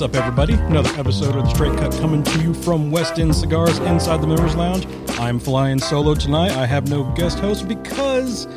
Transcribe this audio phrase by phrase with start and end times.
[0.00, 0.54] What's up, everybody?
[0.54, 4.26] Another episode of the Straight Cut coming to you from West End Cigars inside the
[4.26, 4.86] Members Lounge.
[5.20, 6.52] I'm flying solo tonight.
[6.52, 8.48] I have no guest host because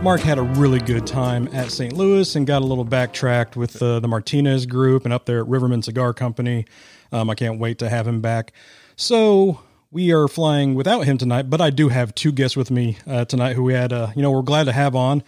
[0.00, 1.92] Mark had a really good time at St.
[1.92, 5.48] Louis and got a little backtracked with uh, the Martinez group and up there at
[5.48, 6.66] Riverman Cigar Company.
[7.10, 8.52] Um, I can't wait to have him back.
[8.94, 12.98] So we are flying without him tonight, but I do have two guests with me
[13.08, 15.24] uh, tonight who we had, uh, you know, we're glad to have on.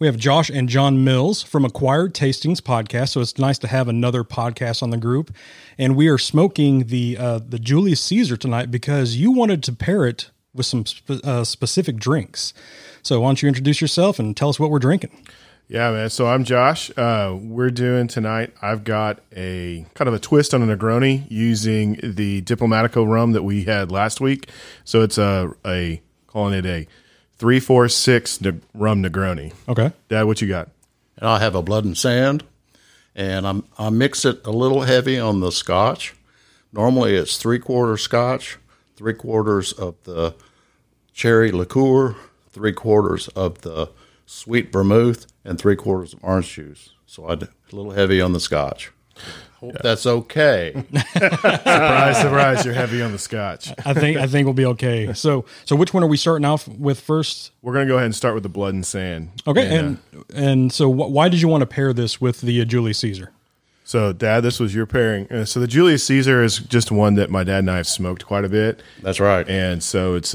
[0.00, 3.86] We have Josh and John Mills from Acquired Tastings podcast, so it's nice to have
[3.86, 5.30] another podcast on the group.
[5.76, 10.06] And we are smoking the uh, the Julius Caesar tonight because you wanted to pair
[10.06, 10.86] it with some
[11.22, 12.54] uh, specific drinks.
[13.02, 15.26] So why don't you introduce yourself and tell us what we're drinking?
[15.68, 16.08] Yeah, man.
[16.08, 16.90] So I'm Josh.
[16.96, 18.54] Uh, we're doing tonight.
[18.62, 23.42] I've got a kind of a twist on a Negroni using the Diplomatico rum that
[23.42, 24.48] we had last week.
[24.82, 26.86] So it's a a calling it a
[27.40, 29.54] three four six ne- rum Negroni.
[29.66, 29.92] Okay.
[30.10, 30.68] Dad, what you got?
[31.16, 32.44] and I have a blood and sand,
[33.14, 36.14] and I'm, I mix it a little heavy on the scotch.
[36.72, 38.58] Normally, it's three quarters scotch,
[38.96, 40.34] three quarters of the
[41.12, 42.14] cherry liqueur,
[42.50, 43.90] three quarters of the
[44.26, 46.90] sweet vermouth, and three quarters of orange juice.
[47.06, 48.92] So I do a little heavy on the scotch.
[49.60, 50.72] Hope that's okay.
[51.12, 52.64] Surprise, surprise!
[52.64, 53.72] You're heavy on the Scotch.
[53.84, 55.12] I think I think we'll be okay.
[55.12, 57.52] So so which one are we starting off with first?
[57.62, 59.30] We're gonna go ahead and start with the Blood and Sand.
[59.46, 62.40] Okay, And, uh, and and so wh- why did you want to pair this with
[62.40, 63.32] the uh, Julius Caesar?
[63.84, 65.26] so, Dad, this was your pairing.
[65.32, 68.24] Uh, so the Julius Caesar is just one that my dad and I have smoked
[68.24, 68.82] quite a bit.
[69.02, 69.46] That's right.
[69.48, 70.34] and so it's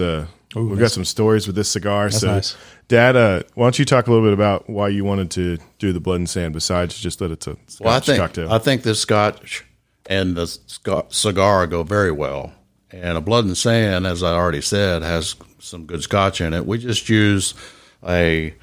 [0.56, 2.10] uh we've got some stories with this cigar.
[2.10, 2.56] so, nice.
[2.88, 5.92] Dad, uh, why don't you talk a little bit about why you wanted to do
[5.92, 8.52] the blood and sand besides just that it's a scotch Well, I think cocktail?
[8.52, 9.66] I think this scotch
[10.08, 12.54] and the sc- cigar go very well.
[12.92, 16.66] And a blood and sand, as I already said, has some good scotch in it.
[16.66, 17.54] We just use
[18.08, 18.54] a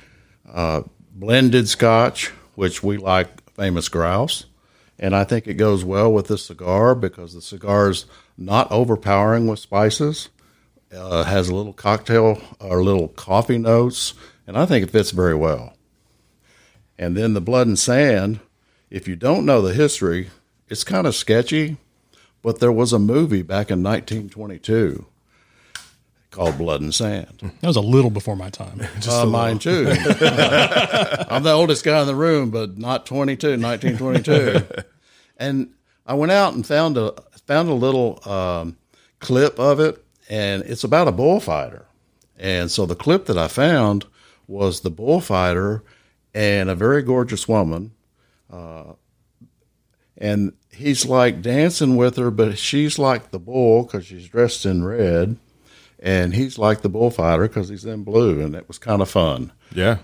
[0.50, 0.82] uh,
[1.12, 4.46] blended scotch, which we like famous grouse,
[4.98, 8.06] and I think it goes well with the cigar because the cigar is
[8.38, 10.28] not overpowering with spices.
[10.92, 14.12] Uh, has a little cocktail or little coffee notes,
[14.46, 15.74] and I think it fits very well.
[16.98, 18.40] And then the blood and sand,
[18.90, 20.28] if you don't know the history,
[20.68, 21.78] it's kind of sketchy,
[22.42, 25.06] but there was a movie back in 1922
[26.30, 27.52] called Blood and Sand.
[27.60, 28.80] That was a little before my time.
[28.96, 29.86] Just uh, mine too.
[29.90, 34.82] I'm the oldest guy in the room, but not 22, 1922.
[35.36, 35.72] and
[36.06, 37.14] I went out and found a
[37.46, 38.76] found a little um,
[39.20, 40.01] clip of it,
[40.32, 41.84] and it's about a bullfighter.
[42.38, 44.06] And so the clip that I found
[44.48, 45.84] was the bullfighter
[46.34, 47.92] and a very gorgeous woman,
[48.50, 48.94] uh,
[50.16, 54.82] and he's like dancing with her, but she's like the bull because she's dressed in
[54.84, 55.36] red,
[55.98, 59.52] and he's like the bullfighter because he's in blue, and it was kind of fun.
[59.74, 59.98] yeah,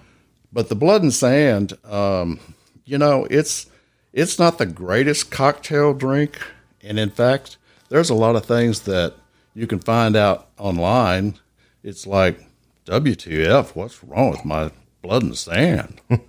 [0.53, 2.39] But the blood and sand, um,
[2.85, 3.67] you know, it's
[4.13, 6.39] it's not the greatest cocktail drink,
[6.83, 7.57] and in fact,
[7.89, 9.15] there's a lot of things that
[9.59, 11.35] you can find out online.
[11.83, 12.47] It's like
[12.87, 13.75] WTF?
[13.75, 14.71] What's wrong with my
[15.03, 16.01] blood and sand?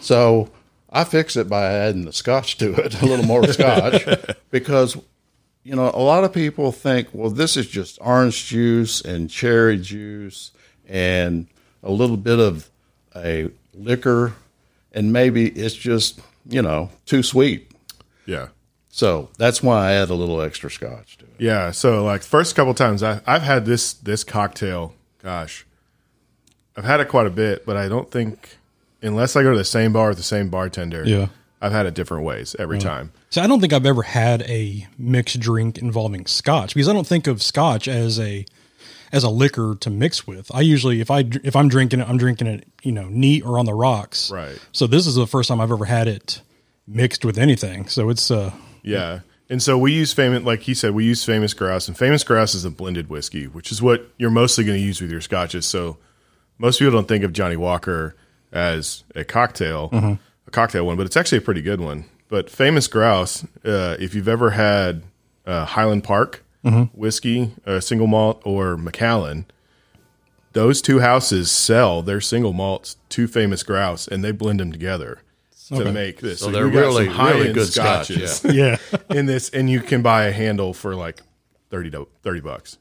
[0.00, 0.50] so
[0.88, 4.06] I fix it by adding the scotch to it, a little more scotch,
[4.52, 4.96] because
[5.64, 9.78] you know, a lot of people think, well, this is just orange juice and cherry
[9.78, 10.52] juice
[10.86, 11.48] and
[11.82, 12.70] a little bit of
[13.16, 14.34] a liquor,
[14.92, 17.72] and maybe it's just, you know, too sweet.
[18.26, 18.48] yeah,
[18.94, 21.34] So that's why I add a little extra scotch to it.
[21.38, 21.72] yeah.
[21.72, 24.94] So like first couple times I, I've had this this cocktail.
[25.20, 25.66] Gosh,
[26.76, 28.56] I've had it quite a bit, but I don't think
[29.02, 31.02] unless I go to the same bar with the same bartender.
[31.04, 31.26] Yeah.
[31.60, 33.10] I've had it different ways every time.
[33.30, 37.06] So I don't think I've ever had a mixed drink involving scotch because I don't
[37.06, 38.46] think of scotch as a
[39.10, 40.54] as a liquor to mix with.
[40.54, 43.58] I usually if I if I'm drinking it, I'm drinking it, you know, neat or
[43.58, 44.30] on the rocks.
[44.30, 44.56] Right.
[44.70, 46.42] So this is the first time I've ever had it
[46.86, 47.88] mixed with anything.
[47.88, 48.52] So it's uh
[48.92, 49.20] Yeah.
[49.50, 52.54] And so we use famous, like he said, we use famous grouse, and famous grouse
[52.54, 55.66] is a blended whiskey, which is what you're mostly going to use with your scotches.
[55.66, 55.98] So
[56.58, 58.16] most people don't think of Johnnie Walker
[58.52, 59.90] as a cocktail,
[60.46, 62.06] a cocktail one, but it's actually a pretty good one.
[62.28, 65.02] But famous grouse, uh, if you've ever had
[65.46, 66.42] uh, Highland Park
[66.94, 69.44] whiskey, uh, single malt, or Macallan,
[70.52, 75.20] those two houses sell their single malts to famous grouse, and they blend them together
[75.68, 76.40] to make this.
[76.40, 78.10] So they're really, some high-end really good scotch,
[78.44, 78.76] yeah.
[79.10, 81.20] in this, and you can buy a handle for like
[81.70, 82.78] 30, do- 30 bucks.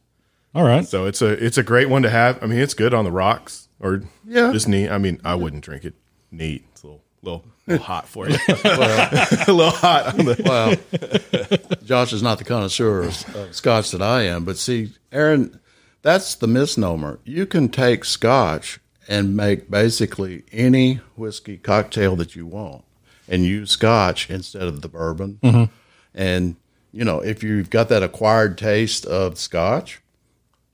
[0.55, 0.85] All right.
[0.87, 2.41] So it's a it's a great one to have.
[2.43, 4.51] I mean, it's good on the rocks or Yeah.
[4.51, 4.89] just neat.
[4.89, 5.95] I mean, I wouldn't drink it
[6.31, 6.63] neat.
[6.73, 8.37] It's a little little, little hot for you.
[8.47, 10.13] a little hot.
[10.19, 14.57] On the, Well, Josh is not the connoisseur of, of scotch that I am, but
[14.57, 15.59] see, Aaron,
[16.03, 17.19] that's the misnomer.
[17.23, 22.83] You can take scotch and make basically any whiskey cocktail that you want
[23.27, 25.39] and use scotch instead of the bourbon.
[25.43, 25.73] Mm-hmm.
[26.13, 26.55] And
[26.91, 29.99] you know, if you've got that acquired taste of Scotch,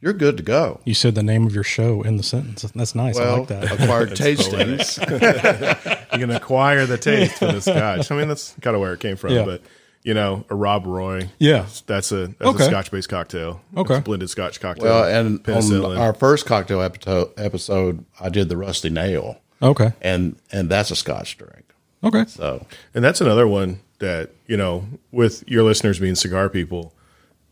[0.02, 0.82] you're good to go.
[0.84, 2.62] You said the name of your show in the sentence.
[2.76, 3.18] That's nice.
[3.18, 3.72] I Well, like that.
[3.72, 4.98] acquired tastings.
[6.12, 8.12] You can acquire the taste for the scotch.
[8.12, 9.32] I mean, that's kind of where it came from.
[9.32, 9.46] Yeah.
[9.46, 9.62] But
[10.04, 11.30] you know, a Rob Roy.
[11.40, 11.66] Yeah.
[11.88, 12.64] that's a that's Okay.
[12.64, 13.62] a scotch based cocktail.
[13.76, 13.96] Okay.
[13.96, 14.86] It's a blended scotch cocktail.
[14.86, 19.92] Well, and on our first cocktail episode, episode, I did the Rusty Nail, Okay.
[20.02, 21.66] and and that's a Scotch drink.
[22.04, 22.24] Okay.
[22.28, 22.66] So
[22.96, 26.94] And that's another one that, you know, with your listeners being cigar people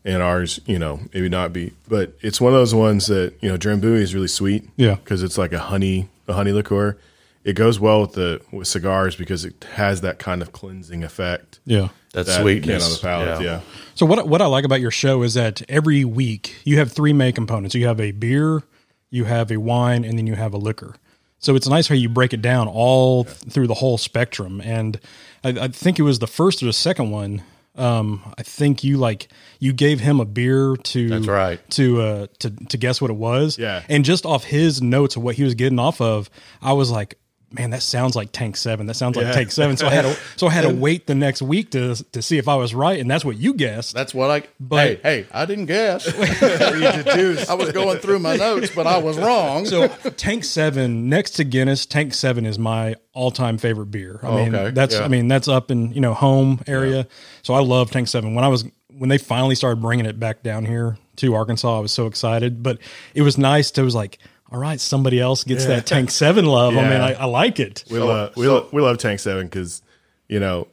[0.06, 3.50] and ours, you know, maybe not be, but it's one of those ones that, you
[3.50, 4.66] know, Drambuie is really sweet.
[4.76, 4.94] Yeah.
[4.94, 6.96] Because it's like a honey, a honey liqueur.
[7.44, 11.58] It goes well with the, with cigars because it has that kind of cleansing effect.
[11.66, 11.88] Yeah.
[12.12, 13.44] That, That sweetness can on the palate.
[13.44, 13.60] Yeah.
[13.94, 17.12] So what what I like about your show is that every week you have three
[17.12, 17.74] main components.
[17.74, 18.62] You have a beer,
[19.10, 20.94] you have a wine, and then you have a liquor.
[21.40, 24.60] So it's nice how you break it down all th- through the whole spectrum.
[24.60, 24.98] And
[25.44, 27.42] I, I think it was the first or the second one.
[27.76, 29.28] Um, I think you like
[29.60, 31.70] you gave him a beer to That's right.
[31.70, 33.56] to uh to to guess what it was.
[33.56, 33.82] Yeah.
[33.88, 36.28] And just off his notes of what he was getting off of,
[36.60, 37.18] I was like,
[37.50, 38.86] man, that sounds like Tank Seven.
[38.86, 39.32] That sounds like Yeah.
[39.32, 39.76] Tank Seven.
[39.76, 42.38] So I had to so I had to wait the next week to to see
[42.38, 43.94] if I was right, and that's what you guessed.
[43.94, 44.46] That's what I.
[44.60, 46.06] But- hey, hey, I didn't guess.
[47.48, 49.64] I was going through my notes, but I was wrong.
[49.66, 54.20] So Tank Seven, next to Guinness, Tank Seven is my all-time favorite beer.
[54.22, 54.70] I mean, okay.
[54.72, 55.02] that's Yeah.
[55.04, 57.06] I mean that's up in you know home area.
[57.42, 58.34] So I love Tank Seven.
[58.34, 58.64] When I was
[58.96, 62.62] when they finally started bringing it back down here to Arkansas, I was so excited.
[62.62, 62.78] But
[63.14, 64.18] it was nice to was like,
[64.50, 66.76] all right, somebody else gets that Tank Seven love.
[66.76, 67.84] I mean, I, I like it.
[67.90, 69.82] We love we, lo- we love Tank Seven because
[70.28, 70.68] you know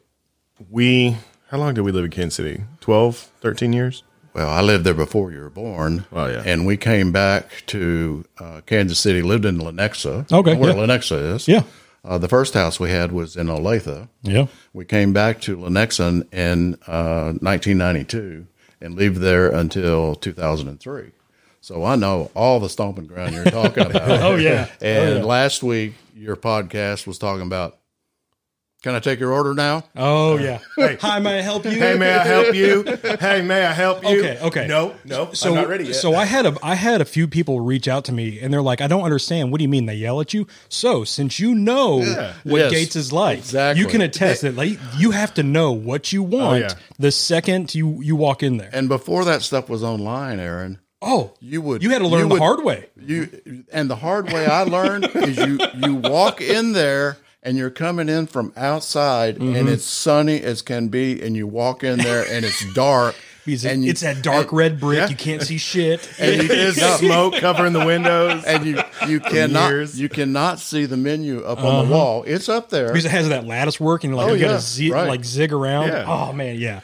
[0.69, 1.17] we
[1.49, 2.63] how long did we live in Kansas City?
[2.81, 4.03] 12, 13 years.
[4.33, 6.05] Well, I lived there before you were born.
[6.11, 6.43] Oh, yeah.
[6.45, 10.29] And we came back to uh, Kansas City, lived in Lenexa.
[10.31, 10.75] Okay, Where yeah.
[10.75, 11.47] Lenexa is.
[11.47, 11.63] Yeah.
[12.03, 14.09] Uh, the first house we had was in Olathe.
[14.23, 14.47] Yeah.
[14.73, 18.47] We came back to Lenexa in uh, 1992
[18.81, 21.11] and lived there until 2003.
[21.65, 24.21] So I know all the stomping ground you're talking about.
[24.21, 24.67] Oh yeah.
[24.69, 27.79] Oh, and last week, your podcast was talking about.
[28.83, 29.83] Can I take your order now?
[29.95, 30.59] Oh yeah.
[30.77, 31.71] Uh, hey, Hi, may I help you?
[31.71, 32.83] Hey, may I help you?
[33.19, 34.19] hey, may I help you?
[34.19, 34.67] Okay, okay.
[34.67, 35.95] No, no, so I'm not ready yet.
[35.95, 38.61] so I had a I had a few people reach out to me and they're
[38.61, 39.51] like, I don't understand.
[39.51, 40.45] What do you mean they yell at you?
[40.69, 42.03] So since you know
[42.43, 43.81] what Yes, Gates is like, exactly.
[43.81, 46.73] you can attest that like you have to know what you oh, want yeah.
[46.99, 48.69] the second you you walk in there.
[48.71, 52.33] And before that stuff was online, Aaron, oh, you would you had to learn the
[52.35, 52.85] would- hard way.
[52.99, 57.69] You and the hard way I learned is you you walk in there and you're
[57.69, 59.55] coming in from outside Mm-hmm.
[59.55, 63.15] and it's sunny as can be and you walk in there and it's dark
[63.45, 64.97] Because and you, it's that dark red brick.
[64.97, 65.07] yeah.
[65.07, 66.09] You can't see shit.
[66.19, 68.43] and you, There's no, smoke covering the windows.
[68.43, 70.01] and you you cannot years.
[70.01, 72.23] you cannot see the menu up on the wall.
[72.25, 72.87] It's up there.
[72.87, 75.07] because it has that lattice work and like Oh, you got yeah, to z- right.
[75.07, 75.89] like zig around.
[75.89, 76.05] Yeah.
[76.07, 76.81] Oh man, yeah.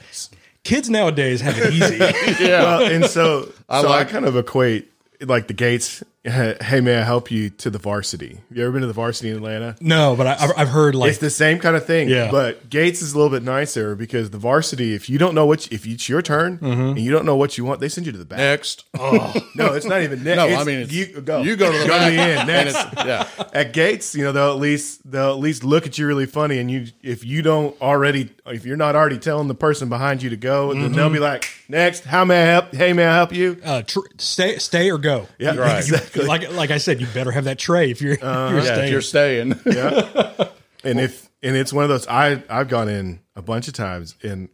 [0.63, 1.97] Kids nowadays have it easy.
[2.45, 4.91] Well, and so, so I, like- kind of equate
[5.21, 6.03] like the Gates.
[6.23, 8.41] Hey, may I help you to the varsity?
[8.49, 9.75] Have you ever been to the varsity in Atlanta?
[9.81, 12.09] no, but I, I've- I've heard like It's the same kind of thing.
[12.09, 12.29] Yeah.
[12.29, 15.65] But Gates is a little bit nicer because the varsity, if you don't know what,
[15.71, 16.81] you, if it's your turn Mm-hmm.
[16.89, 18.37] and you don't know what you want, they send you to the back.
[18.37, 20.37] Next, oh No, it's not even next.
[20.37, 21.41] no, It's- I mean it's, you go.
[21.41, 22.47] You go to the go back to the end.
[22.47, 22.75] Next.
[22.97, 23.27] yeah.
[23.53, 26.59] At Gates, you know they'll at least they'll at least look at you really funny,
[26.59, 30.29] and you if you don't already if you're not already telling the person behind you
[30.29, 32.73] to go, then they'll be like, "Next, how may I help?
[32.75, 35.27] Hey, may I help you?" uh, tr- stay stay or go.
[35.39, 35.77] Yeah, Right.
[35.79, 36.09] exactly.
[36.15, 38.49] Like like I said, you better have that tray if you're, uh-huh.
[38.51, 38.83] you're Yeah, staying.
[38.85, 39.59] if you're staying.
[39.65, 40.49] Yeah.
[40.83, 44.15] And if and it's one of those I I've gone in a bunch of times
[44.23, 44.49] and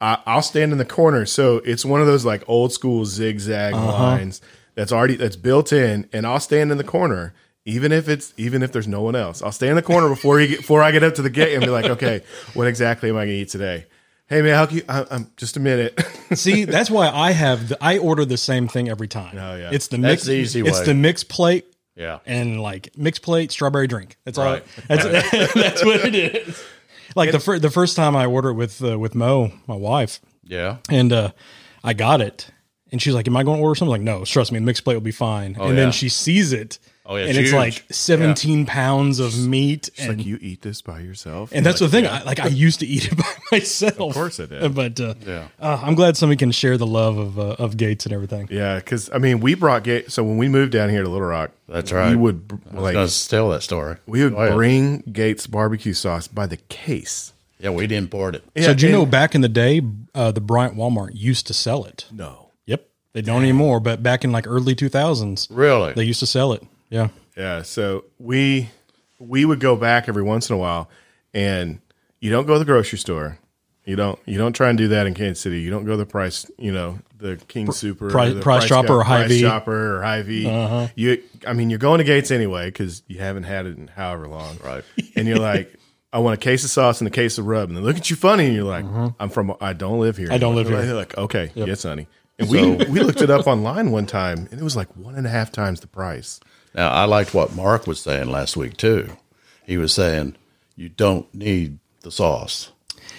[0.00, 1.26] I, I'll stand in the corner.
[1.26, 3.92] So it's one of those like old school zigzag uh-huh.
[3.92, 4.40] lines
[4.74, 7.34] that's already that's built in, and I'll stand in the corner.
[7.64, 10.40] Even if it's even if there's no one else, I'll stay in the corner before
[10.40, 13.08] you get, before I get up to the gate and be like, okay, what exactly
[13.08, 13.86] am I going to eat today?
[14.26, 14.82] Hey man, how can you?
[14.88, 16.00] I, I'm just a minute.
[16.34, 19.36] See, that's why I have the, I order the same thing every time.
[19.36, 19.70] Oh, yeah.
[19.72, 20.24] it's the That's mix.
[20.24, 20.84] the easy It's way.
[20.86, 22.20] the mixed plate Yeah.
[22.24, 24.16] and like mixed plate strawberry drink.
[24.24, 24.62] That's Right.
[24.62, 24.84] all.
[24.88, 25.04] That's
[25.54, 26.64] that's what it is.
[27.14, 30.20] Like the fir- the first time I ordered it with uh, with Mo, my wife,
[30.42, 30.78] Yeah.
[30.88, 31.30] and uh,
[31.84, 32.50] I got it,
[32.90, 34.64] and she's like, "Am I going to order something?" I'm like, no, trust me, the
[34.64, 35.52] mixed plate will be fine.
[35.52, 35.74] and Oh, yeah.
[35.74, 36.78] then she sees it.
[37.06, 40.62] Oh, yeah, and it's it's like 17 pounds of meat, It's and like you eat
[40.62, 42.06] this by yourself, and that's the thing.
[42.06, 44.00] I, like I used to eat it by myself.
[44.00, 44.74] Of course I did.
[44.74, 45.48] But uh, Yeah.
[45.60, 48.48] uh, I'm glad somebody can share the love of uh, of Gates and everything.
[48.50, 48.76] yeah.
[48.76, 50.14] Because I mean, we brought Gates.
[50.14, 52.08] So when we moved down here to Little Rock, That's right.
[52.10, 53.96] We would like going tell that story.
[54.06, 54.54] we would Go ahead.
[54.54, 57.34] bring Gates barbecue sauce by the case.
[57.58, 58.44] Yeah, we'd import it.
[58.64, 59.82] so, do you know back in the day,
[60.14, 62.06] uh, the Bryant Walmart used to sell it?
[62.10, 62.50] No.
[62.66, 63.78] Yep, they don't anymore.
[63.80, 65.92] But back in like early 2000s, Really?
[65.92, 66.62] they used to sell it.
[66.94, 68.70] Yeah, Yeah, so we
[69.18, 70.88] we would go back every once in a while,
[71.32, 71.80] and
[72.20, 73.38] you don't go to the grocery store,
[73.84, 75.60] You don't you don't try and do that in Kansas City.
[75.60, 78.66] You don't go to the price, you know, the King Super, Price- or the Price
[78.66, 79.26] Chopper Chop- or Hy-Vee.
[79.28, 80.46] Price Chopper or Hy-Vee.
[80.46, 80.88] Uh-huh.
[80.94, 84.28] You, I mean, you're going to Gates anyway because you haven't had it in however
[84.28, 84.84] long, Right.
[85.16, 85.74] And you're like,
[86.12, 88.08] I want a case of sauce and a case of rub, and they look at
[88.08, 89.10] you funny, and you're like, uh-huh.
[89.18, 90.28] I'm from, I don't live here.
[90.30, 90.76] I don't live here.
[90.76, 90.94] They're here.
[90.94, 92.06] Like, okay, yes, honey.
[92.38, 95.26] And we we looked it up online one time, and it was like one and
[95.26, 96.40] a half times the price.
[96.74, 99.16] Now, I liked what Mark was saying last week too.
[99.64, 100.36] He was saying
[100.76, 102.70] you don't need the sauce.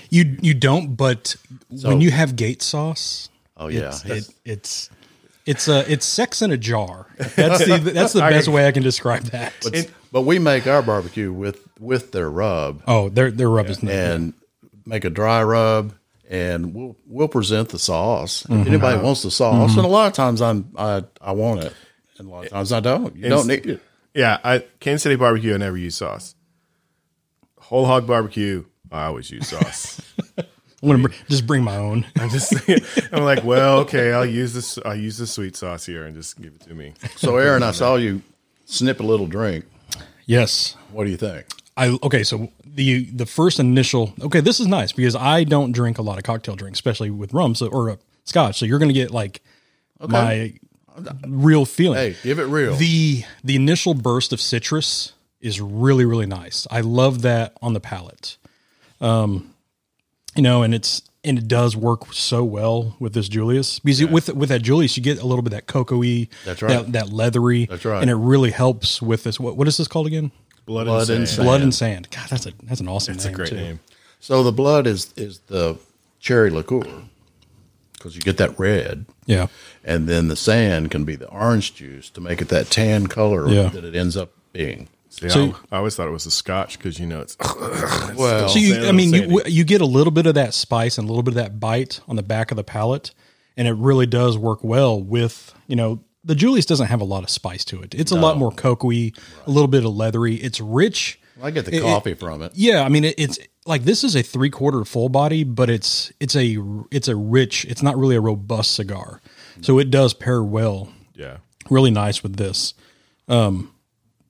[0.10, 1.36] You you don't, but
[1.70, 4.90] when you have gate sauce, Oh yeah, it's, it, it's
[5.46, 7.08] it's a it's sex in a jar.
[7.36, 9.54] That's the that's the best way I can describe that.
[9.64, 13.82] but, but we make our barbecue with with their rub oh, their their rub is
[13.82, 13.94] nice.
[13.94, 14.34] and
[14.86, 15.94] make a dry rub,
[16.30, 18.44] and we'll we'll present the sauce.
[18.44, 18.62] Mm-hmm.
[18.62, 21.74] If anybody wants the sauce, and a lot of times I'm I I want it,
[22.18, 23.16] and a lot of times I don't.
[23.16, 23.82] You don't need it.
[24.14, 25.54] Yeah, I Kansas City barbecue.
[25.54, 26.36] I never use sauce.
[27.60, 28.66] Whole hog barbecue.
[28.92, 30.02] I always use sauce.
[30.38, 32.06] I'm gonna br- just bring my own.
[32.20, 32.54] I'm just,
[33.12, 34.78] I'm like, well, okay, I'll use this.
[34.86, 36.94] I'll use the sweet sauce here and just give it to me.
[37.16, 38.22] So, Aaron, I saw you
[38.66, 39.66] snip a little drink.
[40.28, 41.46] Yes, What do you think?
[41.78, 42.24] I okay.
[42.24, 46.18] So the the first initial okay, this is nice because I don't drink a lot
[46.18, 48.58] of cocktail drinks, especially with rum so, or uh, scotch.
[48.60, 49.42] So you're gonna get like
[50.00, 50.54] my
[51.28, 51.98] real feeling.
[51.98, 52.76] Hey, give it real.
[52.76, 56.66] the the initial burst of citrus is really really nice.
[56.72, 58.38] I love that on the palate.
[59.02, 59.54] Um,
[60.36, 64.08] you know, and it's and it does work so well with this Julius because you-
[64.08, 66.70] with with that Julius you get a little bit of that cocoa-y, That's right.
[66.86, 67.66] that, that leathery.
[67.66, 68.02] That's right.
[68.02, 69.40] and it really helps with this.
[69.40, 70.32] What what is this called again?
[70.66, 71.30] Blood, Blood and and sand.
[71.30, 71.46] sand.
[71.46, 72.08] Blood and sand.
[72.12, 73.34] God, that's a that's an awesome That's name.
[73.34, 73.56] a great too.
[73.56, 73.80] name.
[74.20, 75.78] So the blood is is the
[76.20, 76.84] cherry liqueur
[78.06, 79.48] because you get that red, Yeah,
[79.84, 83.50] and then the sand can be the orange juice to make it that tan color
[83.50, 83.70] Yeah.
[83.70, 84.90] that it ends up being.
[85.10, 87.36] See, So- I, I always thought it was a Scotch because you know it's
[88.16, 91.06] Well, So you, I mean, you you get a little bit of that spice and
[91.06, 93.12] a little bit of that bite on the back of the palate,
[93.58, 97.24] and it really does work well with you know the Julius doesn't have a lot
[97.24, 97.94] of spice to it.
[97.96, 99.12] It's a lot more cocoa-y,
[99.48, 100.36] a little bit of leathery.
[100.36, 101.20] It's rich.
[101.42, 102.52] I get the It- coffee from it.
[102.56, 106.12] Yeah, I mean it, it's like this is a three quarter full body, but it's
[106.20, 106.58] it's a
[106.92, 107.66] it's a rich.
[107.66, 109.22] It's not really a robust cigar,
[109.62, 111.38] so it does pair well, yeah,
[111.70, 112.74] really nice with this.
[113.28, 113.74] Um,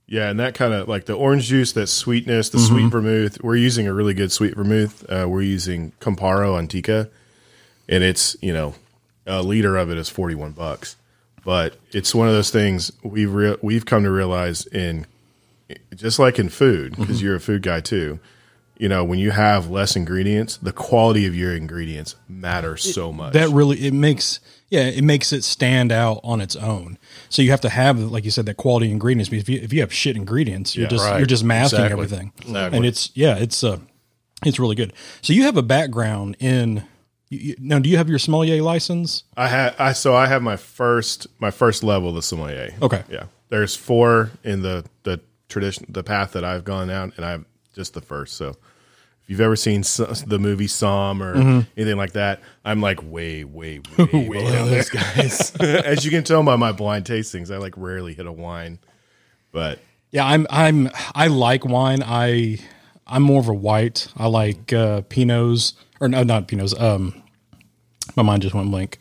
[0.08, 3.44] yeah, and that kind of like the orange juice, that sweetness, the sweet vermouth.
[3.44, 5.04] We're using a really good sweet vermouth.
[5.10, 7.10] Uh, we're using Carpano Antica,
[7.89, 8.75] and it's you know
[9.25, 10.96] a liter of it is forty one bucks,
[11.44, 15.08] but it's one of those things we've re- we've come to realize in
[15.96, 18.20] just like in food because you're a food guy too.
[18.77, 23.34] You know, when you have less ingredients, the quality of your ingredients matters so much.
[23.34, 24.39] that really it makes
[24.70, 26.98] yeah it makes it stand out on its own
[27.29, 29.72] so you have to have like you said that quality ingredients because if you, if
[29.72, 31.17] you have shit ingredients you're Yeah, just right.
[31.20, 31.94] you're just masking Exactly.
[32.03, 32.77] everything Exactly.
[32.77, 33.77] and it's yeah it's uh
[34.44, 34.91] it's really good
[35.22, 36.84] so you have a background in
[37.29, 40.41] you, you, now do you have your sommelier license I had I so I have
[40.41, 42.74] my first my first level of the sommelier.
[42.82, 43.03] Okay.
[43.10, 43.25] Yeah.
[43.50, 47.94] There's four in the the tradition the path that I've gone down and I'm just
[47.94, 48.36] the first.
[48.36, 51.60] So if you've ever seen the movie Somm or Mm-hmm.
[51.77, 55.55] anything like that, I'm like way way way below those guys.
[55.60, 58.79] As you can tell by my blind tastings, I like rarely hit a wine.
[59.51, 59.79] But
[60.12, 62.58] yeah i'm i'm i like wine i
[63.08, 67.22] i'm more of a white i like uh pinots or no not pinots um
[68.15, 69.00] my mind just went blank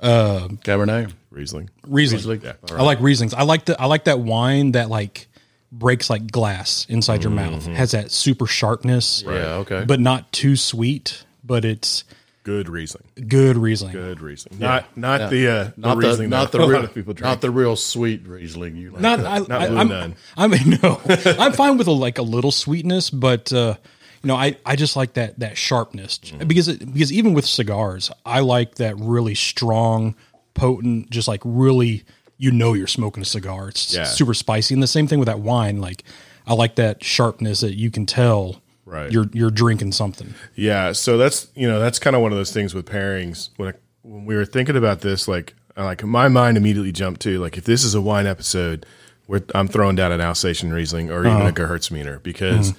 [0.00, 1.12] Uh, Cabernet.
[1.30, 1.68] Riesling.
[1.86, 2.18] Riesling.
[2.18, 2.52] Riesling, yeah.
[2.76, 3.34] I like Rieslings.
[3.34, 5.27] I like the I like that wine that like
[5.70, 7.66] breaks like glass inside your mouth.
[7.66, 9.22] Has that super sharpness.
[9.26, 9.84] Yeah, okay.
[9.86, 12.04] But not too sweet, but it's
[12.44, 13.04] Good Riesling.
[13.28, 13.92] good Riesling.
[13.92, 14.58] Good Riesling.
[14.58, 16.94] Not not the uh not the the, Riesling not that the a real lot of
[16.94, 17.28] people drink.
[17.28, 18.74] not the real sweet Riesling.
[18.76, 19.26] You like Not that.
[19.26, 20.14] I, Not I, Blue I'm, Nun.
[20.36, 21.00] I mean no.
[21.38, 23.74] I'm fine with a, like a little sweetness, but uh
[24.22, 28.10] you know, I, I just like that that sharpness because it, because even with cigars,
[28.26, 30.16] I like that really strong,
[30.54, 32.04] potent, just like really
[32.38, 33.68] you know you're smoking a cigar.
[33.68, 34.04] It's Yeah.
[34.04, 35.80] super spicy, and the same thing with that wine.
[35.80, 36.04] Like
[36.46, 39.12] I like that sharpness that you can tell Right.
[39.12, 40.34] you're you're drinking something.
[40.54, 43.50] Yeah, so that's you know that's kind of one of those things with pairings.
[43.56, 47.20] When I, when we were thinking about this, like uh, like my mind immediately jumped
[47.22, 48.86] to like if this is a wine episode,
[49.26, 52.72] we're, I'm throwing down an Alsatian Riesling or even a Gewürztraminer because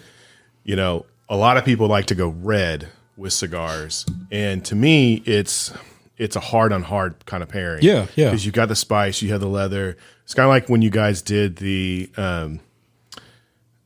[0.64, 2.88] you know a lot of people like to go red
[3.18, 5.72] with cigars, and to me it's
[6.20, 7.82] it's a hard on hard kind of pairing.
[7.82, 8.26] Yeah, yeah.
[8.30, 9.98] Because you got the spice, you have the leather.
[10.26, 12.60] It's kind of like when you guys did the um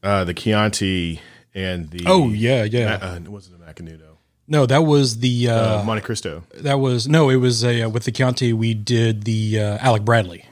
[0.02, 1.22] uh the Chianti
[1.56, 3.00] and the Oh yeah, yeah.
[3.02, 4.18] uh, it wasn't a Macanudo.
[4.48, 6.44] no, that was the uh, Uh, Monte Cristo.
[6.56, 8.52] that was no, it was a uh, with the Chianti.
[8.54, 10.46] We did the uh, Alec Bradley.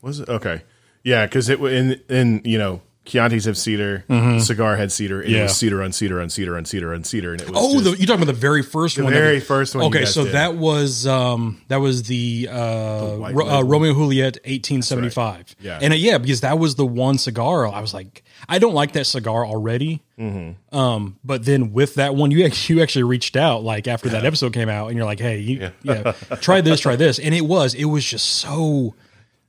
[0.00, 0.62] Was it okay?
[1.04, 4.04] Yeah, because it in in you know Chiantis have cedar,
[4.40, 5.36] cigar had cedar, and it Mm-hmm.
[5.36, 5.42] Yeah.
[5.44, 7.84] was cedar on cedar on cedar on cedar on cedar, and it was Oh, just-
[7.84, 9.06] the, you're talking about the very first one.
[9.12, 10.34] that very we- first one you Okay, guys so did.
[10.34, 13.68] that was um that was the uh, white Ro- uh label.
[13.68, 15.56] Romeo and Juliet 1875.
[15.60, 15.78] Yeah.
[15.82, 17.66] and uh, yeah, because that was the one cigar.
[17.66, 20.02] I was like, I don't like that cigar already.
[20.18, 20.76] Mm-hmm.
[20.76, 24.24] Um, but then with that one, you actually, you actually reached out like after that
[24.24, 27.42] episode came out, and you're like, hey, you, yeah, try this, try this, and it
[27.46, 28.94] was it was just so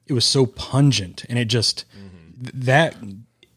[0.08, 2.44] it was so pungent, and it just Mm-hmm.
[2.44, 2.96] th- that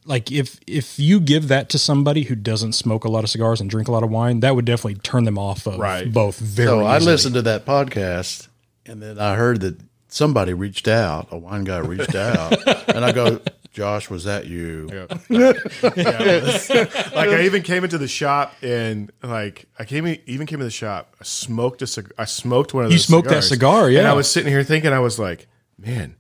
[0.05, 3.61] like if if you give that to somebody who doesn't smoke a lot of cigars
[3.61, 6.13] and drink a lot of wine, that would definitely turn them off of Right.
[6.13, 6.69] both very.
[6.69, 7.13] So I easily.
[7.13, 8.49] listened to that podcast,
[8.87, 9.77] and then I heard that
[10.09, 11.29] somebody reached out.
[11.31, 13.41] A wine guy reached out, and I go,
[13.73, 14.89] "Josh, was that you?"
[15.31, 20.71] like I even came into the shop and like I came even came to the
[20.71, 21.15] shop.
[21.21, 23.49] I smoked a cig- I smoked one of You those smoked that cigars.
[23.49, 24.11] cigar, And yeah.
[24.11, 25.47] I was sitting here thinking, I was like,
[25.79, 26.17] man,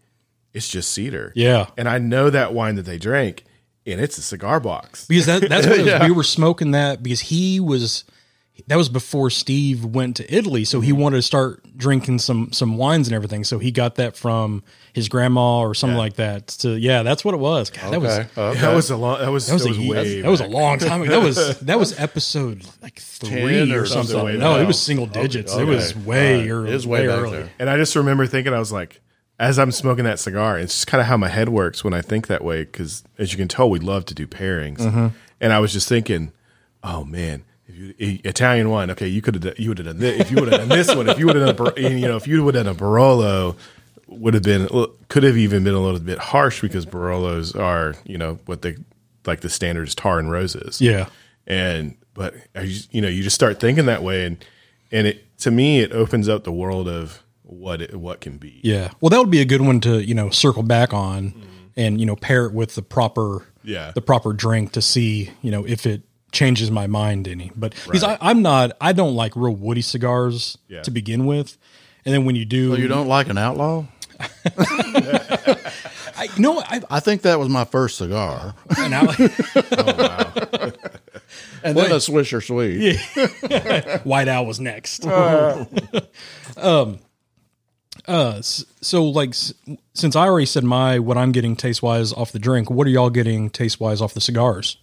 [0.53, 1.33] it's just cedar.
[1.35, 1.67] Yeah.
[1.77, 3.45] and I know that wine that they drank,
[3.87, 5.07] and it's a cigar box.
[5.07, 6.09] because that, that's what it was.
[6.09, 8.05] we were smoking that because he was
[8.67, 12.77] that was before Steve went to Italy, so he wanted to start drinking some some
[12.77, 13.45] wines and everything.
[13.45, 14.63] So he got that from
[14.93, 16.49] his grandma or something like that.
[16.49, 17.71] To yeah, that's what it was.
[17.71, 18.29] God, that was Okay.
[18.37, 18.61] Okay.
[18.61, 19.21] That was a long.
[19.21, 20.21] That was that was, that a, was way.
[20.21, 21.13] that was a long time ago.
[21.13, 24.35] That was that was episode like three or or something something.
[24.35, 25.55] way no, it was single digits.
[25.57, 26.69] It was way All early.
[26.71, 27.39] It is way, back early.
[27.39, 27.51] there.
[27.59, 29.01] And I just remember thinking, I was like,
[29.43, 32.01] as I'm smoking that cigar, it's just kind of how my head works when I
[32.01, 32.65] think that way.
[32.65, 34.79] Because as you can tell, we love to do pairings.
[34.79, 35.09] Mm-hmm.
[35.41, 36.33] And I was just thinking,
[36.85, 39.99] oh man, if you, i- Italian wine, okay, you could have you would have done
[39.99, 40.21] this.
[40.21, 42.17] If you would have done this one, if you would have done, a you know,
[42.17, 43.57] if you would have done a Barolo,
[44.07, 44.69] would have been
[45.09, 48.77] could have even been a little bit harsh because Barolos are you know what they
[49.27, 51.09] like the standard is tar and roses Yeah.
[51.47, 52.35] and but
[52.91, 54.45] you know you just start thinking that way and
[54.91, 58.61] and it to me it opens up the world of what it, what can be
[58.63, 58.91] Yeah.
[59.01, 61.35] Well, that would be a good one to, you know, circle back on
[61.77, 63.93] and, you know, pair it with the proper Yeah.
[63.95, 67.51] the proper drink to see, you know, if it changes my mind any.
[67.55, 70.83] But because I, I'm not I don't like real woody cigars Yeah.
[70.83, 71.57] to begin with.
[72.05, 73.85] And then when you do So you don't like an outlaw?
[76.15, 79.01] I no I I think that was my first cigar, and I,
[81.65, 83.01] and then a Swisher Sweet.
[84.05, 85.07] White Owl was next.
[86.57, 86.99] um
[88.09, 89.35] uh so like
[89.95, 92.91] since I already said my what I'm getting taste wise off the drink, what are
[92.91, 94.77] y'all getting taste wise off the cigars?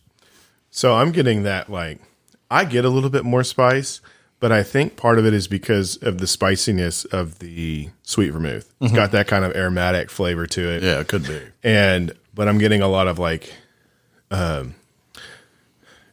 [0.72, 2.00] so i'm getting that like
[2.52, 4.02] i get a little bit more spice
[4.40, 8.72] but i think part of it is because of the spiciness of the sweet vermouth
[8.80, 11.42] it's got that kind of aromatic flavor to it Yeah, it could be.
[11.64, 13.52] and but I'm getting a lot of like,
[14.30, 14.76] um,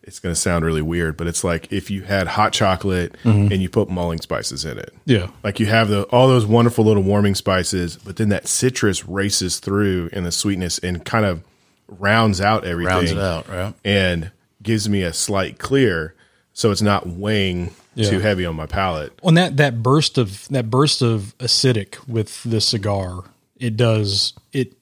[0.06, 3.52] it's going to sound really weird, but it's like if you had hot chocolate mm-hmm.
[3.52, 4.94] and you put mulling spices in it.
[5.04, 5.30] Yeah.
[5.42, 9.58] Like you have the all those wonderful little warming spices, but then that citrus races
[9.58, 11.42] through in the sweetness and kind of
[11.88, 12.94] rounds out everything.
[12.94, 13.74] Rounds it out, right?
[13.84, 14.30] And
[14.62, 16.14] gives me a slight clear,
[16.52, 18.10] so it's not weighing Yeah.
[18.10, 19.12] too heavy on my palate.
[19.22, 23.24] on that that burst of that burst of acidic with the cigar
[23.58, 24.74] it does it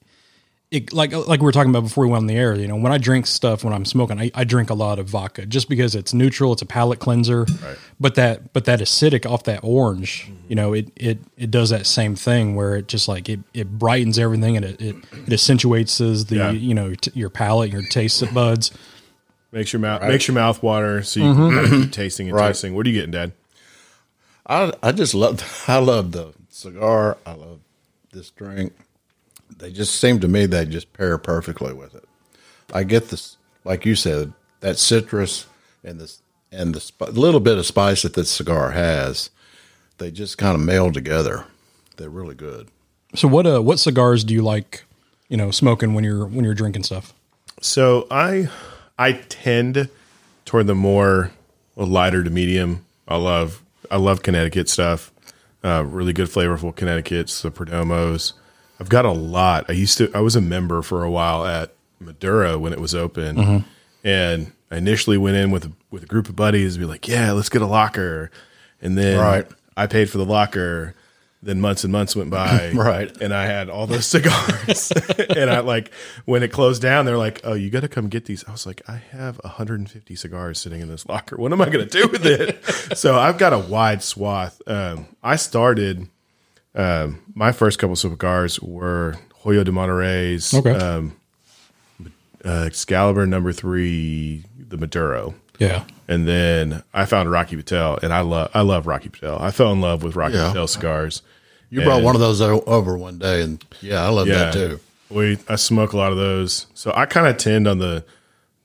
[0.75, 2.75] it like like we were talking about before we went on the air you know
[2.75, 5.69] when i drink stuff when i'm smoking i, I drink a lot of vodka just
[5.69, 7.77] because it's neutral it's a palate cleanser Right.
[7.99, 10.35] but that but that acidic off that orange mm-hmm.
[10.49, 13.77] you know it it it does that same thing where it just like it, it
[13.79, 14.95] brightens everything and it it,
[15.27, 16.51] it accentuates the Yeah.
[16.51, 18.71] you know t- your palate your taste buds
[19.51, 22.35] Makes your mouth makes your mouth water, so you can kind of keep tasting and
[22.35, 22.47] Right.
[22.47, 22.75] tasting.
[22.75, 23.31] What are you getting, Dad?
[24.45, 27.17] I I just love I love the cigar.
[27.25, 27.59] I love
[28.11, 28.73] this drink.
[29.57, 32.03] They just seem to me they just pair perfectly with it.
[32.73, 35.47] I get this, like you said, that citrus
[35.83, 39.29] and this and the sp- little bit of spice that this cigar has.
[39.97, 41.45] They just kind of meld together.
[41.97, 42.67] They're really good.
[43.15, 44.83] so what uh what cigars do you like
[45.29, 47.13] you know smoking when you're when you're drinking stuff
[47.61, 48.49] So I
[48.99, 49.89] I tend
[50.43, 51.31] toward the more
[51.77, 52.85] lighter to medium.
[53.07, 55.11] I love I love Connecticut stuff.
[55.63, 58.33] Uh, really good flavorful Connecticut's, the Perdomos.
[58.79, 59.65] I've got a lot.
[59.69, 62.93] I used to I was a member for a while at Maduro when it was
[62.95, 63.65] open.
[64.03, 67.31] And I initially went in with with a group of buddies and be like, "Yeah,
[67.31, 68.31] let's get a locker."
[68.81, 69.47] And then Right.
[69.77, 70.93] I paid for the locker.
[71.43, 73.15] Then months and months went by, Right.
[73.21, 74.91] And I had all those cigars,
[75.35, 75.91] and I like
[76.25, 78.65] when it closed down, they're like, "Oh, you got to come get these." I was
[78.65, 81.35] like, "I have 150 cigars sitting in this locker.
[81.37, 84.59] What am I going to do with it?" so I've got a wide swath.
[84.67, 86.09] Um, I started
[86.75, 90.71] um, my first couple of cigars were Hoyo de Monterrey's, Okay.
[90.71, 91.15] um,
[92.43, 95.33] uh, Excalibur number three, the Maduro.
[95.59, 99.37] yeah And then I found Rocky Patel, and I love I love Rocky Patel.
[99.41, 100.49] I fell in love with Rocky Yeah.
[100.49, 101.21] Patel cigars.
[101.69, 104.35] You brought one of those over one day, and yeah, I love Yeah.
[104.45, 104.79] that too.
[105.09, 108.03] We I smoke a lot of those, so I kind of tend on the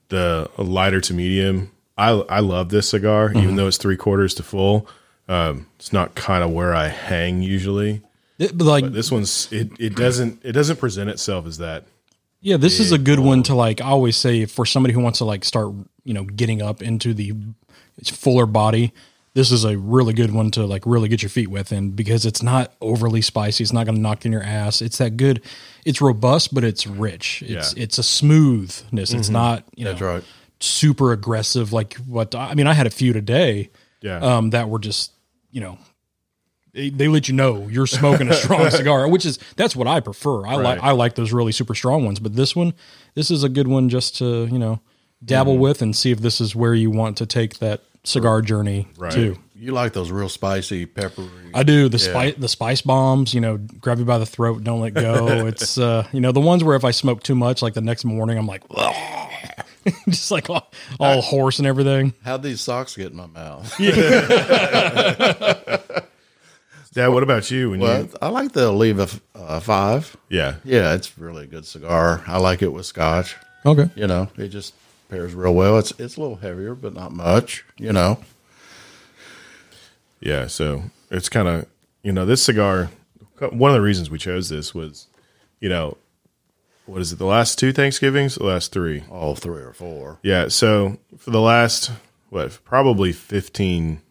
[0.09, 1.71] the lighter to medium.
[1.97, 3.39] I I love this cigar, Mm-hmm.
[3.39, 4.87] even though it's three quarters to full.
[5.31, 8.03] Um, it's not kind of where I hang usually.
[8.39, 11.85] It- but like This one's it, it doesn't it doesn't present itself as that.
[12.43, 13.81] Yeah, this is a good one to like.
[13.83, 15.73] I always say for somebody who wants to like start,
[16.05, 17.35] you know, getting up into the
[18.05, 18.93] fuller body.
[19.35, 22.27] This is a really good one to like really get your feet with in because
[22.27, 23.63] it's not overly spicy.
[23.63, 24.83] It's not going to knock in your ass.
[24.83, 25.43] It's that good.
[25.85, 27.43] It's robust, but it's rich.
[27.47, 27.83] It's Yeah.
[27.85, 29.13] it's a smoothness.
[29.13, 30.25] It's not you know right.
[30.61, 32.67] super aggressive like what I mean.
[32.67, 33.71] I had a few today
[34.03, 34.17] Yeah.
[34.19, 35.13] um, that were just
[35.51, 35.79] you know
[36.73, 39.99] they, they let you know you're smoking a strong cigar, which is that's what I
[40.01, 40.47] prefer.
[40.47, 42.75] I like I like those really super strong ones, but this one,
[43.15, 44.81] this is a good one just to you know
[45.25, 45.63] dabble Mm-hmm.
[45.63, 49.13] with and see if this is where you want to take that cigar journey Right.
[49.13, 49.39] too.
[49.55, 51.27] You like those real spicy, peppery.
[51.53, 54.81] I do the spice the spice bombs, you know, grab you by the throat, don't
[54.81, 55.45] let go.
[55.47, 58.05] it's uh, you know, the ones where if I smoke too much, like the next
[58.07, 58.63] morning, I'm like,
[60.09, 62.13] just like all, all hoarse and everything.
[62.25, 63.75] How'd these socks get in my mouth?
[63.81, 65.79] Yeah.
[66.93, 67.71] Dad, what about you?
[67.79, 70.17] Well, you I like the Oliva uh, Five.
[70.29, 72.25] yeah Yeah, it's really a good cigar.
[72.27, 73.37] I like it with scotch.
[73.65, 73.89] Okay.
[73.95, 74.75] You know, it just
[75.09, 75.79] pairs real well.
[75.79, 77.65] It's it's a little heavier, but not much.
[77.77, 78.19] You know,
[80.21, 81.67] yeah, so it's kind of
[82.03, 82.91] you know this cigar.
[83.39, 85.07] One of the reasons we chose this was,
[85.61, 85.97] you know,
[86.91, 87.19] what is it?
[87.21, 89.05] The last two Thanksgivings, the last three.
[89.09, 90.19] all three or four.
[90.23, 90.49] Yeah.
[90.49, 91.93] So for the last,
[92.31, 94.03] what, probably 15,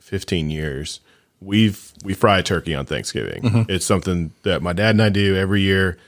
[0.00, 1.00] 15 years,
[1.40, 3.42] we've, we fry a turkey on Thanksgiving.
[3.42, 3.70] Mm-hmm.
[3.70, 5.98] It's something that my dad and I do every year.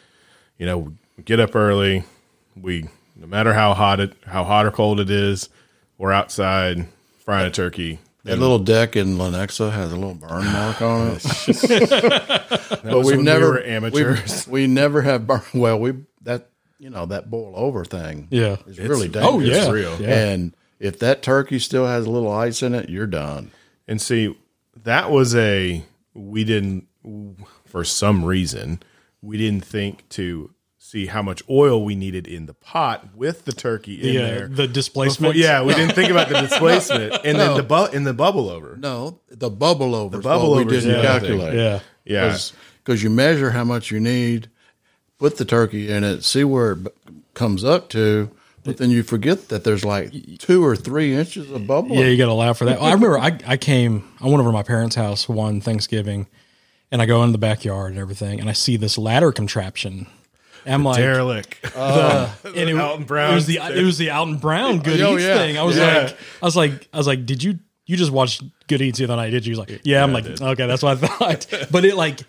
[0.57, 0.79] You know,
[1.19, 2.05] we get up early.
[2.57, 5.51] We, no matter how hot it, how hot or cold it is,
[5.99, 6.87] we're outside
[7.19, 7.99] frying a turkey.
[8.25, 11.25] That little deck in Lenexa has a little burn mark on it.
[12.85, 14.47] That but we've when never we were amateurs.
[14.47, 15.43] We, we never have burn.
[15.55, 18.29] Well, we that you know that boil over thing.
[18.31, 18.57] Yeah.
[18.67, 19.27] is really dangerous.
[19.27, 19.65] oh, dangerous.
[19.65, 19.71] yeah.
[19.71, 20.01] real.
[20.03, 20.29] Yeah.
[20.29, 23.53] And if that turkey still has a little ice in it, you're done.
[23.89, 24.37] And see,
[24.83, 25.83] that was a
[26.13, 26.89] we didn't
[27.65, 28.83] for some reason
[29.23, 30.54] we didn't think to
[30.95, 34.27] see how much oil we needed in the pot with the turkey in The, uh,
[34.27, 34.41] there.
[34.47, 35.35] the Before- displacement.
[35.35, 38.77] yeah, we didn't think about the displacement, and then the bu- in the bubble over.
[38.79, 40.17] No, the bubble over.
[40.17, 41.39] The bubble over is didn't the other thing.
[41.41, 41.55] calculate.
[41.59, 41.81] Yeah.
[42.05, 42.37] Yeah,
[42.85, 44.49] because you measure how much you need,
[45.19, 46.91] put the turkey in it, see where it b-
[47.33, 48.31] comes up to,
[48.63, 51.97] but then you forget that there's like two or three inches of bubble.
[51.97, 52.81] Yeah, you got to laugh for that.
[52.81, 56.27] I remember I, I came, I went over to my parents' house one Thanksgiving
[56.93, 60.07] and I go into the backyard and everything and I see this ladder contraption.
[60.65, 61.59] And I'm like, derelict.
[61.77, 65.25] and it, Alton Brown it was the it was the Alton Brown Good Oh, Eats
[65.25, 65.37] yeah.
[65.37, 65.59] thing.
[65.59, 65.99] I was Yeah.
[66.05, 69.05] like, I was like, I was like, did you you just watched Good Eats the
[69.05, 69.31] other night?
[69.31, 69.55] Did you?
[69.55, 70.03] He was like, yeah.
[70.03, 71.47] I'm like, okay, that's what I thought.
[71.71, 72.21] but it like.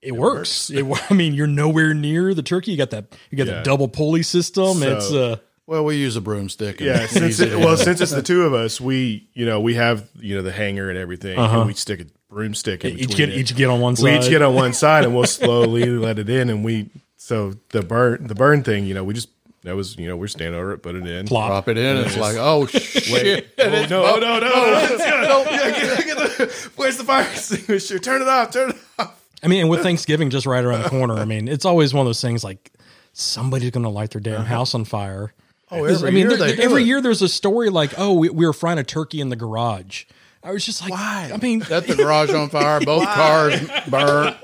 [0.00, 0.70] It, works.
[0.70, 2.70] It, I mean, you're nowhere near the turkey.
[2.70, 3.16] You got that.
[3.32, 3.54] You got Yeah.
[3.58, 4.74] the double pulley system.
[4.78, 5.36] So- it's uh,
[5.66, 6.80] Well, we use a broomstick.
[6.80, 9.74] and yeah, since it, well, since it's the two of us, we you know we
[9.74, 12.98] have you know the hanger and everything, and we stick a broomstick in Uh-huh.
[13.00, 13.40] each between get it.
[13.40, 14.04] each get on one side.
[14.04, 16.90] we each get on one side, and we'll slowly let it in, and we
[17.28, 19.28] so the burn the burn thing, you know, we just
[19.64, 21.48] that was you know we're standing over it, put it in, plop.
[21.50, 21.98] drop it in.
[21.98, 23.48] And it's like, oh shit!
[23.58, 27.98] Oh, no, no, no, no, oh, no, Yeah, get- get the- Where's the fire extinguisher?
[27.98, 28.50] Turn it off.
[28.50, 29.22] Turn it off.
[29.42, 32.00] I mean, and with Thanksgiving just right around the corner, I mean, it's always one
[32.06, 32.72] of those things like
[33.12, 34.44] somebody's going to light their damn uh-huh.
[34.44, 35.34] house on fire.
[35.70, 36.86] Oh, every I mean, year there- they do every it.
[36.86, 40.06] year there's a story like, oh, we, we were frying a turkey in the garage.
[40.42, 41.30] I was just like, Why?
[41.34, 42.80] I mean, Set the garage on fire.
[42.80, 44.36] Both cars burnt.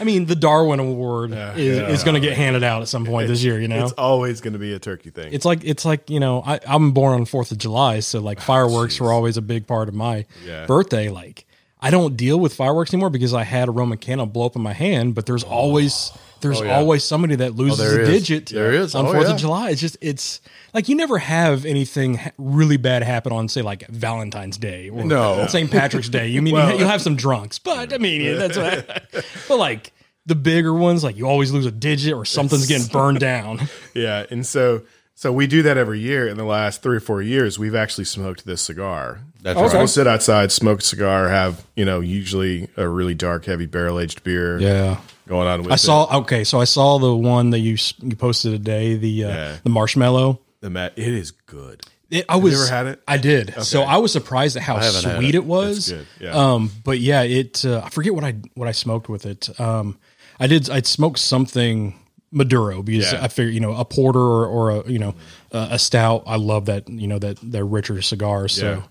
[0.00, 3.28] I mean, the Darwin Award is, is going to get handed out at some point
[3.28, 3.60] this year.
[3.60, 5.32] You know, It's always going to be a turkey thing.
[5.32, 8.38] it's like it's like you know, I, I'm born on Fourth of July, so like
[8.38, 10.64] ah, fireworks were always a big part of my Yeah.
[10.66, 11.10] birthday.
[11.10, 11.44] Like,
[11.80, 14.62] I don't deal with fireworks anymore because I had a Roman candle blow up in
[14.62, 15.14] my hand.
[15.14, 18.08] But there's always there's oh, always somebody that oh, loses Oh, a is.
[18.08, 18.46] digit.
[18.46, 18.94] There is.
[18.94, 19.34] on Oh, Fourth yeah.
[19.34, 19.70] of July.
[19.70, 20.40] It's just it's
[20.74, 25.46] like you never have anything really bad happen on say like Valentine's Day or No.
[25.46, 25.70] St.
[25.70, 26.28] Patrick's Day.
[26.28, 29.56] You mean Well- you'll have some drunks, but I mean yeah, that's what I, but
[29.58, 29.92] like.
[30.26, 33.58] The bigger ones, like you always lose a digit or something's getting burned down.
[33.94, 34.82] yeah, and so
[35.14, 36.28] so we do that every year.
[36.28, 39.22] In the last three or four years, we've actually smoked this cigar.
[39.42, 39.66] That's Okay.
[39.68, 39.78] right.
[39.78, 43.98] We'll sit outside, smoke a cigar, have you know usually a really dark, heavy barrel
[44.00, 44.58] aged beer.
[44.58, 44.98] Yeah.
[45.28, 45.78] going on with I it.
[45.78, 46.18] saw.
[46.20, 48.96] Okay, so I saw the one that you you posted today.
[48.96, 49.56] The uh, Yeah.
[49.62, 50.40] the marshmallow.
[50.60, 50.92] the Met.
[50.96, 51.80] It is good.
[52.10, 52.52] It, I was.
[52.54, 53.02] you ever had it?
[53.06, 53.54] I did.
[53.62, 55.34] So I was surprised at how sweet it.
[55.36, 55.88] it, was.
[55.90, 56.30] It's good, yeah.
[56.32, 56.70] Um.
[56.84, 57.64] But yeah, it.
[57.64, 59.48] Uh, I forget what I what I smoked with it.
[59.60, 59.96] Um.
[60.40, 60.68] I did.
[60.68, 61.94] I smoked something
[62.32, 63.22] Maduro because Yeah.
[63.24, 65.14] I figured you know a porter or, or a you know
[65.52, 66.24] a, a stout.
[66.26, 68.48] I love that you know that that richer cigar.
[68.48, 68.82] So.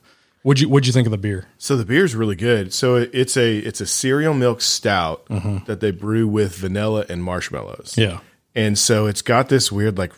[0.42, 0.48] Yeah.
[0.48, 1.46] What'd you What'd you think of the beer?
[1.58, 2.74] So the beer is really good.
[2.74, 5.66] So it's a it's a cereal milk stout Mm-hmm.
[5.66, 7.96] that they brew with vanilla and marshmallows.
[7.98, 8.20] Yeah.
[8.56, 10.12] and so it's got this weird like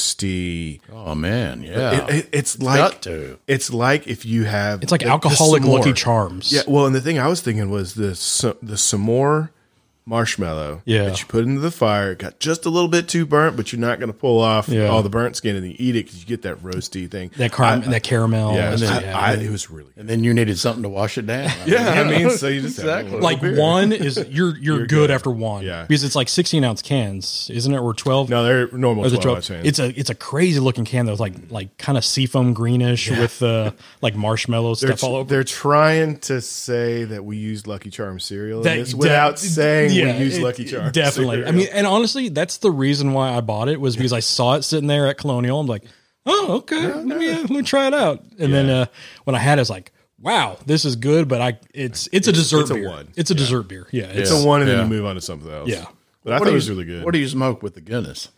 [0.00, 0.80] roasty.
[0.92, 2.06] Oh man, yeah.
[2.08, 3.38] It, it- it's like got to.
[3.46, 5.78] it's like if you have It's like the- the alcoholic s'more.
[5.78, 6.52] Lucky Charms.
[6.52, 9.50] Yeah, well, and the thing I was thinking was the s- the s'more
[10.06, 11.04] marshmallow Yeah.
[11.04, 12.12] that you put into the fire.
[12.12, 14.68] It got just a little bit too burnt, but you're not going to pull off
[14.68, 14.86] Yeah.
[14.86, 17.30] all the burnt skin and you eat it because you get that roasty thing.
[17.36, 18.54] That car- that caramel.
[18.54, 19.18] Yeah, and I- then- yeah.
[19.18, 20.00] I- it was really good.
[20.02, 21.50] and then you needed something to wash it down.
[21.66, 23.20] Yeah, I mean, so you just have a Exactly.
[23.20, 23.56] like beer.
[23.58, 25.64] one is you're you're, good, after one.
[25.64, 25.84] Yeah.
[25.88, 27.78] Because it's like 16 ounce cans, isn't it?
[27.78, 28.30] Or 12?
[28.30, 29.58] No, they're normal Or is it 12 12?
[29.60, 33.10] ounce It's a it's a crazy looking can that's like like kind of seafoam greenish
[33.10, 35.28] with uh, like marshmallow They're, stuff all over.
[35.28, 39.38] they're trying to say that we use Lucky Charms cereal in That- this without that-
[39.40, 40.92] saying yeah, we use it- Lucky Charms.
[40.92, 41.36] Definitely.
[41.36, 41.48] cereal.
[41.48, 44.54] I mean, and honestly, that's the reason why I bought it was because I saw
[44.54, 45.58] it sitting there at Colonial.
[45.60, 45.84] I'm like,
[46.26, 48.22] oh, okay, let me uh, let me try it out.
[48.38, 48.86] And then uh,
[49.24, 51.28] when I had it, I was like, wow, this is good.
[51.28, 52.88] But I it's it's a dessert it's a beer.
[52.88, 53.08] one.
[53.16, 53.86] It's a dessert beer.
[53.92, 55.68] Yeah, it's, it's a one, and then you move on to something else.
[55.68, 55.84] Yeah.
[56.24, 57.04] but I What thought do it was you- really good.
[57.04, 58.28] What do you smoke with the Guinness?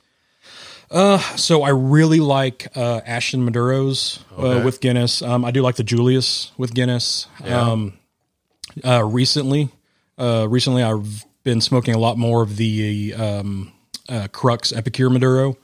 [0.90, 4.64] Uh, So I really like uh, Ashton Maduro's uh, Okay.
[4.64, 5.20] with Guinness.
[5.22, 7.26] Um, I do like the Julius with Guinness.
[7.44, 7.92] Um,
[8.84, 9.68] uh, recently,
[10.18, 13.72] uh, recently I've been smoking a lot more of the um,
[14.08, 15.56] uh, Crux Epicure Maduro.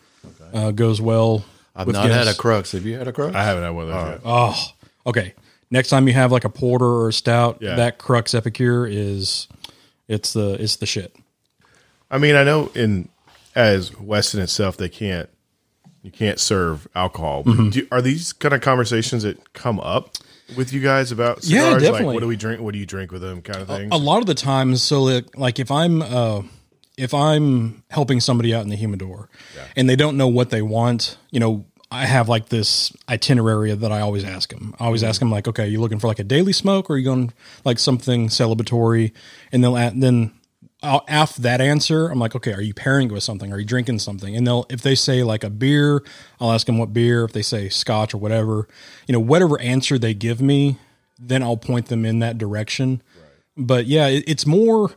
[0.53, 1.45] Uh, goes well.
[1.75, 2.73] I've with not had a Crux.
[2.73, 3.35] Have you had a Crux?
[3.35, 4.21] I haven't had one of those yet.
[4.25, 4.65] Oh,
[5.07, 5.35] okay.
[5.71, 7.75] Next time you have like a porter or a stout, Yeah.
[7.75, 9.49] that Crux Epicure is
[10.07, 11.15] it's the it's the shit.
[12.11, 13.09] I mean, I know in
[13.57, 15.29] as West End itself, they can't
[16.03, 17.43] you can't serve alcohol.
[17.45, 17.71] Mm-hmm.
[17.71, 20.17] do, are these kind of conversations that come up
[20.57, 21.83] with you guys about Yeah, cigars?
[21.83, 22.07] definitely.
[22.07, 22.61] Like, what do we drink?
[22.61, 23.41] What do you drink with them?
[23.43, 23.89] Kind of thing.
[23.93, 26.43] a lot of the times so like, like if i'm uh
[26.97, 29.29] if i'm helping somebody out in the humidor
[29.77, 33.91] and they don't know what they want you know i have like this itinerary that
[33.91, 36.25] i always ask them i always ask them like okay you looking for like a
[36.25, 37.33] daily smoke or are you going
[37.65, 39.13] like something celebratory
[39.51, 40.31] and they'll a- then
[40.85, 42.09] I'll, after that answer.
[42.09, 43.53] I'm like okay are you pairing it with something?
[43.53, 44.37] Are you drinking something?
[44.37, 46.03] And they'll if they say like a beer
[46.41, 47.25] i'll ask them what beer.
[47.25, 48.69] If they say scotch or whatever
[49.07, 50.79] you know whatever answer they give me
[51.19, 53.03] then i'll point them in that direction.
[53.57, 54.91] But yeah, it, it's more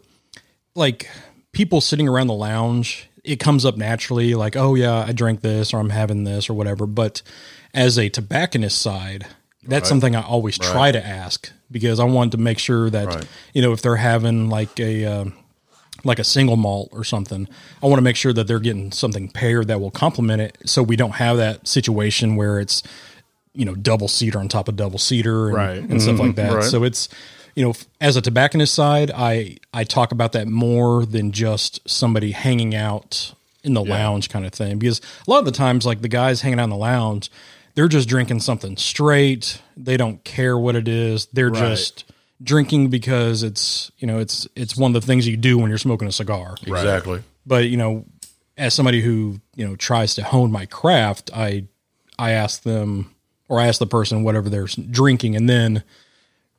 [0.76, 1.10] like
[1.52, 3.10] people sitting around the lounge.
[3.24, 6.54] It comes up naturally, like, oh yeah, I drank this or I'm having this or
[6.54, 6.86] whatever.
[6.88, 7.22] But
[7.74, 9.28] as a tobacconist side,
[9.64, 13.28] that's something I always try to ask because I want to make sure that Right.
[13.54, 15.34] you know if they're having like a um
[16.08, 17.48] like a single malt or something,
[17.84, 20.82] I want to make sure that they're getting something paired that will complement it, so
[20.82, 22.82] we don't have that situation where it's
[23.54, 25.78] you know double cedar on top of double cedar and, Right.
[25.78, 26.28] and stuff mm-hmm.
[26.28, 26.54] like that.
[26.54, 26.64] Right.
[26.64, 27.10] So it's
[27.56, 32.32] you know as a tobacconist side, I I talk about that more than just somebody
[32.32, 36.02] hanging out in the lounge kind of thing because a lot of the times like
[36.02, 37.30] the guys hanging out in the lounge,
[37.76, 39.62] they're just drinking something straight.
[39.76, 41.26] They don't care what it is.
[41.34, 42.06] They're just
[42.44, 45.78] drinking because it's you know it's it's one of the things you do when you're
[45.78, 47.24] smoking a cigar Exactly.
[47.46, 48.06] but you know
[48.58, 51.66] as somebody who you know tries to hone my craft i
[52.20, 53.14] i ask them
[53.50, 55.84] or i ask the person whatever they're drinking and then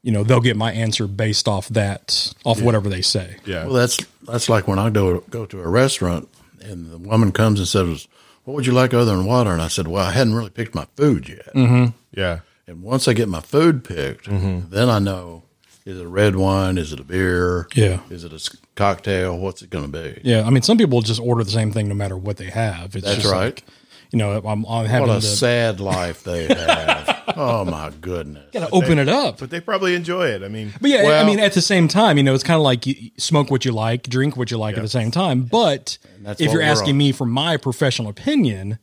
[0.03, 3.65] you know they'll get my answer based off that off whatever they say yeah.
[3.65, 6.29] Well, that's that's like when I go go to a restaurant
[6.61, 8.07] and the woman comes and says,
[8.45, 10.75] "What would you like other than water?" And I said, "Well, I hadn't really picked
[10.75, 11.97] my food yet." Mm-hmm.
[12.13, 12.41] yeah.
[12.67, 14.71] And once I get my food picked, mm-hmm.
[14.71, 15.43] then I know
[15.89, 16.77] is it a red wine?
[16.77, 17.67] Is it a beer?
[17.75, 18.01] Yeah.
[18.11, 19.39] Is it a cocktail?
[19.39, 20.21] What's it going to be?
[20.23, 22.95] yeah i mean some people just order the same thing no matter what they have
[22.95, 23.55] it's That's just right.
[23.57, 23.65] like,
[24.11, 27.23] you know i'm, I'm having What a to sad life they have.
[27.37, 28.45] oh my goodness.
[28.53, 30.43] gotta open it up But they probably enjoy it.
[30.43, 32.63] I mean, But yeah, I mean, at the same time, you know, it's kind of
[32.63, 35.43] like you smoke what you like, drink what you like at the same time.
[35.43, 35.99] But
[36.39, 36.99] if you're asking on.
[36.99, 38.79] me for my professional opinion,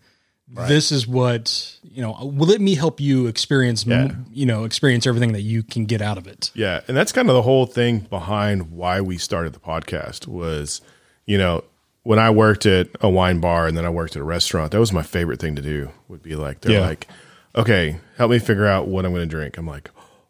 [0.48, 2.12] this is what you know.
[2.22, 4.12] Will let me help you experience, Yeah.
[4.32, 6.52] you know, experience everything that you can get out of it.
[6.54, 10.82] Yeah, and that's kind of the whole thing behind why we started the podcast was,
[11.26, 11.64] you know,
[12.04, 14.80] when I worked at a wine bar and then I worked at a restaurant, that
[14.80, 15.90] was my favorite thing to do.
[16.08, 16.82] Would be like they're Yeah.
[16.88, 17.08] like,
[17.56, 19.90] "Okay, help me figure out what I'm going to drink." I'm like,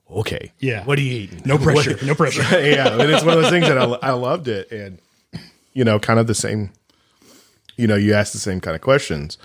[0.09, 0.85] "Okay, Yeah.
[0.85, 1.41] what are you eating?
[1.43, 2.41] No pressure, no pressure.
[2.61, 4.99] yeah, and it's one of those things that I, I loved it, and
[5.73, 6.71] you know, kind of the same.
[7.75, 9.37] You know, you ask the same kind of questions.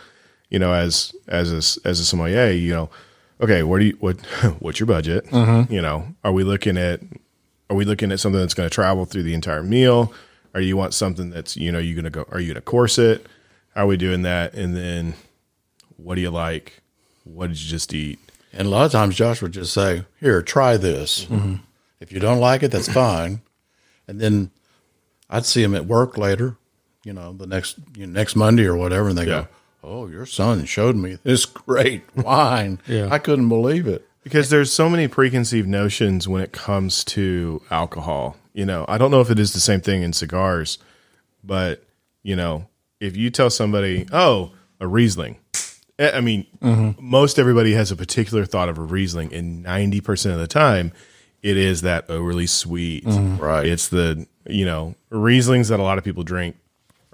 [0.50, 2.90] You know, as as a, as a sommelier, you know,
[3.40, 4.20] okay, what do you what
[4.60, 5.26] what's your budget?
[5.26, 5.72] Mm-hmm.
[5.72, 7.00] You know, are we looking at
[7.70, 10.12] are we looking at something that's going to travel through the entire meal?
[10.52, 12.26] Or you want something that's you know you're going to go?
[12.32, 13.24] Are you going to course it?
[13.76, 14.54] How are we doing that?
[14.54, 15.14] And then,
[15.96, 16.82] what do you like?
[17.22, 18.18] What did you just eat?
[18.52, 21.26] And a lot of times Josh would just say, Here, try this.
[21.26, 21.56] Mm-hmm.
[22.00, 23.42] If you don't like it, that's fine.
[24.08, 24.50] And then
[25.28, 26.56] I'd see him at work later,
[27.04, 29.42] you know, the next you know, next Monday or whatever, and they Yeah.
[29.42, 29.48] go,
[29.82, 32.80] Oh, your son showed me this great wine.
[32.86, 33.08] Yeah.
[33.10, 34.06] I couldn't believe it.
[34.22, 38.36] because there's so many preconceived notions when it comes to alcohol.
[38.52, 40.78] You know, I don't know if it is the same thing in cigars,
[41.42, 41.82] but
[42.22, 42.66] you know,
[43.00, 45.36] if you tell somebody, "Oh, a Riesling,"
[45.98, 47.02] eh, I mean, Mm-hmm.
[47.02, 50.92] most everybody has a particular thought of a Riesling, and ninety percent of the time,
[51.42, 53.04] it is that overly sweet.
[53.06, 53.42] Mm-hmm.
[53.42, 53.66] Right.
[53.66, 56.56] It's the you know Rieslings that a lot of people drink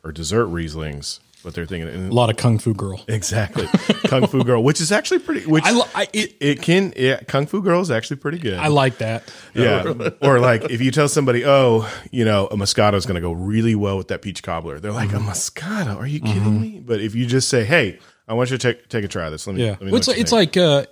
[0.02, 3.00] or dessert Rieslings, but they're thinking and A lot of Kung Fu Girl.
[3.06, 3.68] exactly
[4.08, 5.46] Kung Fu Girl, which is actually pretty.
[5.46, 8.54] Which I, I, it, it can yeah, Kung Fu Girl is actually pretty good.
[8.58, 9.32] I like that.
[9.54, 10.10] Yeah.
[10.22, 13.30] or like if you tell somebody, oh, you know, a Moscato is going to go
[13.30, 15.28] really well with that peach cobbler, they're like, Mm-hmm.
[15.28, 15.96] a Moscato?
[15.96, 16.82] Are you kidding me?
[16.84, 19.30] But if you just say, hey, I want you to take take a try of
[19.30, 19.46] this.
[19.46, 19.62] Let me.
[19.64, 20.86] Yeah, Let me Well, it's what like, it's think." like uh,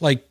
[0.00, 0.26] like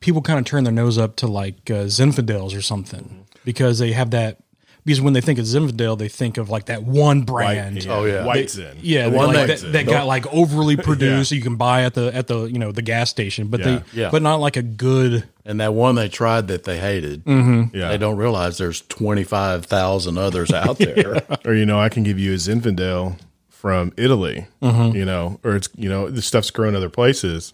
[0.00, 3.92] people kind of turn their nose up to like uh, Zinfandels or something because they
[3.92, 4.38] have that.
[4.84, 7.86] Because when they think of Zinfandel, they think of like that one brand.
[7.88, 8.24] Oh, yeah.
[8.24, 8.78] White Zin.
[8.80, 9.72] Yeah, The one one like, White that, Zin.
[9.72, 12.82] that got like overly produced, you can buy at the at the you know the
[12.82, 13.66] gas station, but Yeah.
[13.92, 14.10] they Yeah.
[14.10, 15.24] but not like a good.
[15.44, 17.76] And that one they tried that they hated, Mm-hmm.
[17.76, 17.88] Yeah.
[17.88, 21.22] they don't realize there's 25,000 others out there.
[21.44, 24.46] or you know, I can give you a Zinfandel from Italy.
[24.62, 24.96] Mm-hmm.
[24.96, 27.52] You know, or it's you know, the stuff's grown other places.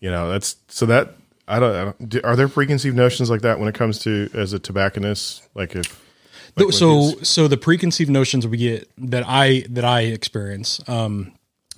[0.00, 1.14] You know, that's so that
[1.48, 1.74] I don't.
[1.74, 4.58] I don't do, are there preconceived notions like that when it comes to as a
[4.58, 5.42] tobacconist?
[5.54, 6.00] Like if
[6.56, 10.80] like so so the preconceived notions we get that I that I experience.
[10.88, 11.32] Um,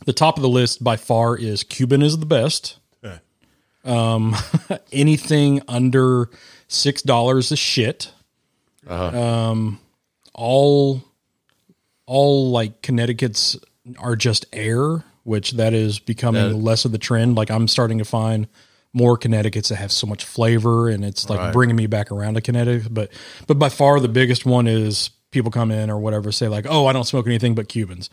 [0.04, 2.78] the top of the list by far is Cuban is the best.
[3.02, 3.18] Yeah.
[4.92, 6.30] anything under
[6.68, 8.12] six dollars is shit.
[9.08, 9.80] Um,
[10.34, 11.02] all,
[12.06, 13.56] all like Connecticut's
[13.98, 17.36] are just air, which that is becoming less of the trend.
[17.36, 18.46] Like I'm starting to find
[18.96, 22.40] more Connecticut's that have so much flavor, and it's like bringing me back around to
[22.40, 22.92] Connecticut.
[22.92, 23.11] But,
[23.46, 26.87] but by far the biggest one is people come in or whatever say like, oh,
[26.87, 28.09] I don't smoke anything but Cubans.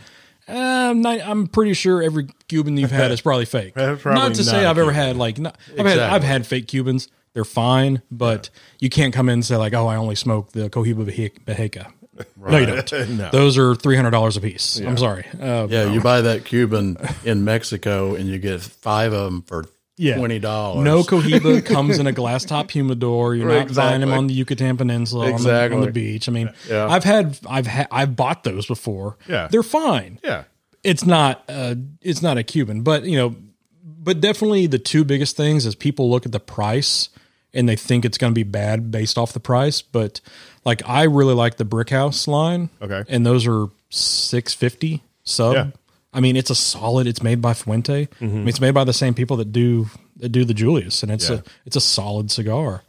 [0.47, 3.75] Um, not, I'm pretty sure every Cuban you've had is probably fake.
[3.75, 5.07] Probably not to say not a I've ever Cuban.
[5.07, 7.07] had like not, I've had I've had fake Cubans.
[7.33, 10.69] They're fine, but you can't come in and say like, oh, I only smoke the
[10.69, 11.91] Cohiba Baje- Behike.
[12.37, 13.09] No, you don't.
[13.17, 13.29] No.
[13.31, 14.79] Those are three hundred dollars a piece.
[14.79, 15.25] I'm sorry.
[15.39, 19.65] Uh, yeah, you buy that Cuban in Mexico and you get five of them for
[20.03, 20.17] Yeah.
[20.17, 20.83] $20.
[20.83, 23.35] No Cohiba comes in a glass top humidor.
[23.35, 26.27] You're not buying them on the Yucatan Peninsula on the, on the beach.
[26.27, 26.87] I mean, Yeah.
[26.87, 29.17] I've had I've had I've bought those before.
[29.27, 29.47] Yeah.
[29.49, 30.19] they're fine.
[30.23, 30.43] yeah,
[30.83, 33.35] it's not uh it's not a Cuban, but you know,
[33.83, 37.09] but definitely the two biggest things is people look at the price
[37.53, 39.81] and they think it's going to be bad based off the price.
[39.81, 40.19] But
[40.65, 42.69] like, I really like the Brick House line.
[42.81, 43.03] Okay.
[43.07, 45.53] and those are six fifty sub.
[45.53, 45.67] Yeah.
[46.13, 47.07] I mean, it's a solid.
[47.07, 48.07] It's made by Fuente.
[48.21, 51.11] I mean, it's made by the same people that do that do the Julius, and
[51.11, 51.37] it's Yeah.
[51.37, 52.83] a it's a solid cigar.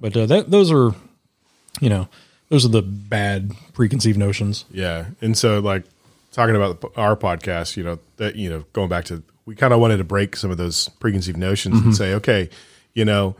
[0.00, 0.94] But uh, that those are,
[1.80, 2.08] you know,
[2.50, 4.66] those are the bad preconceived notions.
[4.70, 5.84] Yeah, and so like
[6.32, 9.80] talking about our podcast, you know that you know going back to we kind of
[9.80, 12.50] wanted to break some of those preconceived notions and say, okay,
[12.92, 13.36] you know,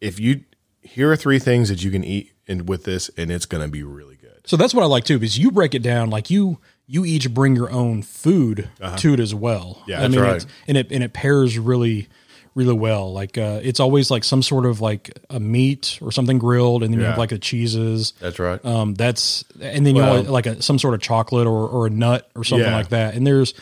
[0.00, 0.40] if you
[0.82, 3.68] here are three things that you can eat and with this, and it's going to
[3.70, 4.40] be really good.
[4.44, 7.32] So that's what I like too, because you break it down like you you each
[7.34, 8.68] bring your own food
[8.98, 9.82] to it as well.
[9.86, 10.46] Yeah, I that's mean, right.
[10.68, 12.08] and it and it pairs really
[12.54, 13.12] really well.
[13.12, 16.92] Like uh, it's always like some sort of like a meat or something grilled, and
[16.94, 18.12] then you have like the cheeses.
[18.20, 18.64] That's right.
[18.64, 21.86] Um, that's and then you Well- know like a, some sort of chocolate or, or
[21.86, 22.76] a nut or something Yeah.
[22.76, 23.14] like that.
[23.14, 23.52] And there's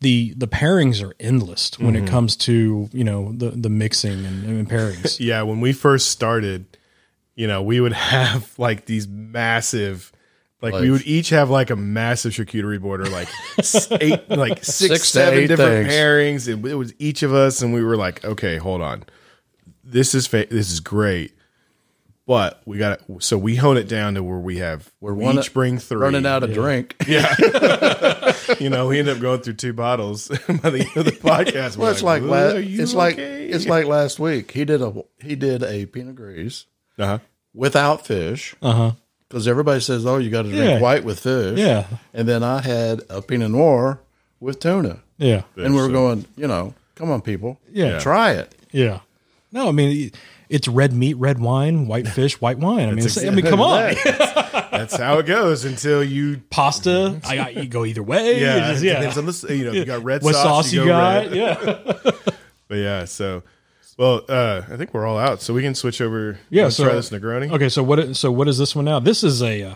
[0.00, 2.04] the the pairings are endless when Mm-hmm.
[2.06, 5.18] it comes to you know the the mixing and, and pairings.
[5.20, 6.66] Yeah, when we first started,
[7.34, 10.12] you know, we would have like these massive.
[10.72, 13.28] Like we would each have like a massive charcuterie board, or like
[14.00, 15.92] eight, like six, Six seven different things.
[15.92, 16.48] pairings.
[16.48, 19.04] It, it was each of us, and we were like, okay, hold on,
[19.84, 21.32] this is fa- this is great,
[22.26, 25.24] but we got to So we hone it down to where we have we're we
[25.24, 25.98] one- each bring three.
[25.98, 26.96] Running out of drink.
[27.06, 27.34] Yeah,
[28.60, 31.76] you know, we end up going through two bottles by the end of the podcast.
[31.76, 34.50] Well, We're it's like, "Ooh, la- are you it's like it's like last week.
[34.52, 36.64] He did a he did a Pinot Gris
[36.98, 37.18] uh-huh.
[37.52, 38.54] without fish.
[38.62, 38.92] Uh huh.
[39.34, 40.78] Because everybody says, "Oh, you got to drink Yeah.
[40.78, 41.86] white with fish." Yeah.
[42.12, 43.98] and then I had a Pinot Noir
[44.38, 45.42] with tuna, Yeah.
[45.56, 47.98] and we were so- going, you know, come on, people, Yeah.
[47.98, 48.54] try it.
[48.70, 49.00] Yeah.
[49.50, 50.12] No, I mean
[50.48, 52.88] it's red meat, red wine, white fish, white wine.
[52.88, 53.94] I mean, it's, I mean, come on,
[54.70, 57.20] That's how it goes until you pasta.
[57.24, 58.40] I got you go either way.
[58.40, 58.92] Yeah, It's just- it yeah.
[59.00, 61.30] depends on the you know you got red what sauce, sauce you, go got?
[61.30, 61.34] red.
[61.34, 62.10] Yeah.
[62.68, 63.42] But yeah, so
[63.96, 66.38] well, uh, I think we're all out, so we can switch over.
[66.50, 67.52] Yeah, let's so- try this Negroni.
[67.52, 68.16] Okay, so what?
[68.16, 69.00] So what is this one now?
[69.00, 69.62] This is a.
[69.62, 69.74] Uh,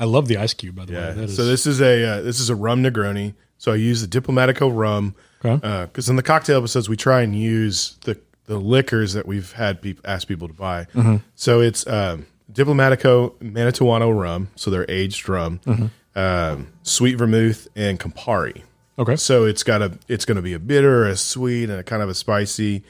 [0.00, 0.98] I love the ice cube by the way.
[1.00, 1.10] Yeah.
[1.12, 3.34] That is, so this is a uh, this is a rum Negroni.
[3.58, 5.84] So I use the Diplomatico rum Okay.
[5.86, 8.16] because in the cocktail episodes we try and use the
[8.46, 10.84] the liquors that we've had people ask people to buy.
[10.94, 11.16] Mm-hmm.
[11.34, 16.18] So it's um, Diplomatico Mantuano rum, so they're aged rum, Mm-hmm.
[16.18, 18.62] um, sweet vermouth, and Campari.
[18.98, 19.16] okay.
[19.16, 22.02] So it's got a it's going to be a bitter, a sweet, and a kind
[22.02, 22.84] of a spicy.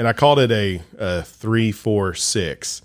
[0.00, 2.80] And I called it a, a three four six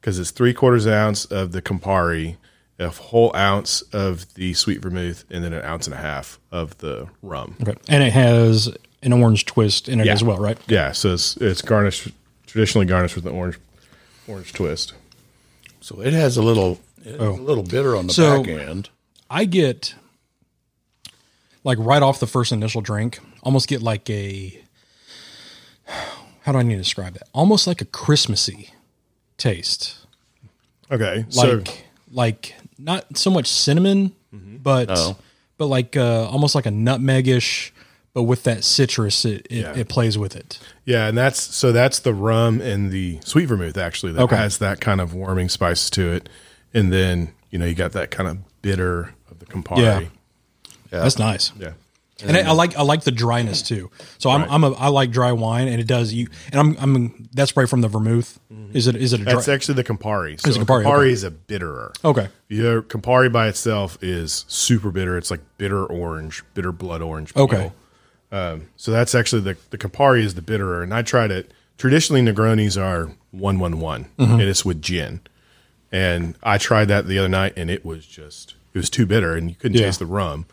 [0.00, 2.38] because it's three quarters ounce of the Campari,
[2.80, 6.76] a whole ounce of the sweet vermouth, and then an ounce and a half of
[6.78, 7.54] the rum.
[7.62, 7.76] Okay.
[7.88, 10.14] And it has an orange twist in it Yeah.
[10.14, 10.58] as well, right?
[10.66, 12.08] Yeah, so it's it's garnished
[12.48, 13.60] traditionally garnished with an orange
[14.26, 14.92] orange twist.
[15.80, 16.80] So it has a little
[17.16, 17.30] oh.
[17.30, 18.90] a little bitter on the So- back end.
[19.30, 19.94] I get
[21.62, 24.60] like right off the first initial drink, almost get like a
[26.46, 27.28] how do I need to describe that?
[27.34, 28.70] Almost like a Christmassy
[29.36, 29.96] taste.
[30.92, 35.16] Okay, so Like like not so much cinnamon, but No.
[35.58, 37.72] but like uh, almost like a nutmegish,
[38.14, 39.74] but with that citrus, it it, Yeah.
[39.76, 40.60] it plays with it.
[40.84, 44.36] yeah, and that's so that's the rum and the sweet vermouth actually that Okay.
[44.36, 46.28] has that kind of warming spice to it,
[46.72, 49.78] and then you know you got that kind of bitter of the Campari.
[49.82, 51.00] Yeah.
[51.00, 51.50] That's nice.
[51.58, 51.72] yeah.
[52.24, 53.90] And I, I like I like the dryness too.
[54.16, 56.28] So I'm I'm a I like dry wine, and it does you.
[56.50, 58.38] And I'm I'm that's right from the vermouth.
[58.72, 59.34] Is it is it a dry?
[59.34, 60.40] That's actually the Campari.
[60.40, 61.10] So It's a Campari, Campari okay.
[61.12, 61.92] is a bitterer.
[62.04, 62.28] okay.
[62.48, 65.18] Yeah, Campari by itself is super bitter.
[65.18, 67.36] It's like bitter orange, bitter blood orange.
[67.36, 67.70] Okay.
[68.32, 71.52] Um, so that's actually the the Campari is the bitterer, and I tried it.
[71.76, 74.32] Traditionally, Negronis are one one one, Mm-hmm.
[74.32, 75.20] and it's with gin.
[75.92, 79.34] And I tried that the other night, and it was just it was too bitter,
[79.36, 79.86] and you couldn't Yeah.
[79.86, 80.46] taste the rum.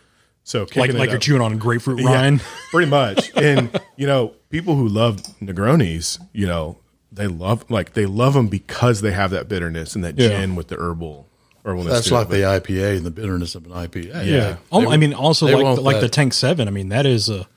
[0.45, 2.41] So Like kicking it like you're chewing on grapefruit yeah, rind.
[2.71, 3.31] pretty much.
[3.35, 6.77] And you know, people who love Negronis, you know,
[7.11, 10.29] they love like they love them because they have that bitterness and that Yeah.
[10.29, 11.27] gin with the herbal
[11.65, 11.89] herbalness.
[11.89, 12.17] That's to it.
[12.17, 14.25] like the IPA and the bitterness of an IPA.
[14.25, 14.57] Yeah.
[14.71, 16.67] Al- oh, I mean, also they like want the, like the Tank Seven.
[16.67, 17.47] I mean, that is a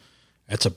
[0.49, 0.73] that's a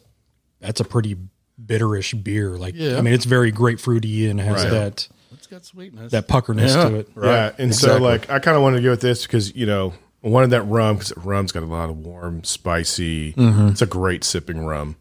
[0.60, 1.16] that's a pretty
[1.64, 2.58] bitterish beer.
[2.58, 2.98] Like, Yeah.
[2.98, 4.72] I mean, it's very grapefruity and has Right.
[4.72, 6.12] that It's got sweetness.
[6.12, 6.90] that puckerness Yeah.
[6.90, 7.10] to it.
[7.22, 9.94] Yeah, and so like I kind of wanted to go with this because you know
[10.24, 13.34] I wanted that rum because rum's got a lot of warm, spicy.
[13.34, 13.70] Mm-hmm.
[13.70, 14.98] It's a great sipping rum,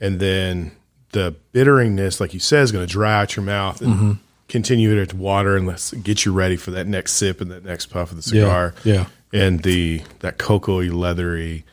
[0.00, 0.72] and then
[1.12, 4.12] the bitteriness, like you said, is going to dry out your mouth and mm-hmm.
[4.48, 7.64] continue it to water and let's get you ready for that next sip and that
[7.64, 8.74] next puff of the cigar.
[8.84, 9.06] yeah.
[9.32, 11.64] and the that cocoa leathery.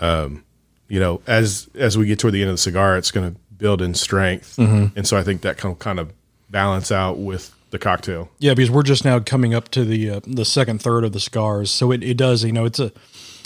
[0.00, 0.44] Um,
[0.88, 3.40] you know, as as we get toward the end of the cigar, it's going to
[3.56, 4.96] build in strength, mm-hmm.
[4.96, 6.12] and so I think that can kind of
[6.48, 8.30] balance out with the cocktail.
[8.38, 11.20] Yeah, because we're just now coming up to the uh, the second third of the
[11.20, 12.44] cigars, so it, it does.
[12.44, 12.86] You know, it's a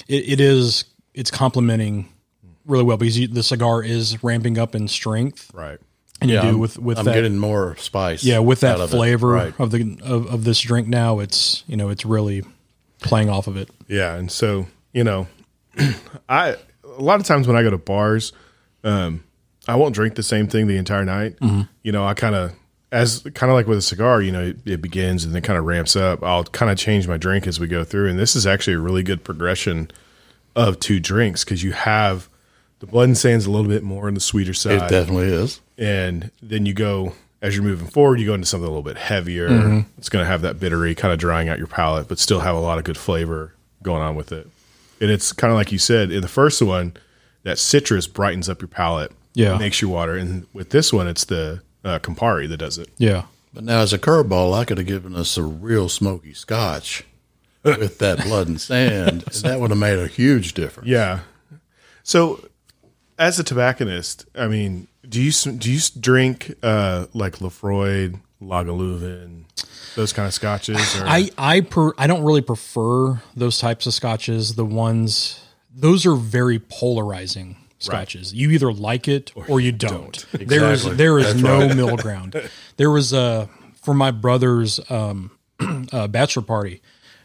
[0.09, 2.09] it, it is it's complementing
[2.67, 5.79] really well because you, the cigar is ramping up in strength, Right.
[6.21, 7.15] and yeah, you do I'm, with with I'm that.
[7.15, 8.23] getting more spice.
[8.23, 9.55] yeah, with that of flavor Right.
[9.59, 12.43] of the of, of this drink now, it's you know it's really
[13.01, 13.71] playing off of it.
[13.89, 15.27] Yeah, and so you know,
[16.29, 18.33] I a lot of times when I go to bars,
[18.85, 19.25] um,
[19.67, 21.37] I won't drink the same thing the entire night.
[21.83, 22.53] You know, I kind of
[22.93, 25.59] as kind of like with a cigar, you know, it, it begins and then kind
[25.59, 26.23] of ramps up.
[26.25, 28.81] I'll kind of change my drink as we go through, and this is actually a
[28.81, 29.91] really good progression
[30.57, 32.29] of two drinks because you have
[32.81, 34.83] the blood and sand's a little bit more on the sweeter side.
[34.83, 35.61] It definitely is.
[35.79, 37.13] and then you go
[37.43, 39.49] as you're moving forward, you go into something a little bit heavier.
[39.49, 39.81] Mm-hmm.
[39.97, 42.55] It's going to have that bittery, kind of drying out your palate, but still have
[42.55, 44.47] a lot of good flavor going on with it.
[45.01, 46.93] And it's kind of like you said in the first one,
[47.45, 49.57] that citrus brightens up your palate, Yeah.
[49.57, 50.17] makes you water.
[50.17, 52.89] And with this one, it's the uh, Campari that does it.
[52.99, 57.05] Yeah, But now, as a curveball, I could have given us a real smoky scotch
[57.63, 60.89] with that blood and sand, and that would have made a huge difference.
[60.89, 61.21] Yeah.
[62.03, 62.45] So,
[63.19, 69.45] as a tobacconist, I mean, do you do you drink uh, like Laphroaig, Lagavulin,
[69.95, 71.01] those kind of scotches?
[71.01, 71.07] Or?
[71.07, 74.55] I I per I don't really prefer those types of scotches.
[74.55, 75.41] The ones
[75.73, 78.33] those are very polarizing scotches.
[78.33, 80.25] You either like it or, you don't.
[80.33, 80.97] There is Exactly.
[80.97, 82.35] there is no middle ground.
[82.77, 83.49] There was a
[83.83, 85.33] for my brother's um,
[85.93, 86.81] uh, bachelor party.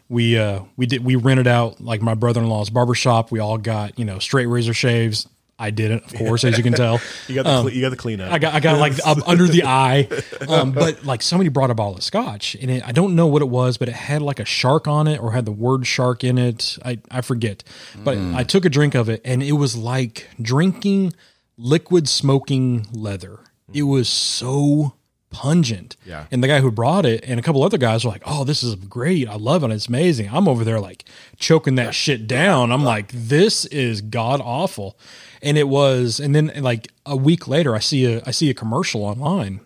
[0.10, 3.32] We uh we did we rented out like my brother in law's barber shop.
[3.32, 5.28] We all got you know straight razor shaves.
[5.58, 7.00] I didn't, of course, as you can tell.
[7.28, 8.32] you got the cle- um, you got the cleanup.
[8.32, 10.10] I got I got like up under the eye,
[10.50, 13.42] um, but like somebody brought a bottle of scotch, and it, I don't know what
[13.42, 16.26] it was, but it had like a shark on it or had the word shark
[16.26, 16.78] in it.
[16.84, 17.64] I I forget,
[18.04, 18.36] but mm.
[18.36, 21.14] I took a drink of it, and it was like drinking
[21.58, 23.40] liquid smoking leather.
[23.72, 23.76] Mm.
[23.76, 24.96] It was so
[25.36, 25.98] pungent.
[26.06, 26.26] Yeah.
[26.32, 28.64] And the guy who brought it and a couple other guys were like, "Oh, this
[28.64, 29.28] is great.
[29.28, 29.72] I love it.
[29.72, 31.06] It's amazing." I'm over there like
[31.38, 32.72] choking that shit down.
[32.72, 34.98] I'm like, "This is god awful."
[35.46, 38.54] And it was and then like a week later I see a I see a
[38.54, 39.62] commercial online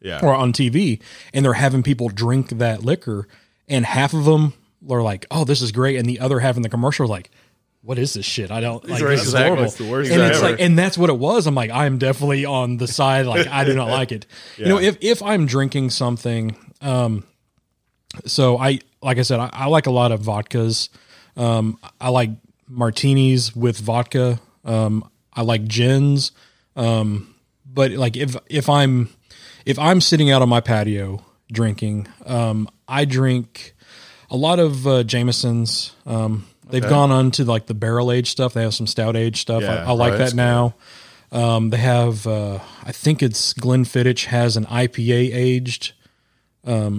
[0.00, 0.20] yeah.
[0.22, 1.00] or on TV
[1.32, 3.26] and they're having people drink that liquor
[3.68, 4.52] and half of them
[4.90, 7.30] are like, "Oh, this is great." And the other half in the commercial are like,
[7.82, 8.50] "What is this shit?
[8.50, 10.50] I don't like this is horrible." It's the worst and it's ever.
[10.50, 11.46] like and that's what it was.
[11.46, 14.26] I'm like, I am definitely on the side like I do not like it.
[14.56, 17.24] You know, if if I'm drinking something, um,
[18.26, 20.88] so I like I said, I, I like a lot of vodkas.
[21.36, 22.30] Um, I like
[22.68, 24.40] martinis with vodka.
[24.64, 26.32] Um, I like gins.
[26.76, 29.10] Um, but like if if I'm
[29.64, 33.74] if I'm sitting out on my patio drinking, um, I drink
[34.30, 35.92] a lot of uh, Jamesons.
[36.06, 38.54] Um, they've gone on to like the barrel age stuff.
[38.54, 39.62] They have some stout age stuff.
[39.62, 40.74] Yeah, I, I like right, that that's now.
[41.32, 45.92] Um, they have, uh, I think it's Glenfiddich has an IPA aged.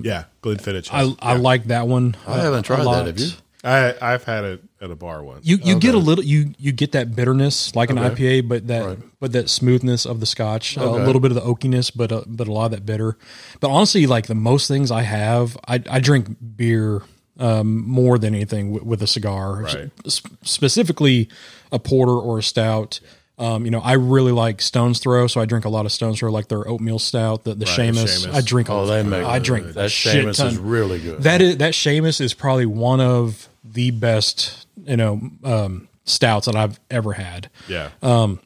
[0.04, 0.90] yeah, Glenfiddich.
[0.92, 2.16] I, I like that one.
[2.28, 3.30] I haven't tried that, have you?
[3.64, 5.45] I I've had it at a bar once.
[5.47, 8.97] You you get a little you you get that bitterness like an IPA, but that
[9.20, 12.47] but that smoothness of the Scotch, a little bit of the oakiness, but uh, but
[12.47, 13.18] a lot of that bitter.
[13.61, 17.03] But honestly, like the most things I have, I I drink beer
[17.39, 19.89] um, more than anything with, with a cigar, Right.
[20.05, 21.30] S- specifically
[21.72, 22.99] a porter or a stout.
[23.39, 26.20] Um, you know, I really like Stone's Throw, so I drink a lot of Stone's
[26.20, 28.26] Throw, like their oatmeal stout, the the Seamus.
[28.28, 28.34] Seamus.
[28.34, 28.70] I drink.
[28.70, 30.47] Oh, a, they make I drink that shit Seamus ton.
[30.47, 31.24] is really good.
[31.24, 36.55] That is that Seamus is probably one of the best you know um, stouts that
[36.55, 37.49] I've ever had.
[37.68, 37.89] yeah.
[38.01, 38.39] Um,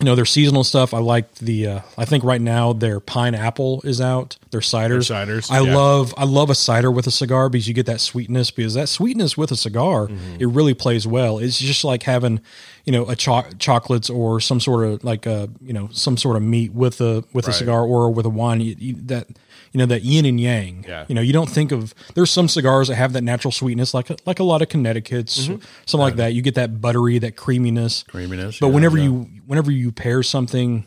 [0.00, 0.94] You know their seasonal stuff.
[0.94, 1.66] I like the.
[1.66, 4.36] Uh, I think right now their pineapple is out.
[4.52, 5.08] Their ciders.
[5.08, 5.74] Their ciders, I yeah.
[5.76, 6.14] love.
[6.16, 8.52] I love a cider with a cigar because you get that sweetness.
[8.52, 10.36] Because that sweetness with a cigar, Mm-hmm.
[10.38, 11.38] it really plays well.
[11.38, 12.40] It's just like having,
[12.84, 16.36] you know, a cho- chocolates or some sort of like a you know some sort
[16.36, 18.60] of meat with a with a cigar or with a wine.
[18.60, 19.26] You, you, that
[19.72, 20.84] you know that yin and yang.
[20.88, 21.04] Yeah.
[21.08, 21.94] You know you don't think of.
[22.14, 25.62] There's some cigars that have that natural sweetness, like like a lot of Connecticut's, Mm-hmm.
[25.86, 26.34] something like that.
[26.34, 28.04] You get that buttery, that creaminess.
[28.08, 29.04] Creaminess, But yeah, whenever yeah.
[29.04, 30.86] you whenever you pair something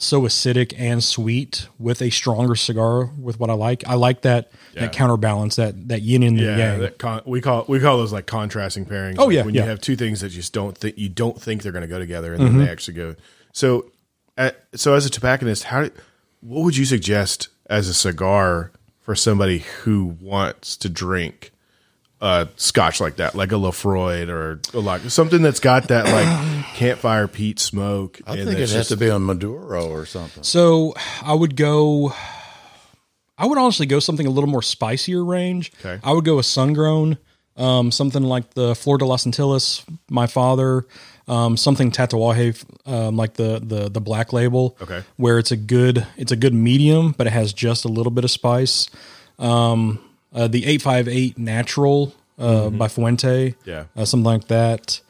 [0.00, 4.52] so acidic and sweet with a stronger cigar with what I like, I like that
[4.74, 6.80] that counterbalance, that that yin and the Yeah, yang.
[6.80, 9.16] that con- we call we call those like contrasting pairings.
[9.18, 9.62] Oh, Like, yeah, when yeah.
[9.62, 9.66] Mm-hmm.
[9.66, 11.88] you have two things that you just don't think you don't think they're going to
[11.88, 13.16] go together, and then they actually go.
[13.52, 13.90] So,
[14.36, 15.88] uh, so as a tobacconist, how
[16.40, 21.50] what would you suggest as a cigar for somebody who wants to drink
[22.20, 26.64] a scotch like that, like a Laphroaig or a like something that's got that like
[26.74, 28.20] campfire peat smoke?
[28.26, 30.42] I and think it that's has just- to be a Maduro or something.
[30.42, 32.12] So I would go.
[33.40, 35.70] I would honestly go something a little more spicier range.
[35.78, 36.00] Okay.
[36.02, 37.18] I would go a sun grown,
[37.56, 40.86] um, something like the Flor de las Antillas, my father,
[41.28, 44.76] um, something Tatuaje, um, like the, the the black label.
[44.82, 45.02] Okay.
[45.16, 48.24] Where it's a good it's a good medium, but it has just a little bit
[48.24, 48.88] of spice.
[49.38, 50.00] Um,
[50.34, 53.54] uh, the eight five eight natural uh, by Fuente.
[53.64, 53.84] Yeah.
[53.96, 55.00] Uh, something like that.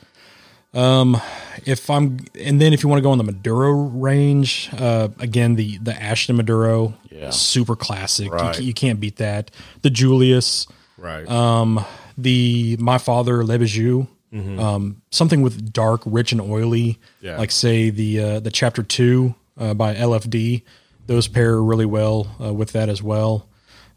[1.65, 5.55] if I'm, and then if you want to go on the Maduro range, uh, again
[5.57, 7.31] the the Ashton Maduro, Yeah.
[7.31, 8.27] super classic.
[8.27, 8.57] You Right.
[8.57, 9.51] ca- You, can't beat that.
[9.83, 10.67] The Julius,
[10.97, 11.25] right.
[11.27, 11.85] uh,
[12.17, 17.39] the My Father Le Bijou, um, something with dark, rich, and oily, Yeah.
[17.39, 20.63] like say the uh, the Chapter Two uh, by LFD.
[21.07, 23.49] Those pair really well uh, with that as well.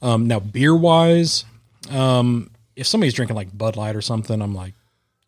[0.01, 1.43] Um, now beer wise,
[1.89, 4.73] um, if somebody's drinking like Bud Light or something, I'm like.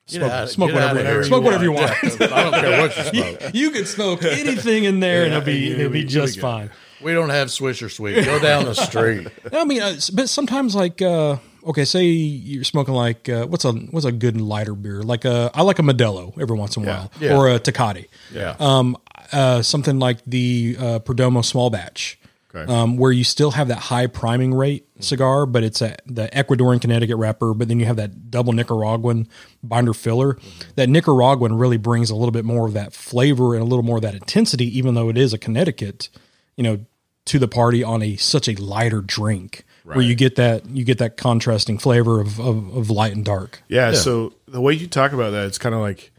[0.05, 1.23] Smoke, outta- smoke whatever, here.
[1.23, 1.91] smoke whatever you want.
[2.03, 3.03] I don't care what you
[3.39, 3.53] smoke.
[3.53, 6.71] you could smoke anything in there and it'll be it'll be- be just fine.
[7.01, 8.25] We don't have Swisher Sweet.
[8.25, 9.27] Go down the street.
[9.53, 11.37] I mean, uh, but sometimes like uh,
[11.67, 15.01] okay, say you're smoking like uh, what's a what's a good lighter beer?
[15.03, 17.37] Like a I like a Modelo every once in a while, Yeah.
[17.37, 18.07] or a Tecate.
[18.33, 18.55] Yeah.
[18.59, 18.97] Um,
[19.31, 22.19] uh, something like the uh, Perdomo Small Batch,
[22.53, 22.71] Okay.
[22.71, 26.79] um, where you still have that high priming rate cigar, but it's a the Ecuadorian
[26.79, 29.27] Connecticut wrapper, but then you have that double Nicaraguan
[29.63, 30.37] binder filler.
[30.75, 33.97] That Nicaraguan really brings a little bit more of that flavor and a little more
[33.97, 36.09] of that intensity, even though it is a Connecticut,
[36.55, 36.79] you know,
[37.25, 39.65] to the party on a such a lighter drink.
[39.83, 43.61] Where you get that you get that contrasting flavor of, of, of light and dark.
[43.67, 46.11] Yeah, So the way you talk about that, it's kind of like,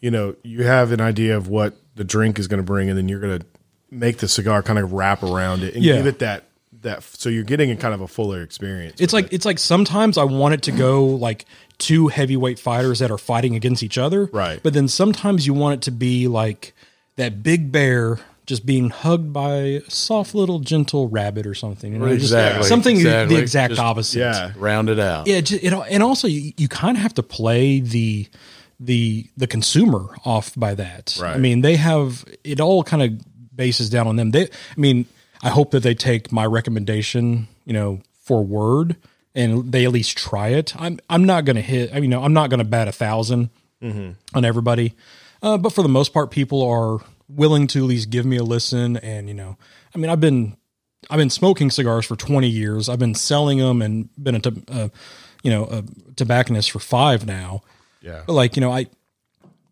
[0.00, 2.98] you know, you have an idea of what the drink is going to bring, and
[2.98, 3.46] then you're going to
[3.90, 5.96] make the cigar kind of wrap around it and Yeah.
[5.96, 6.44] give it that
[6.82, 7.02] that.
[7.04, 9.00] So you're getting a kind of a fuller experience.
[9.00, 11.44] It's like it's like sometimes I want it to go like
[11.78, 14.26] two heavyweight fighters that are fighting against each other.
[14.32, 14.60] Right.
[14.62, 16.74] But then sometimes you want it to be like
[17.16, 21.92] that big bear just being hugged by a soft little gentle rabbit or something.
[21.92, 23.36] You know, just Exactly, something exactly.
[23.36, 24.18] the exact Just- opposite.
[24.20, 25.26] yeah, Round it out.
[25.26, 28.28] Yeah, ju- it, and also you, you kind of have to play the
[28.80, 31.16] the the consumer off by that.
[31.20, 31.34] Right.
[31.34, 34.30] I mean, they have it all kind of bases down on them.
[34.32, 35.06] They, I mean,
[35.42, 38.96] I hope that they take my recommendation, you know, for word
[39.34, 40.74] and they at least try it.
[40.78, 41.94] I'm I'm not going to hit.
[41.94, 43.48] I mean, no, I'm not going to bat a 1000
[44.34, 44.94] on everybody,
[45.42, 46.98] uh, but for the most part, people are
[47.28, 48.96] willing to at least give me a listen.
[48.98, 49.56] And you know,
[49.94, 50.56] I mean, I've been
[51.10, 52.88] I've been smoking cigars for 20 years.
[52.88, 54.88] I've been selling them and been a, uh,
[55.42, 55.84] you know, a
[56.16, 57.62] tobacconist for five now.
[58.00, 58.86] yeah, But like, you know, I,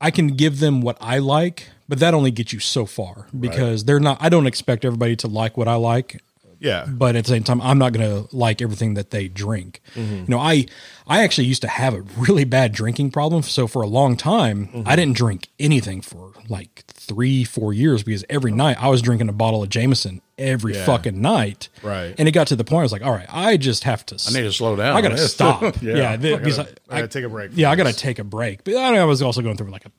[0.01, 3.85] I can give them what I like, but that only gets you so far because
[3.85, 6.23] they're not, I don't expect everybody to like what I like.
[6.63, 6.87] Yeah.
[6.89, 9.81] But at the same time, I'm not going to like everything that they drink.
[9.95, 10.15] Mm-hmm.
[10.15, 10.67] You know, I
[11.07, 13.43] I actually used to have a really bad drinking problem.
[13.43, 14.83] So for a long time, mm-hmm.
[14.89, 19.29] I didn't drink anything for like three, four years because every night I was drinking
[19.29, 20.85] a bottle of Jameson every Yeah.
[20.85, 21.69] fucking night.
[21.83, 22.15] Right.
[22.17, 24.25] And it got to the point I was like, all right, I just have to.
[24.29, 24.97] I need to slow down.
[24.97, 25.83] I got to stop.
[25.83, 25.97] Yeah.
[25.97, 26.11] yeah.
[26.13, 28.63] I gotta- because I gotta take a break Yeah, I got to take a break.
[28.63, 29.91] But I, I was also going through like a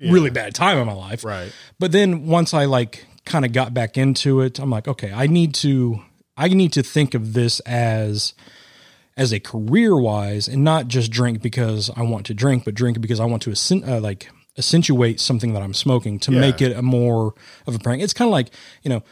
[0.00, 1.24] really bad time in my life.
[1.24, 1.52] Right.
[1.80, 5.26] But then once I like kind of got back into it, I'm like, okay, I
[5.26, 6.00] need to
[6.36, 8.34] I need to think of this as
[9.16, 12.98] as a career wise and not just drink because I want to drink, but drink
[13.00, 13.52] because I want to
[13.86, 16.40] uh, like accentuate something that I'm smoking to Yeah.
[16.40, 17.34] make it a more
[17.66, 18.02] of a prank.
[18.02, 18.48] It's kind of like,
[18.82, 19.02] you know,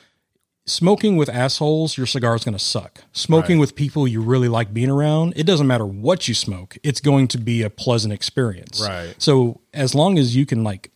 [0.66, 3.02] smoking with assholes, your cigar is going to suck.
[3.12, 7.00] Smoking with people you really like being around, it doesn't matter what you smoke, it's
[7.00, 8.80] going to be a pleasant experience.
[8.80, 9.14] Right.
[9.18, 10.92] So as long as you can like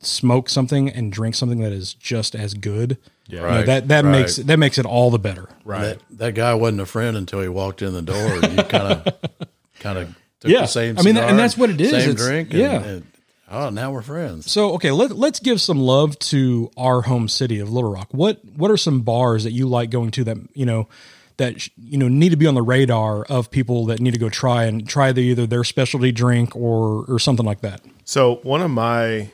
[0.00, 3.36] smoke something and drink something that is just as good, Yeah.
[3.40, 4.10] you know, that that right.
[4.10, 5.48] makes that makes it all the better.
[5.64, 5.80] Right.
[5.80, 8.16] That, that guy wasn't a friend until he walked in the door.
[8.42, 9.14] And you kind of,
[9.80, 10.08] kind of
[10.40, 10.60] took Yeah.
[10.62, 10.98] the same.
[10.98, 11.90] I mean, cigar, and that's what it is.
[11.90, 12.50] Same It's- drink.
[12.50, 12.82] And, yeah.
[12.82, 13.06] and,
[13.50, 14.50] oh, now we're friends.
[14.50, 18.08] So okay, let let's give some love to our home city of Little Rock.
[18.12, 20.88] What what are some bars that you like going to that you know
[21.38, 24.28] that you know need to be on the radar of people that need to go
[24.28, 27.80] try and try the either their specialty drink or or something like that.
[28.04, 29.30] So one of my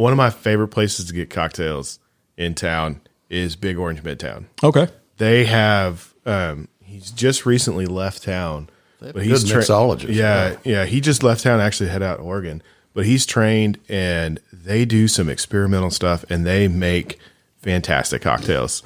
[0.00, 1.98] one of my favorite places to get cocktails
[2.36, 4.46] in town is Big Orange Midtown.
[4.64, 4.88] Okay.
[5.18, 8.70] They have um he's just recently left town.
[9.00, 10.56] have But good he's mixologists, Yeah, yeah.
[10.64, 12.62] yeah, he just left town actually head out to Oregon.
[12.94, 17.18] But he's trained and they do some experimental stuff and they make
[17.58, 18.82] fantastic cocktails.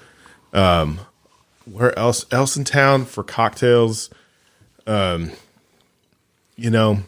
[0.53, 1.01] Um
[1.65, 4.11] where else else in town for cocktails?
[4.87, 5.31] Um
[6.57, 6.99] you know,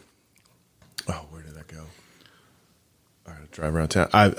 [1.07, 1.83] oh, where did that go?
[3.25, 4.09] I gotta drive around town.
[4.13, 4.33] I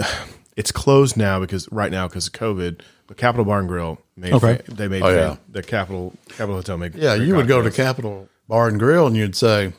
[0.57, 2.81] it's closed now because right now because of COVID.
[3.07, 4.61] But Capital Bar and Grill made Okay.
[4.67, 5.37] fa- they made Oh, fa- yeah.
[5.51, 7.87] the Capital Capital Hotel made Yeah, you would go to cocktails.
[7.89, 9.73] Capital Bar and Grill and you'd say,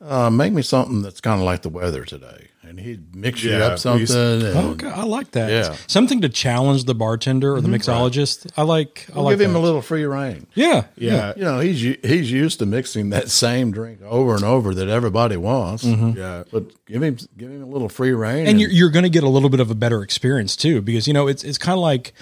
[0.00, 3.52] uh, "Make me something that's kind of like the weather today," and he'd mix you
[3.52, 3.98] up something.
[3.98, 5.50] we used- and Okay, I like that.
[5.50, 5.76] Yeah.
[5.86, 7.76] Something to challenge the bartender or the mm-hmm.
[7.76, 8.50] mixologist.
[8.56, 9.06] I like.
[9.10, 10.46] I we'll like give him a little free reign.
[10.54, 10.84] Yeah.
[10.96, 14.88] Yeah, You know, he's he's used to mixing that same drink over and over that
[14.88, 15.84] everybody wants.
[15.84, 16.18] Mm-hmm.
[16.18, 16.44] yeah.
[16.50, 19.24] But give him give him a little free reign, and you're, you're going to get
[19.24, 21.80] a little bit of a better experience too because you know it's it's kind of
[21.80, 22.12] like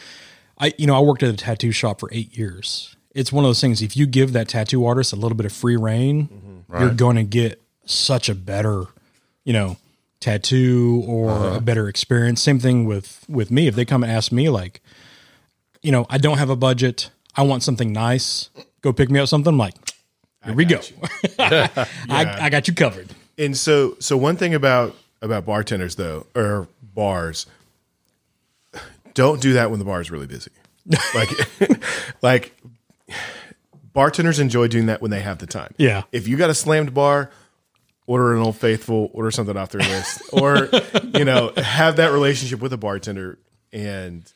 [0.58, 2.96] I you know I worked at a tattoo shop for eight years.
[3.14, 3.82] It's one of those things.
[3.82, 6.80] If you give that tattoo artist a little bit of free reign, mm-hmm.
[6.80, 8.84] you're going to get such a better,
[9.44, 9.76] you know,
[10.20, 11.56] tattoo or uh-huh.
[11.56, 12.40] a better experience.
[12.40, 13.66] Same thing with with me.
[13.66, 14.80] If they come and ask me like,
[15.82, 17.10] you know, I don't have a budget.
[17.36, 18.50] I want something nice.
[18.82, 19.52] Go pick me up something.
[19.52, 19.74] I'm like,
[20.44, 20.80] here we go.
[21.38, 23.08] I, I got you covered.
[23.38, 27.46] And so, so one thing about about bartenders though, or bars,
[29.14, 30.50] don't do that when the bar is really busy.
[31.14, 31.30] Like,
[32.22, 32.60] like
[33.92, 35.74] bartenders enjoy doing that when they have the time.
[35.76, 36.02] Yeah.
[36.10, 37.30] If you got a slammed bar,
[38.06, 40.68] order an Old Faithful, order something off their list, or
[41.18, 43.38] you know, have that relationship with a bartender
[43.72, 44.30] and.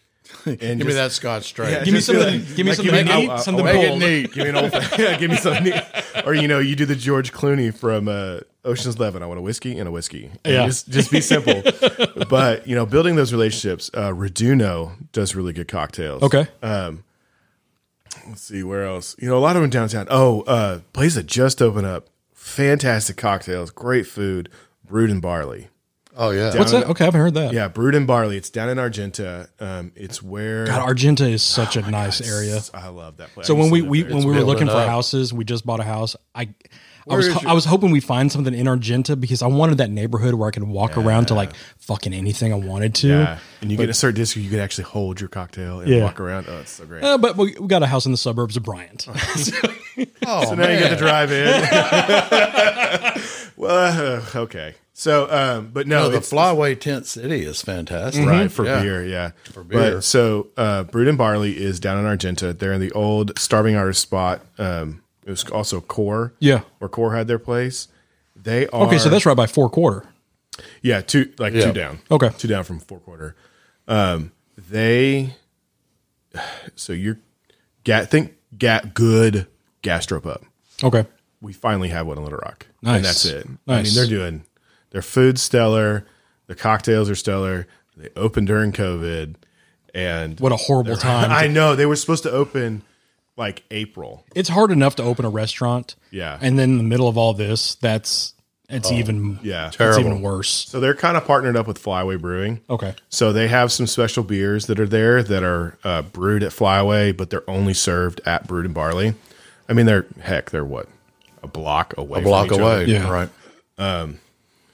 [0.44, 1.70] And give me that Scotch straight.
[1.70, 2.40] Yeah, Give me just something.
[2.40, 3.28] like- give me like, something give me- neat.
[3.28, 4.00] I'll- I'll- something I'll make it bold.
[4.00, 4.32] neat.
[4.32, 5.82] Give me an old, yeah, give me something neat.
[6.24, 9.22] Or you know, you do the George Clooney from uh, Ocean's Eleven.
[9.22, 10.32] I want a whiskey and a whiskey.
[10.44, 10.66] And Yeah.
[10.66, 11.62] just just be simple.
[12.28, 13.88] but you know, building those relationships.
[13.94, 16.24] Uh, Reduno does really good cocktails.
[16.24, 16.48] Okay.
[16.60, 17.04] Um,
[18.26, 19.14] Let's see where else.
[19.20, 20.08] You know, a lot of them downtown.
[20.10, 22.08] Oh, uh, place that just opened up.
[22.46, 24.48] Fantastic cocktails, great food,
[24.86, 25.68] Brood and Barley.
[26.16, 26.84] oh yeah, What's that?
[26.86, 27.52] Okay, I haven't heard that.
[27.52, 28.36] Yeah, Brood and Barley.
[28.36, 29.48] It's down in Argenta.
[29.58, 32.60] Um, it's where God, Argenta is such a nice area.
[32.72, 33.48] I love that place.
[33.48, 35.80] So when we, we when It's we were building looking for houses, we just bought
[35.80, 36.14] a house.
[36.36, 36.50] I
[37.08, 39.90] I was your- I was hoping we find something in Argenta because I wanted that
[39.90, 43.08] neighborhood where I could walk around to like fucking anything I wanted to.
[43.08, 46.04] Yeah, and you get a certain disc, you can actually hold your cocktail and Yeah.
[46.04, 46.46] walk around.
[46.48, 47.02] Oh, it's so great.
[47.02, 49.06] Uh, but we, we got a house in the suburbs of Bryant.
[50.26, 51.46] oh, so now you get to drive in.
[53.56, 54.74] well, uh, okay.
[54.92, 58.26] So, um, but no, No, the Flyway Tent City is fantastic.
[58.26, 58.82] right for Yeah.
[58.82, 59.04] beer.
[59.04, 59.94] Yeah, for beer.
[59.96, 62.52] But so, uh, Brood and Barley is down in Argenta.
[62.54, 64.44] They're in the old Starving Artist spot.
[64.58, 66.32] Um, it was also Core.
[66.38, 66.62] Yeah.
[66.78, 67.88] where Core had their place.
[68.34, 70.06] They are okay, so that's right by four quarter.
[70.82, 71.66] yeah, two like Yeah.
[71.66, 71.98] two down.
[72.10, 72.30] Okay.
[72.38, 73.34] two down from four quarter.
[73.88, 75.34] Um, they
[76.74, 77.18] so you're
[77.84, 79.46] gat think gat good
[79.86, 80.42] gastropub.
[80.82, 81.06] Okay.
[81.40, 82.96] We finally have one in Little Rock, Nice.
[82.96, 83.48] and that's it.
[83.66, 83.78] Nice.
[83.78, 84.44] I mean, they're doing
[84.90, 86.06] their food stellar,
[86.46, 87.66] the cocktails are stellar.
[87.96, 89.36] They opened during COVID,
[89.94, 91.30] and What a horrible time.
[91.44, 92.82] I know they were supposed to open
[93.36, 94.24] like April.
[94.34, 95.94] it's hard enough to open a restaurant.
[96.10, 96.38] Yeah.
[96.40, 98.34] And then in the middle of all this, that's
[98.68, 99.68] it's even yeah.
[99.68, 100.00] it's Terrible.
[100.00, 100.48] even worse.
[100.68, 102.60] So they're kind of partnered up with Flyway Brewing.
[102.68, 102.94] Okay.
[103.10, 107.16] So they have some special beers that are there that are uh, brewed at Flyway,
[107.16, 109.14] but they're only served at Brood and Barley.
[109.68, 110.88] I mean, they're heck, they're what
[111.42, 112.72] a block away, A block from each away.
[112.72, 112.84] other.
[112.86, 113.10] Yeah.
[113.10, 113.28] Right.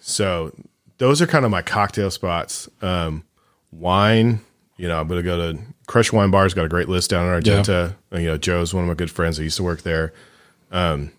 [0.00, 0.52] So
[0.98, 2.68] those are kind of my cocktail spots.
[2.80, 3.24] Um,
[3.70, 4.40] wine,
[4.76, 7.32] you know, I'm gonna go to Crush Wine Bar's got a great list down in
[7.32, 7.96] Argenta.
[8.10, 9.38] And, you know, Joe's one of my good friends.
[9.38, 10.12] I used to work there.
[10.70, 11.12] Um,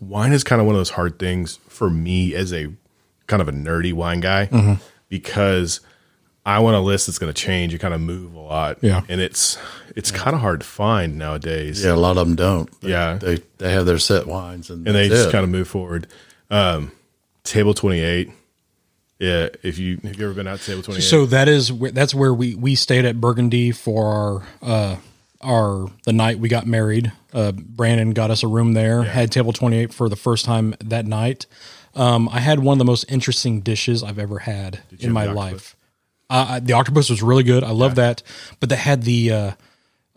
[0.00, 2.68] wine is kind of one of those hard things for me as a
[3.26, 4.74] kind of a nerdy wine guy Mm-hmm.
[5.08, 5.80] because
[6.46, 8.78] I want a list that's going to change and kind of move a lot.
[8.82, 9.02] Yeah.
[9.08, 9.56] and it's
[9.96, 11.82] it's kind of hard to find nowadays.
[11.84, 12.80] Yeah, a lot of them don't.
[12.80, 13.14] They, Yeah.
[13.16, 15.32] they they have their set wines and, and they just it.
[15.32, 16.06] kind of move forward.
[16.50, 16.92] Um,
[17.44, 18.30] table twenty eight.
[19.18, 21.02] Yeah, if you have you ever been out to table twenty eight?
[21.04, 24.96] So that is where, that's where we we stayed at Burgundy for our uh
[25.40, 27.12] our the night we got married.
[27.32, 29.02] Uh, Brandon got us a room there.
[29.04, 31.46] Had table twenty eight for the first time that night.
[31.94, 35.30] Um, I had one of the most interesting dishes I've ever had in my the
[35.30, 35.52] octopus?
[35.52, 35.76] life.
[36.30, 37.62] Uh, the octopus was really good.
[37.64, 38.22] I love that.
[38.60, 39.50] But they had the uh,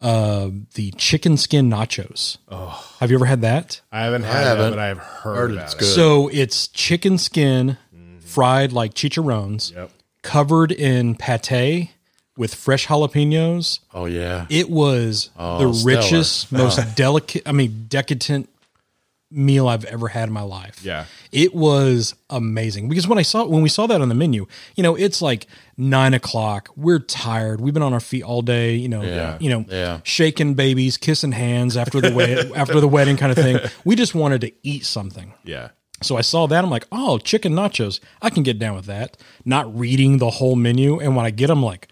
[0.01, 2.37] uh, the chicken skin nachos.
[2.49, 3.81] Oh, have you ever had that?
[3.91, 4.63] I haven't had haven't.
[4.63, 5.79] that, but I've heard, Heard about it's it.
[5.79, 5.85] good.
[5.95, 7.77] So it's chicken skin
[8.19, 9.91] fried like chicharrones, Yep.
[10.21, 11.91] covered in pate
[12.37, 13.79] with fresh jalapenos.
[13.93, 14.45] Oh yeah.
[14.49, 15.95] It was the stellar.
[15.97, 18.49] richest, most delicate, I mean, decadent
[19.29, 20.81] meal I've ever had in my life.
[20.83, 21.05] Yeah.
[21.31, 24.83] It was amazing because when I saw when we saw that on the menu, you
[24.83, 26.69] know, it's like nine o'clock.
[26.77, 27.59] We're tired.
[27.59, 28.75] We've been on our feet all day.
[28.75, 29.37] You know, Yeah.
[29.39, 29.99] you know, Yeah.
[30.03, 33.59] shaking babies, kissing hands after the wed- after the wedding, kind of thing.
[33.83, 35.33] We just wanted to eat something.
[35.43, 35.69] Yeah,
[36.01, 36.63] So I saw that.
[36.63, 37.99] I'm like, oh, chicken nachos.
[38.21, 39.17] I can get down with that.
[39.45, 40.99] Not reading the whole menu.
[40.99, 41.87] And when I get them, like,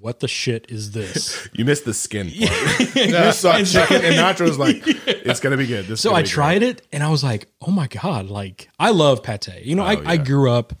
[0.00, 1.48] what the shit is this?
[1.52, 2.96] you missed the skin part.
[2.96, 5.86] you saw chicken and nacho was like, it's gonna be good.
[5.86, 6.30] This so I be good.
[6.32, 8.28] tried it and I was like, oh my God.
[8.28, 9.48] Like, I love pate.
[9.62, 10.16] You know, I, I yeah.
[10.16, 10.74] grew up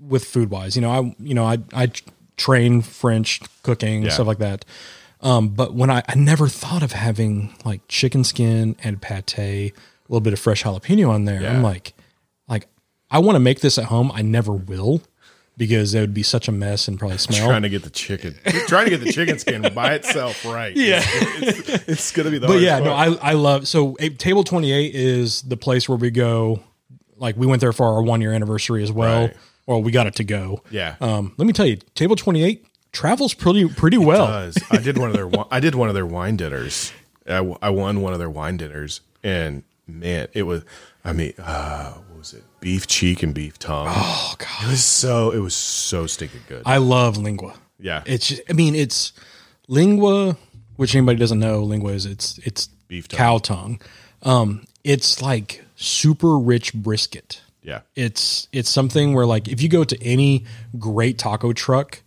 [0.00, 0.76] with food wise.
[0.76, 1.90] You know, I, you know, I, I
[2.36, 4.10] train French cooking, Yeah.
[4.10, 4.64] stuff like that.
[5.20, 9.72] Um, but when I, I never thought of having like chicken skin and pate, a
[10.08, 11.42] little bit of fresh jalapeno on there.
[11.42, 11.52] Yeah.
[11.52, 11.94] I'm like,
[12.48, 12.68] like,
[13.10, 14.12] I want to make this at home.
[14.12, 15.02] I never will
[15.58, 17.46] because that would be such a mess and probably smell.
[17.48, 18.36] Trying to get the chicken,
[18.66, 20.74] trying to get the chicken skin by itself right.
[20.74, 21.02] Yeah.
[21.04, 22.46] it's, it's gonna be the.
[22.46, 22.92] but yeah, no.
[22.92, 26.60] I I love so eh, table twenty eight is the place where we go.
[27.16, 29.26] Like we went there for our one year anniversary as well.
[29.26, 29.36] Right.
[29.66, 30.62] Well, we got it to go.
[30.70, 30.94] Yeah.
[31.00, 34.26] Um, let me tell you, table twenty eight travels pretty pretty well.
[34.26, 34.56] does.
[34.70, 36.92] I did one of their I did one of their wine dinners.
[37.28, 40.64] I, I won one of their wine dinners, and man, it was.
[41.04, 42.07] I mean, uh, what was it?
[42.60, 43.86] Beef cheek and beef tongue.
[43.90, 45.30] Oh god, It was so.
[45.30, 46.62] It was so stinking good.
[46.66, 47.54] I love lingua.
[47.78, 49.12] yeah, It's just, I mean it's
[49.68, 50.36] lingua,
[50.76, 51.62] which anybody doesn't know.
[51.62, 53.18] Lingua is it's it's Beef tongue.
[53.18, 53.80] cow tongue.
[54.22, 57.40] Um, it's like super rich brisket.
[57.62, 60.44] yeah, it's it's something where like if you go to any
[60.78, 62.02] great taco truck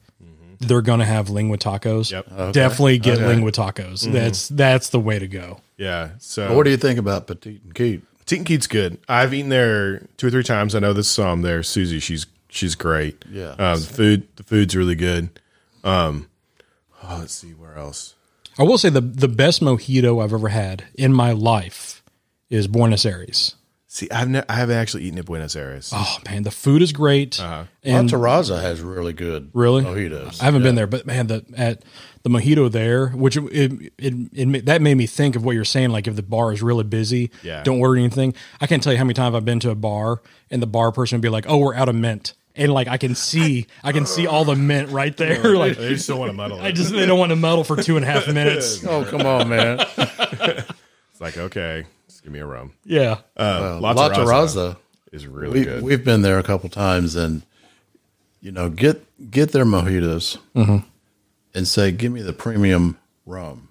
[0.59, 2.53] they're gonna have lingua tacos Yep.
[2.53, 6.09] definitely get lingua tacos that's that's the way to go yeah.
[6.19, 8.01] So What do you think about Petit and Keet?
[8.31, 8.97] Teton Keat's good.
[9.09, 10.73] I've eaten there two or three times.
[10.73, 11.99] I know this um there Susie.
[11.99, 13.23] She's she's great.
[13.29, 13.51] Yeah.
[13.59, 15.29] Um, the food the food's really good.
[15.83, 16.29] Um,
[17.03, 18.15] oh, let's see where else.
[18.59, 22.03] i will say the the best mojito i've ever had in my life
[22.49, 23.55] is buenos aires
[23.87, 25.91] See, I've ne- I haven't actually eaten at Buenos Aires.
[25.93, 27.65] oh man the food is great Uh-huh.
[27.83, 29.83] and La Terraza has really good Really?
[29.83, 30.39] mojitos.
[30.41, 31.83] I haven't been there, but man, the at
[32.23, 34.13] the mojito there, which it, it, it,
[34.55, 35.89] it that made me think of what you're saying.
[35.89, 37.63] Like if the bar is really busy, Yeah.
[37.63, 38.33] don't order anything.
[38.59, 40.91] I can't tell you how many times I've been to a bar and the bar
[40.91, 43.91] person would be like, "Oh, we're out of mint," and like I can see, I
[43.91, 45.41] can see all the mint right there.
[45.57, 46.59] like they just don't want to muddle.
[46.61, 48.85] I just they don't want to muddle for two and a half minutes.
[48.85, 49.79] Oh come on, man!
[49.97, 52.73] It's like okay, just give me a rum.
[52.85, 54.77] Yeah, Uh, La La Terraza Terraza.
[55.11, 55.83] is really We, good.
[55.83, 57.41] we've been there a couple times, and
[58.41, 60.37] you know, get get their mojitos
[61.53, 63.67] and say, "Give me the premium rum."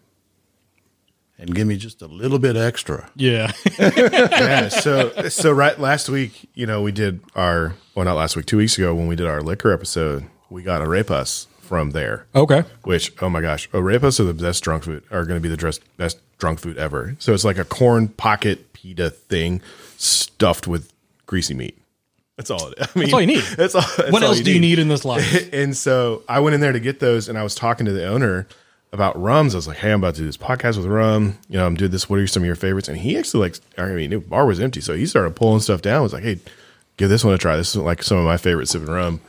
[1.38, 3.10] And give me just a little bit extra.
[3.16, 4.68] yeah, yeah.
[4.68, 8.58] So so right last week, you know, we did our well not last week, two
[8.58, 12.26] weeks ago when we did our liquor episode, we got a arepas from there.
[12.34, 12.64] okay.
[12.82, 15.56] Which oh my gosh, arepas are the best drunk food are going to be the
[15.56, 17.16] dress, best drunk food ever.
[17.18, 19.62] So it's like a corn pocket pita thing
[19.96, 20.92] stuffed with
[21.24, 21.79] greasy meat.
[22.40, 22.74] That's all it.
[22.80, 23.42] I mean, That's all you need.
[23.58, 23.82] That's all.
[23.82, 25.50] that's what all else do you need in this life?
[25.52, 28.06] and so I went in there to get those, and I was talking to the
[28.06, 28.46] owner
[28.94, 29.54] about rums.
[29.54, 31.36] I was like, "Hey, I'm about to do this podcast with rum.
[31.50, 32.08] You know, I'm doing this.
[32.08, 34.58] What are some of your favorites?" And he actually like, I mean, the bar was
[34.58, 35.98] empty, so he started pulling stuff down.
[35.98, 36.38] I was like, "Hey,
[36.96, 37.58] give this one a try.
[37.58, 39.20] This is like some of my favorite sipping rum."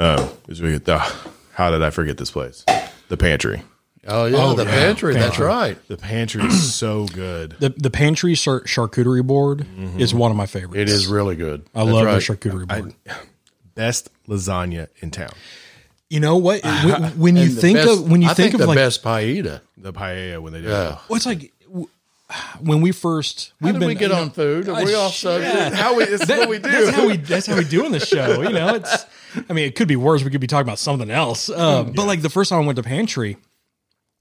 [0.00, 0.88] Um, it was really good.
[0.90, 2.64] Ah, how did I forget this place?
[3.08, 3.62] The pantry.
[4.06, 4.70] Oh yeah, Oh, the yeah.
[4.70, 5.14] pantry.
[5.14, 5.46] That's Pantry.
[5.46, 5.88] right.
[5.88, 7.56] The pantry is so good.
[7.58, 9.66] The the pantry char- charcuterie board
[9.98, 10.76] is one of my favorites.
[10.76, 11.66] It is really good.
[11.74, 12.14] I That's love right.
[12.14, 12.94] the charcuterie board.
[13.74, 15.30] Best lasagna in town.
[16.10, 16.62] you know what?
[16.64, 19.60] When, when you think best- of when you I think, of the like, best paella.
[19.76, 20.98] The paella when they do Yeah.
[21.08, 21.52] well, it's like
[22.60, 24.68] when we first How we've did been we get you know, on food?
[24.68, 25.74] Are we uh, all so yeah.
[25.74, 26.68] How we, this is what we do.
[26.70, 28.42] That's how we that's how we do in the show.
[28.42, 29.06] You know, it's
[29.48, 30.22] I mean, it could be worse.
[30.24, 31.48] We could be talking about something else.
[31.50, 33.36] Uh, But like the first time I went to pantry,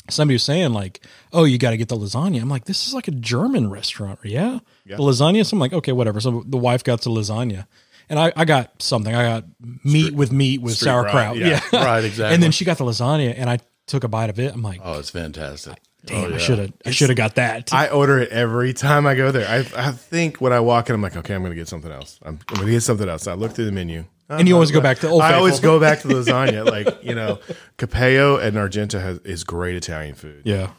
[0.09, 1.01] somebody was saying like,
[1.33, 4.19] "Oh, you got to get the lasagna." I'm like, "This is like a German restaurant,
[4.23, 4.59] yeah."
[4.97, 5.45] The lasagna.
[5.45, 7.65] So I'm like, "Okay, whatever." So the wife got the lasagna,
[8.09, 9.13] and I, I got something.
[9.13, 9.45] I got
[9.83, 11.37] meat with meat with sauerkraut.
[11.37, 11.59] yeah.
[11.71, 12.33] Yeah, Right, exactly.
[12.35, 14.53] And then she got the lasagna, and I took a bite of it.
[14.53, 15.79] I'm like, Oh, it's fantastic.
[16.05, 19.05] "Damn, oh, I should have I should have got that." I order it every time
[19.05, 19.47] I go there.
[19.49, 19.57] I,
[19.89, 22.19] I think when I walk in, I'm like, okay, I'm going to get something else.
[22.23, 23.27] I'm, I'm going to get something else.
[23.27, 24.05] I look through the menu.
[24.29, 26.65] And you always go back to Old I always go back to the lasagna.
[26.65, 27.39] like, you know,
[27.77, 30.41] Capeo and Argenta has, is great Italian food.
[30.43, 30.71] Yeah.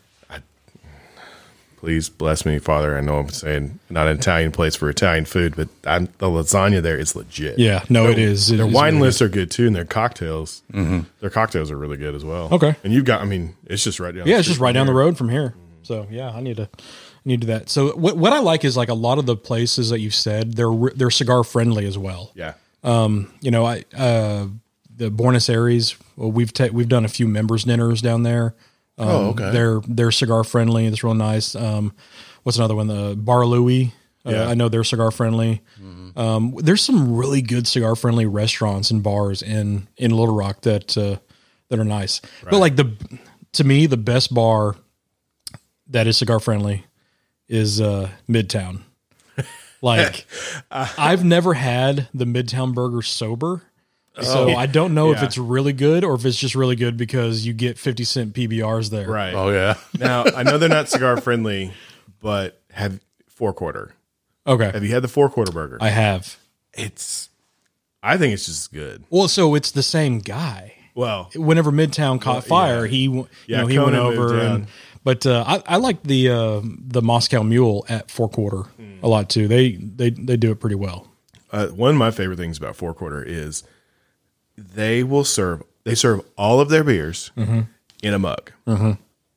[1.78, 2.98] Please bless me, Father.
[2.98, 6.82] I know I'm saying not an Italian place for Italian food, but I'm, the lasagna
[6.82, 7.56] there is legit.
[7.56, 8.50] Yeah, no, it is.
[8.50, 11.02] It Their is wine really lists are good too, and their cocktails, mm-hmm.
[11.20, 12.48] their cocktails are really good as well.
[12.50, 12.74] Okay.
[12.82, 14.26] and you've got, I mean, it's just right down.
[14.26, 15.54] Yeah, it's just right down the road from here.
[15.88, 17.70] So yeah, I need to I need to do that.
[17.70, 20.54] So what what I like is like a lot of the places that you said
[20.54, 22.30] they're they're cigar friendly as well.
[22.34, 22.54] Yeah,
[22.88, 24.46] You know, I uh
[24.96, 25.96] the Buenos Aires.
[26.16, 28.54] Well, we've ta- we've done a few members dinners down there.
[28.98, 29.50] Um, Oh, okay.
[29.52, 30.86] They're they're cigar friendly.
[30.86, 31.54] It's real nice.
[31.54, 31.92] Um,
[32.42, 32.88] what's another one?
[32.88, 33.92] The Bar Louie.
[34.26, 34.48] Uh, Yeah.
[34.48, 35.60] I know they're cigar friendly.
[36.16, 40.96] Um, there's some really good cigar friendly restaurants and bars in in Little Rock that
[40.98, 41.18] uh,
[41.68, 42.20] that are nice.
[42.50, 42.90] But like the
[43.52, 44.74] to me the best bar
[45.90, 46.84] that is cigar friendly
[47.48, 48.82] is uh, Midtown.
[49.80, 50.26] Like
[50.70, 53.62] uh, I've never had the Midtown burger sober.
[54.20, 54.56] So oh.
[54.56, 57.52] I don't know if it's really good or if it's just really good because you
[57.52, 59.08] get 50 cent PBRs there.
[59.08, 59.32] right.
[59.32, 59.74] Oh yeah.
[59.98, 61.72] Now I know they're not cigar friendly,
[62.20, 62.98] but have
[63.28, 63.94] four quarter.
[64.44, 64.70] Okay.
[64.72, 65.78] Have you had the four quarter burger?
[65.80, 66.36] I have.
[66.74, 67.28] it's,
[68.02, 69.04] I think it's just good.
[69.10, 70.74] Well, so it's the same guy.
[70.94, 74.66] Well, Whenever Midtown caught fire, he you Yeah, know he went Conan moved over down.
[75.04, 78.98] And but uh, I, I like the uh, the Moscow Mule at four quarter Hmm.
[79.02, 79.48] a lot too.
[79.48, 81.06] They they they do it pretty well.
[81.52, 83.62] uh, one of my favorite things about four quarter is
[84.56, 87.60] they will serve they serve all of their beers Mm-hmm.
[88.02, 88.52] in a mug,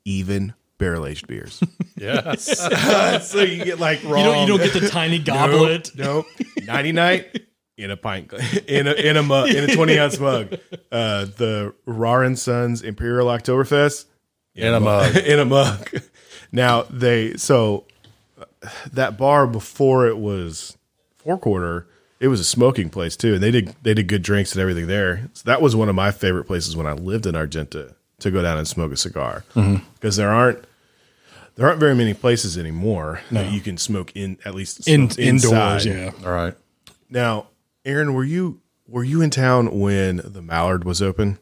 [0.05, 1.61] even barrel aged beers.
[1.97, 2.33] Yeah.
[2.37, 4.17] so you get like wrong.
[4.17, 5.91] You don't you don't get the tiny goblet.
[5.95, 6.25] Nope.
[6.65, 7.43] Nighty night
[7.77, 8.33] in a pint
[8.67, 10.51] in a in a mug in a twenty ounce mug.
[10.91, 14.05] Uh, the Rahr and Sons Imperial Oktoberfest
[14.55, 15.15] In a mug.
[15.25, 15.89] in a mug.
[16.51, 17.85] Now they so
[18.91, 20.77] that bar before it was
[21.17, 21.87] four quarter.
[22.19, 24.87] It was a smoking place too, and they did they did good drinks and everything
[24.87, 25.29] there.
[25.33, 28.41] So that was one of my favorite places when I lived in Argenta to go
[28.43, 29.43] down and smoke a cigar
[29.95, 30.63] because there aren't
[31.55, 35.85] there aren't very many places anymore that you can smoke in at least In, indoors,
[35.85, 36.11] yeah.
[36.23, 36.53] All right.
[37.09, 37.47] Now,
[37.83, 41.39] Aaron, were you were you in town when the Mallard was open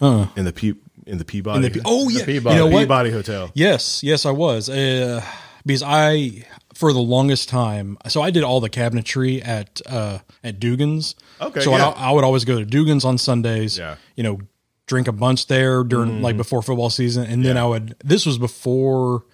[0.00, 0.74] Uh, in the Pe-
[1.06, 1.68] in the Peabody?
[1.68, 2.56] the, oh yeah, Peabody.
[2.56, 2.78] you know?
[2.78, 3.50] Peabody Hotel.
[3.54, 4.68] Yes, yes, I was.
[4.68, 5.24] Uh,
[5.66, 6.44] because I,
[6.74, 11.14] for the longest time, so I did all the cabinetry at uh, at Dugan's.
[11.40, 11.88] Okay, So yeah.
[11.88, 13.78] I, I would always go to Dugan's on Sundays.
[13.78, 13.96] Yeah.
[14.16, 14.40] You know,
[14.86, 17.96] drink a bunch there during like before football season, and then I would.
[18.04, 19.24] This was before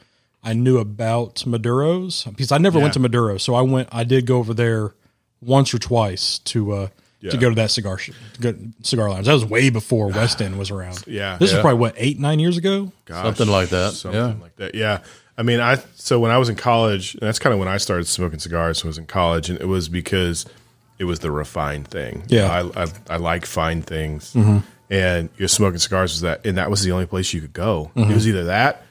[0.43, 2.83] I knew about Maduro's because I never Yeah.
[2.85, 3.37] went to Maduro.
[3.39, 3.89] So I went.
[3.93, 4.95] I did go over there
[5.41, 6.73] once or twice to.
[6.73, 6.89] uh
[7.21, 7.33] Yeah.
[7.33, 8.11] To go to that cigar sh-
[8.83, 11.05] cigar lounge, that was way before West End was around.
[11.07, 11.37] Yeah.
[11.37, 11.57] this Yeah.
[11.59, 12.93] was probably what eight nine years ago.
[13.05, 13.93] Gosh, Something like that.
[13.93, 14.35] Something Yeah.
[14.41, 14.75] like that.
[14.75, 15.01] Yeah.
[15.37, 17.77] I mean, I so when I was in college, and that's kind of when I
[17.77, 18.83] started smoking cigars.
[18.85, 20.47] I was in college, and it was because
[20.99, 22.25] it was the refined thing.
[22.29, 22.49] Yeah.
[22.63, 22.79] Mm-hmm.
[22.79, 24.35] I I, I like fine things,
[24.91, 27.91] and you're smoking cigars was that, and that was the only place you could go.
[27.97, 28.11] Mm-hmm.
[28.11, 28.83] It was either that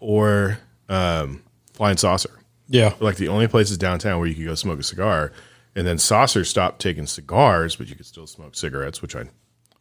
[0.00, 0.58] or
[0.88, 1.42] um,
[1.74, 2.30] Flying Saucer.
[2.68, 5.32] Yeah, like the only places downtown where you could go smoke a cigar.
[5.76, 9.24] And then Saucer stopped taking cigars, but you could still smoke cigarettes, which I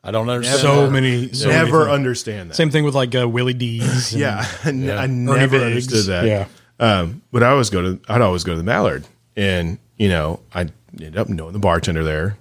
[0.04, 0.60] I don't understand.
[0.62, 0.92] so that.
[0.92, 1.32] many.
[1.34, 1.94] So never things.
[1.96, 2.56] understand that.
[2.56, 4.12] Same thing with like uh, Willie D's.
[4.12, 5.88] and yeah, I n- I Ernie never Biggs.
[5.88, 6.26] understood that.
[6.26, 6.48] Yeah.
[6.80, 9.06] Um, but I always go to I'd always go to the Mallard,
[9.38, 12.38] and you know I ended up knowing the bartender there,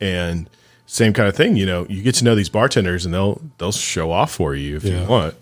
[0.00, 0.48] and
[0.86, 1.56] same kind of thing.
[1.56, 4.76] You know, you get to know these bartenders, and they'll they'll show off for you
[4.76, 5.02] if Yeah.
[5.02, 5.34] you want.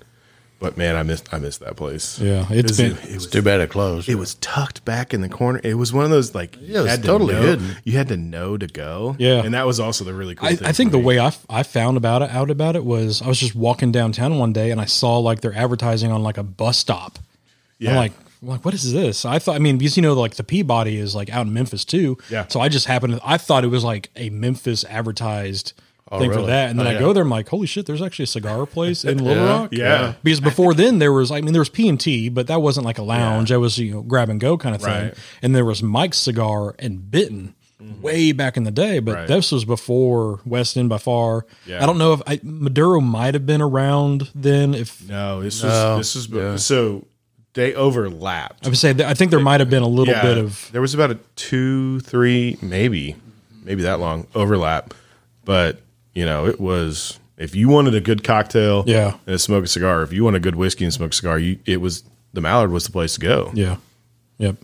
[0.62, 2.18] But man, I missed I missed that place.
[2.20, 4.08] Yeah, it's 'Cause been- it, it was Too bad it closed.
[4.08, 5.60] it was tucked back in the corner.
[5.64, 7.76] It was one of those like you Yeah, it was had to totally know- hidden.
[7.84, 9.16] You had to know to go.
[9.18, 9.42] Yeah.
[9.44, 10.48] and that was also the really cool.
[10.48, 11.04] I, thing I think the me.
[11.04, 13.90] way I, f- I found about it out about it was I was just walking
[13.92, 17.18] downtown one day and I saw like they're advertising on like a bus stop.
[17.78, 17.90] Yeah.
[17.90, 19.24] I'm like, I'm like, what is this?
[19.24, 21.84] I thought, I mean, because you know, like the Peabody is like out in Memphis
[21.84, 22.18] too.
[22.30, 22.46] Yeah.
[22.48, 25.72] So I just happened to, I thought it was like a Memphis advertised
[26.12, 26.70] Oh, thing for that.
[26.70, 26.98] And then Oh, I yeah.
[27.00, 29.68] go there, I'm like, holy shit, there's actually a cigar place in Little Yeah, Rock.
[29.72, 30.14] yeah.
[30.22, 32.84] Because before then there was, I mean, there was P and T, but that wasn't
[32.86, 33.48] like a lounge.
[33.50, 34.90] That was you know grab and go kind of thing.
[35.06, 35.14] Right.
[35.40, 37.54] And there was Mike's Cigar and Bitten.
[37.82, 38.00] Mm-hmm.
[38.02, 39.26] Way back in the day, but Right.
[39.26, 41.46] this was before West End by far.
[41.66, 41.82] Yeah.
[41.82, 44.72] I don't know if I, Maduro might have been around then.
[44.72, 46.56] If No, this No, was this was yeah.
[46.58, 47.06] so
[47.54, 48.66] they overlapped.
[48.66, 50.80] I would say, I think there might have been a little Yeah, bit of there
[50.80, 53.16] was about a two, three, maybe,
[53.64, 54.94] maybe that long overlap,
[55.44, 55.80] but
[56.14, 59.14] you know, it was if you wanted a good cocktail, Yeah.
[59.26, 60.02] and a smoke a cigar.
[60.02, 62.70] If you want a good whiskey and smoke a cigar, you it was the Mallard
[62.70, 63.50] was the place to go.
[63.54, 63.76] Yeah.
[64.38, 64.56] Yep.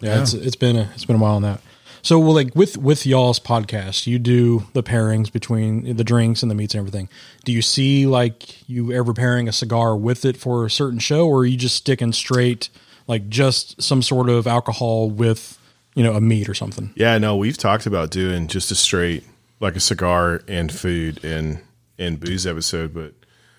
[0.00, 1.60] Yeah, It's, it's been a, it's been a while on that.
[2.02, 6.50] So, well, like with with y'all's podcast, you do the pairings between the drinks and
[6.50, 7.08] the meats and everything.
[7.46, 11.26] Do you see like you ever pairing a cigar with it for a certain show,
[11.26, 12.68] or are you just sticking straight
[13.06, 15.58] like just some sort of alcohol with
[15.94, 16.92] you know a meat or something?
[16.94, 19.24] Yeah, no, we've talked about doing just a straight
[19.60, 21.60] like a cigar and food and
[21.98, 23.14] and booze episode, but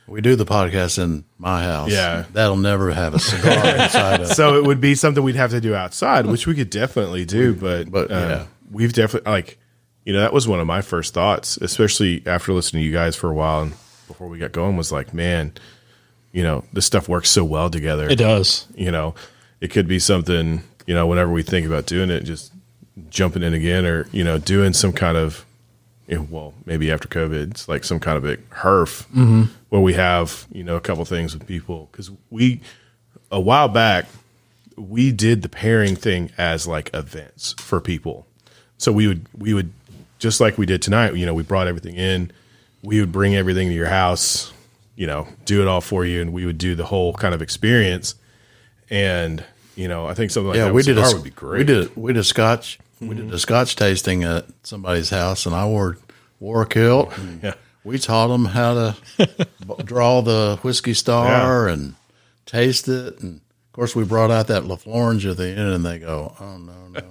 [0.07, 1.89] We do the podcast in my house.
[1.89, 2.25] Yeah.
[2.33, 5.61] That'll never have a cigar inside of so it would be something we'd have to
[5.61, 7.53] do outside, which we could definitely do.
[7.55, 8.45] But, but, uh, yeah.
[8.69, 9.57] we've definitely like,
[10.03, 13.15] you know, that was one of my first thoughts, especially after listening to you guys
[13.15, 13.73] for a while and
[14.07, 15.53] before we got going, was like, man,
[16.31, 18.07] you know, this stuff works so well together.
[18.09, 18.67] It does.
[18.75, 19.15] You know,
[19.61, 20.61] it could be something.
[20.85, 22.53] You know, whenever we think about doing it, just
[23.09, 25.45] jumping in again, or you know, doing some kind of.
[26.07, 29.43] You know, well, maybe after COVID, it's like some kind of a herf mm-hmm.
[29.69, 32.61] where we have you know a couple things with people because we
[33.31, 34.05] a while back
[34.77, 38.27] we did the pairing thing as like events for people.
[38.77, 39.71] So we would we would
[40.19, 42.31] just like we did tonight, you know, we brought everything in.
[42.83, 44.51] We would bring everything to your house,
[44.95, 47.41] you know, do it all for you and we would do the whole kind of
[47.41, 48.15] experience.
[48.89, 49.43] And,
[49.75, 51.59] you know, I think something like yeah, that we did a would be great.
[51.59, 53.33] We did we did a scotch we did mm-hmm.
[53.33, 55.97] a scotch tasting at somebody's house, and I wore
[56.39, 57.09] wore a kilt.
[57.11, 57.45] Mm-hmm.
[57.45, 57.53] Yeah.
[57.83, 61.95] we taught them how to b- draw the whiskey star and
[62.45, 65.99] taste it, and of course we brought out that Laphroaig at the end, and they
[65.99, 67.01] go, "Oh no, no,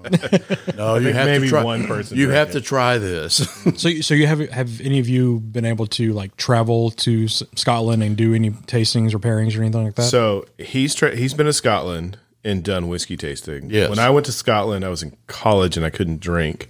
[0.77, 0.97] no!
[1.05, 1.65] You have maybe to try.
[1.65, 2.53] one person you have it.
[2.53, 6.37] to try this." So, so you have have any of you been able to like
[6.37, 10.03] travel to Scotland and do any tastings or pairings or anything like that?
[10.05, 13.71] So he's tra- he's been to Scotland and done whiskey tasting.
[13.71, 13.89] Yes.
[13.91, 16.69] When I went to Scotland, I was in college and I couldn't drink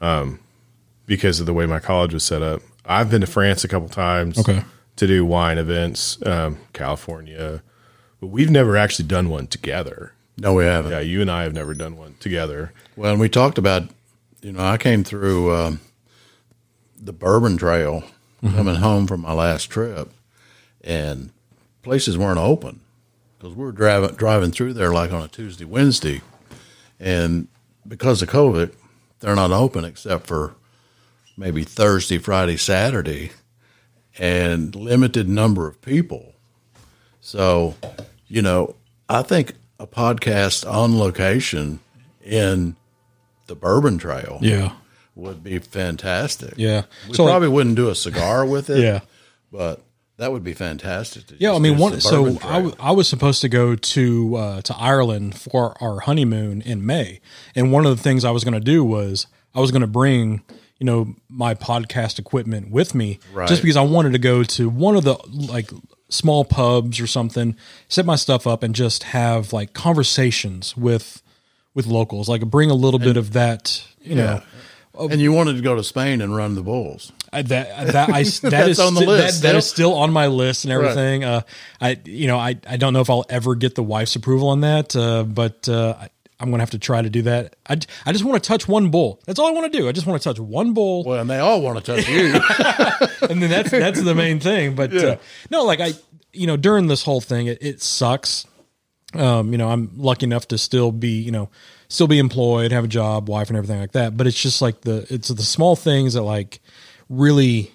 [0.00, 0.38] um,
[1.06, 2.60] because of the way my college was set up.
[2.84, 4.62] I've been to France a couple times Okay.
[4.96, 7.62] to do wine events, um, California,
[8.20, 10.12] but we've never actually done one together.
[10.36, 10.90] no, we haven't.
[10.92, 12.72] Yeah, you and I have never done one together.
[12.96, 13.84] Well, and we talked about,
[14.42, 15.80] you know, I came through um,
[17.00, 18.04] the Bourbon Trail
[18.42, 20.10] coming home from my last trip,
[20.82, 21.30] and
[21.82, 22.80] places weren't open
[23.44, 26.22] because we were driving driving through there like on a Tuesday, Wednesday,
[26.98, 27.46] and
[27.86, 28.72] because of COVID,
[29.20, 30.54] they're not open except for
[31.36, 33.32] maybe Thursday, Friday, Saturday,
[34.18, 36.32] and limited number of people.
[37.20, 37.74] So,
[38.28, 38.76] you know,
[39.10, 41.80] I think a podcast on location
[42.22, 42.76] in
[43.46, 44.72] the Bourbon Trail yeah,
[45.14, 46.54] would be fantastic.
[46.56, 46.84] yeah.
[47.06, 48.78] We so probably wouldn't do a cigar with it.
[48.78, 49.00] Yeah.
[49.52, 49.83] But
[50.16, 51.24] that would be fantastic.
[51.38, 52.00] Yeah, I mean, one.
[52.00, 56.62] So I, w- I was supposed to go to uh, to Ireland for our honeymoon
[56.62, 57.20] in May,
[57.54, 59.86] and one of the things I was going to do was I was going to
[59.88, 60.42] bring
[60.78, 63.48] you know my podcast equipment with me, Right.
[63.48, 65.70] just because I wanted to go to one of the like
[66.08, 67.56] small pubs or something,
[67.88, 71.22] set my stuff up, and just have like conversations with
[71.74, 74.40] with locals, like bring a little bit of that, you know.
[74.96, 77.10] and you wanted to go to Spain and run the bulls.
[77.34, 79.94] I, that that I that That's is on the list That, that is still?
[79.94, 81.24] on my list and everything.
[81.24, 81.42] Uh,
[81.80, 84.60] I you know I I don't know if I'll ever get the wife's approval on
[84.60, 86.08] that, uh, but uh, I,
[86.40, 87.56] I'm gonna have to try to do that.
[87.68, 89.20] I, I just want to touch one bull.
[89.26, 89.88] That's all I want to do.
[89.88, 92.34] I just want to touch one bull, Well, and they all want to touch you.
[93.30, 94.74] and then that's that's the main thing.
[94.74, 95.16] But uh,
[95.50, 95.92] no, like I
[96.32, 98.46] you know during this whole thing, it, it sucks.
[99.14, 101.48] Um, you know, I'm lucky enough to still be, you know,
[101.86, 104.16] still be employed, have a job, wife, and everything like that.
[104.16, 106.58] But it's just like the it's the small things that like
[107.08, 107.70] really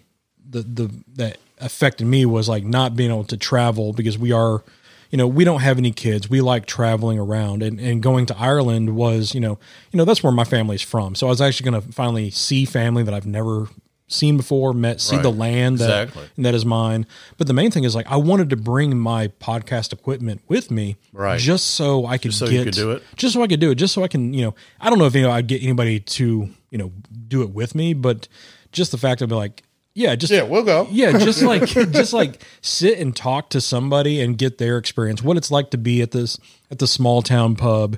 [0.49, 4.63] the the that affected me was like not being able to travel because we are
[5.11, 8.37] you know we don't have any kids we like traveling around and and going to
[8.37, 9.59] Ireland was you know
[9.91, 12.63] you know that's where my family's from so I was actually going to finally see
[12.65, 13.67] family that I've never
[14.07, 16.29] seen before met see the land that Exactly.
[16.43, 17.05] that is mine
[17.37, 20.95] but the main thing is like I wanted to bring my podcast equipment with me
[21.13, 21.39] Right.
[21.39, 23.03] just so I could just so get could do it?
[23.17, 25.05] just so I could do it, just so I can, you know, I don't know
[25.05, 26.91] if you know I'd get anybody to, you know,
[27.27, 28.27] do it with me, but
[28.71, 29.63] just the fact of like,
[29.95, 30.87] yeah, just Yeah, we'll go.
[30.91, 35.37] Yeah, just like just like sit and talk to somebody and get their experience, what
[35.37, 36.37] it's like to be at this
[36.71, 37.97] at the small town pub,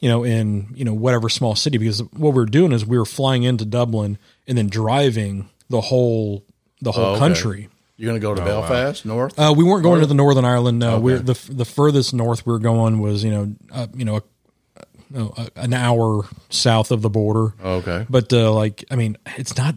[0.00, 1.78] you know, in you know whatever small city.
[1.78, 5.80] Because what we were doing is we were flying into Dublin and then driving the
[5.80, 6.44] whole
[6.80, 7.18] the whole Oh, okay.
[7.18, 7.68] country.
[7.96, 9.38] You're going to go to Belfast North?
[9.38, 10.78] Uh, we weren't going to the Northern Ireland.
[10.80, 14.16] No, we're the the furthest north we are going was you know uh, you know
[14.16, 14.22] a,
[15.10, 17.54] no, a, an hour south of the border.
[17.62, 18.06] okay.
[18.08, 19.74] But uh, like I mean, it's not.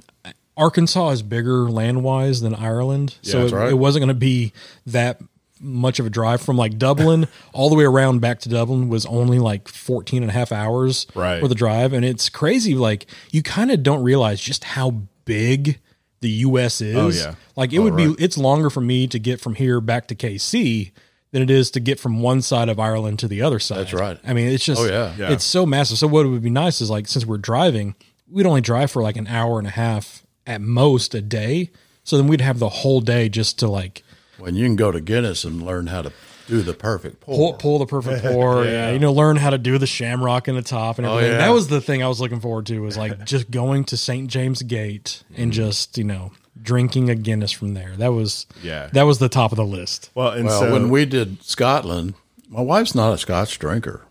[0.58, 3.70] Arkansas is bigger land wise than Ireland, so that's it, right.
[3.70, 4.54] it wasn't going to be
[4.86, 5.22] that
[5.60, 9.06] much of a drive from like Dublin all the way around back to Dublin was
[9.06, 11.40] only like 14 and a half hours Right.
[11.40, 11.94] for the drive.
[11.94, 12.76] And it's crazy.
[12.76, 15.80] Like you kind of don't realize just how big
[16.20, 16.82] the U.S.
[16.82, 17.26] Oh, is.
[17.26, 17.36] Oh, yeah.
[17.56, 20.16] Like it oh, would be, it's longer for me to get from here back to
[20.16, 20.92] KC
[21.32, 23.80] than it is to get from one side of Ireland to the other side.
[23.80, 24.20] That's right.
[24.26, 25.14] I mean, it's just, Oh, yeah.
[25.18, 25.32] Yeah.
[25.32, 25.98] it's so massive.
[25.98, 27.96] So what would be nice is like, since we're driving,
[28.30, 31.72] we'd only drive for like an hour and a half at most a day.
[32.04, 34.04] So then we'd have the whole day just to like
[34.38, 36.12] When you can go to Guinness and learn how to
[36.48, 37.36] do the perfect pour.
[37.36, 38.64] pull, pull the perfect pour.
[38.66, 38.92] yeah.
[38.92, 41.32] you know, learn how to do the shamrock in the top and oh, everything.
[41.32, 41.38] yeah.
[41.40, 42.80] That was the thing I was looking forward to.
[42.80, 44.30] Was like just going to St.
[44.30, 45.52] James Gate and mm-hmm.
[45.52, 46.32] just you know
[46.62, 47.96] drinking a Guinness from there.
[47.98, 48.90] That was Yeah.
[48.94, 50.12] that was the top of the list.
[50.14, 52.14] Well, and Well, so when we did Scotland,
[52.50, 54.04] my wife's not a Scotch drinker,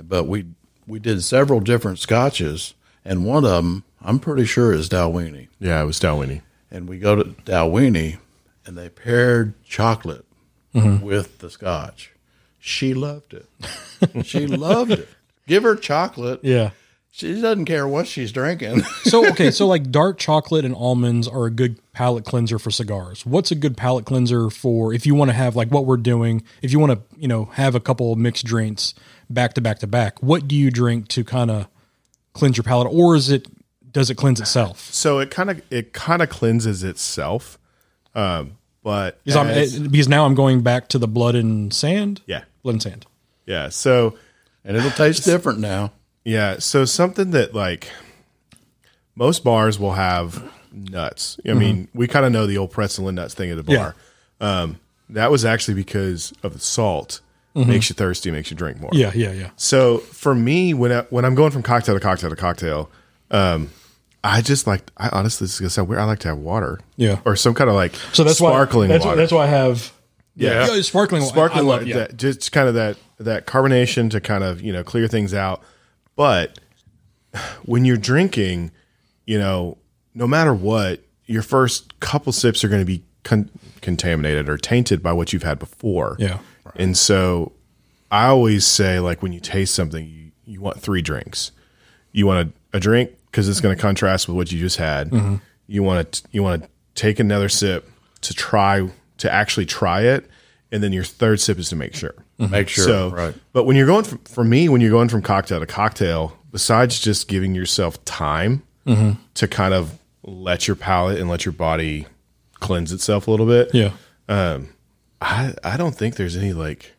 [0.00, 0.46] but we
[0.86, 2.74] we did several different Scotches,
[3.04, 5.48] and one of them I'm pretty sure is Dalwhinnie.
[5.58, 6.42] yeah, it was Dalwhinnie.
[6.70, 8.18] And we go to Dalwhinnie,
[8.66, 10.24] and they paired chocolate
[10.74, 11.04] Mm-hmm.
[11.04, 12.12] with the Scotch.
[12.60, 13.46] She loved it.
[14.24, 15.08] she loved it.
[15.48, 16.38] Give her chocolate.
[16.44, 16.70] Yeah.
[17.10, 18.82] She doesn't care what she's drinking.
[19.02, 23.26] So okay, so like dark chocolate and almonds are a good palate cleanser for cigars.
[23.26, 26.44] What's a good palate cleanser for if you want to have like what we're doing?
[26.62, 28.94] If you want to, you know, have a couple of mixed drinks
[29.28, 31.66] back to back to back, what do you drink to kind of
[32.32, 33.48] cleanse your palate, or is it
[33.92, 34.80] does it cleanse itself?
[34.92, 37.58] So it kind of it kind of cleanses itself,
[38.14, 41.72] um, but Because, I'm, as- it- because now I'm going back to the blood and
[41.72, 42.22] sand.
[42.26, 43.06] yeah, blood and sand.
[43.46, 43.68] yeah.
[43.68, 44.16] So
[44.64, 45.92] and it'll taste different now.
[46.24, 47.88] Yeah, so something that like
[49.14, 51.38] most bars will have nuts.
[51.48, 53.94] I mean, we kind of know the old pretzel and nuts thing at the bar.
[54.40, 54.78] Um,
[55.10, 57.20] that was actually because of the salt.
[57.54, 58.90] Makes you thirsty, makes you drink more.
[58.92, 59.50] Yeah, yeah, yeah.
[59.56, 62.88] So for me, when I, when I'm going from cocktail to cocktail to cocktail,
[63.32, 63.70] um,
[64.22, 66.00] I just like I honestly this is gonna sound weird.
[66.00, 67.20] I like to have water, Yeah.
[67.24, 69.16] or some kind of like So that's sparkling why that's, water.
[69.16, 69.92] that's why I have
[70.36, 70.66] Yeah.
[70.74, 71.32] yeah, sparkling water.
[71.32, 71.96] sparkling water, yeah.
[71.96, 75.62] that, just kind of that that carbonation to kind of you know clear things out.
[76.16, 76.58] But
[77.64, 78.72] when you're drinking,
[79.26, 79.78] you know,
[80.14, 83.48] no matter what, your first couple sips are going to be con-
[83.80, 86.16] contaminated or tainted by what you've had before.
[86.18, 86.38] Yeah.
[86.76, 87.52] and so
[88.10, 91.52] I always say, like, when you taste something, you, you want three drinks.
[92.12, 95.10] You want a, a drink because it's going to contrast with what you just had.
[95.10, 95.36] Mm-hmm.
[95.66, 97.88] You want to you want to take another sip
[98.22, 100.28] to try to actually try it,
[100.72, 102.14] and then your third sip is to make sure.
[102.38, 102.84] Make sure.
[102.84, 103.34] So, right.
[103.52, 106.98] but when you're going from, for me, when you're going from cocktail to cocktail, besides
[106.98, 109.20] just giving yourself time Mm-hmm.
[109.34, 112.06] to kind of let your palate and let your body
[112.60, 113.92] cleanse itself a little bit, yeah.
[115.20, 116.94] I I don't think there's any like,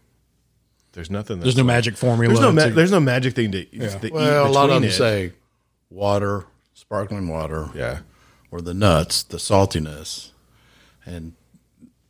[0.94, 1.38] there's nothing.
[1.38, 2.34] That's There's no like- magic formula.
[2.34, 4.84] There's no ma- there's no magic thing to, to eat Well, a lot of them
[4.86, 4.92] it.
[4.92, 5.34] say
[5.92, 8.00] water, sparkling water, yeah.
[8.50, 10.32] or the nuts, the saltiness,
[11.06, 11.34] and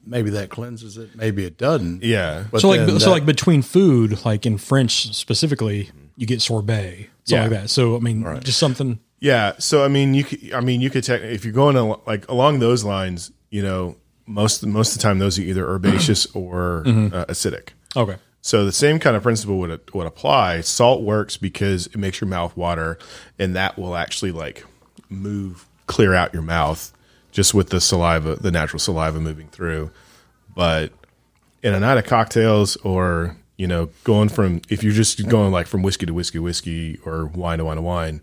[0.05, 1.15] maybe that cleanses it.
[1.15, 2.03] Maybe it doesn't.
[2.03, 2.45] Yeah.
[2.51, 6.41] But so like then so that- like between food, like in French specifically, you get
[6.41, 7.41] sorbet, something Yeah.
[7.41, 7.69] like that.
[7.69, 8.99] So I mean, just something.
[9.19, 9.53] Yeah.
[9.59, 12.27] So I mean, you could, I mean, you could tech, if you're going al- like
[12.29, 16.83] along those lines, you know, most most of the time those are either herbaceous or
[16.85, 17.15] Mm-hmm.
[17.15, 17.69] uh, acidic.
[17.95, 18.15] Okay.
[18.41, 20.61] So the same kind of principle would would apply.
[20.61, 22.97] Salt works because it makes your mouth water,
[23.37, 24.65] and that will actually like
[25.09, 26.91] move clear out your mouth
[27.31, 29.91] just with the saliva, the natural saliva moving through.
[30.55, 30.91] But
[31.61, 35.67] in a night of cocktails, or you know, going from if you're just going like
[35.67, 38.21] from whiskey to whiskey, whiskey, or wine to wine to wine,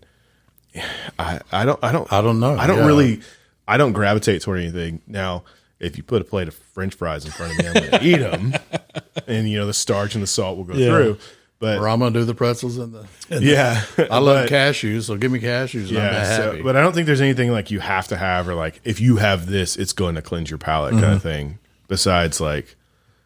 [1.19, 2.57] I I don't I don't I don't know.
[2.57, 2.85] I don't Yeah.
[2.87, 3.21] really
[3.67, 5.43] I don't gravitate toward anything now.
[5.79, 8.03] If you put a plate of French fries in front of me, I'm going to
[8.03, 8.53] eat them,
[9.27, 10.87] and you know the starch and the salt will go Yeah.
[10.87, 11.17] through.
[11.59, 13.05] But or I'm gonna do the pretzels and the.
[13.29, 15.89] and yeah, I love but, cashews, so give me cashews.
[15.89, 16.61] And I'm Yeah, so, happy.
[16.61, 19.17] but I don't think there's anything like you have to have, or like if you
[19.17, 21.19] have this, it's going to cleanse your palate, kind of mm-hmm.
[21.19, 21.59] thing.
[21.89, 22.77] Besides, like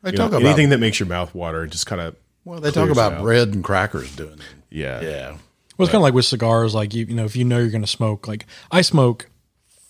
[0.01, 2.71] they talk know, about anything that makes your mouth water, just kind of well, they
[2.71, 4.39] talk about bread and crackers doing it.
[4.69, 5.29] yeah, Yeah,
[5.77, 6.73] Well, it's kind of like with cigars.
[6.73, 9.29] Like you, you know, if you know you're going to smoke, like I smoke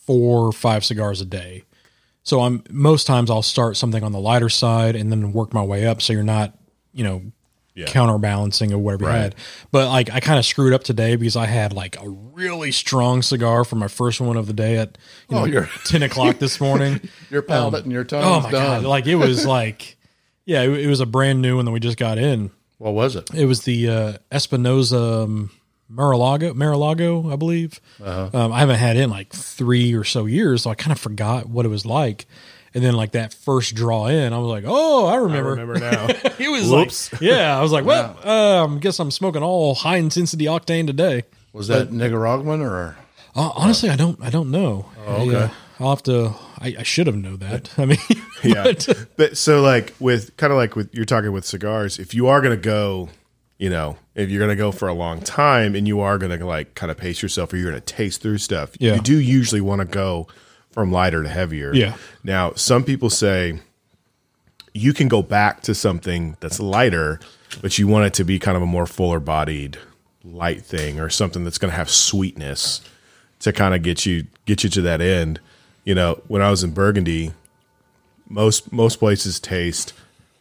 [0.06, 1.64] four or five cigars a day.
[2.24, 5.62] So I'm most times I'll start something on the lighter side and then work my
[5.64, 6.02] way up.
[6.02, 6.58] So you're not,
[6.94, 7.22] you know,
[7.76, 7.86] Yeah.
[7.88, 9.36] counterbalancing or whatever you had.
[9.72, 13.22] But like I kind of screwed up today because I had like a really strong
[13.24, 14.98] cigar for my first one of the day at
[15.30, 17.02] you know, Oh, you're- ten o'clock this morning.
[17.32, 18.24] your palate and your tongue.
[18.24, 18.84] oh my done.
[18.84, 18.88] god!
[18.88, 19.98] Like it was like,
[20.46, 22.52] yeah, it, it was a brand new one that we just got in.
[22.78, 23.34] what was it?
[23.34, 25.50] It was the uh, Espinosa um,
[25.96, 27.80] Murcielago, Murcielago, I believe.
[28.04, 31.00] Um, I haven't had it in like three or so years, so I kind of
[31.00, 32.26] forgot what it was like.
[32.76, 35.52] And then like that first draw in, I was like, oh, I I remember.
[35.52, 36.08] remember now.
[36.40, 37.14] It was Whoops.
[37.14, 41.24] like, yeah, I was like, well, um, guess I'm smoking all high intensity octane today.
[41.54, 42.98] Was that Nicaraguan or?
[43.36, 44.88] Uh, honestly, I don't, I don't know.
[45.06, 45.54] Oh, okay.
[45.80, 46.34] I'll have to.
[46.60, 47.70] I, I should have known that.
[47.78, 47.98] I mean,
[48.44, 48.64] yeah.
[48.64, 52.28] but- But so like with kind of like with you're talking with cigars, if you
[52.28, 53.10] are going to go,
[53.64, 56.38] you know, if you're going to go for a long time and you are going
[56.38, 58.96] to like kind of pace yourself or you're going to taste through stuff, Yeah.
[58.96, 60.28] you do usually want to go
[60.72, 61.74] from lighter to heavier.
[61.74, 61.96] Yeah.
[62.26, 63.62] Now, some people say
[64.74, 67.22] you can go back to something that's lighter,
[67.62, 69.78] but you want it to be kind of a more fuller bodied
[70.26, 72.82] light thing or something that's going to have sweetness
[73.40, 75.40] to kind of get you get you to that end.
[75.86, 77.32] You know, when I was in Burgundy,
[78.28, 79.94] most most places taste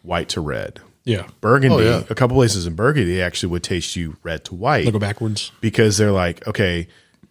[0.02, 0.80] white to red.
[1.04, 2.02] Yeah, Burgundy, Oh, yeah.
[2.10, 5.50] a couple places in Burgundy actually would taste you red to white They'll go backwards.
[5.60, 6.86] because they're like, okay,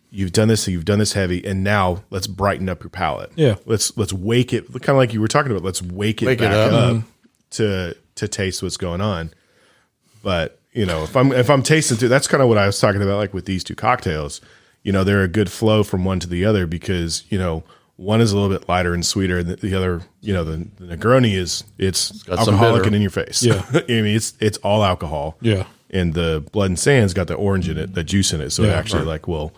[0.09, 3.31] you've done this, you've done this heavy, and now let's brighten up your palate.
[3.35, 3.55] Yeah.
[3.65, 5.63] let's let's wake it, kind of like you were talking about.
[5.63, 6.73] Let's wake it Wake it back up.
[6.73, 7.07] up, mm-hmm.
[7.51, 9.31] to to taste what's going on.
[10.23, 12.79] But you know, if I'm if I'm tasting through, that's kind of what I was
[12.79, 14.41] talking about, like with these two cocktails.
[14.83, 17.63] You know, they're a good flow from one to the other because you know
[18.01, 20.67] one is a little bit lighter and sweeter, and the, the other, you know, the,
[20.79, 23.43] the Negroni is it's, some alcoholic and in your face.
[23.43, 23.63] Yeah.
[23.73, 25.65] I mean it's it's all alcohol Yeah.
[25.91, 28.63] and the blood and sand's got the orange in it, the juice in it, so
[28.63, 28.73] it Yeah.
[28.79, 29.53] actually like will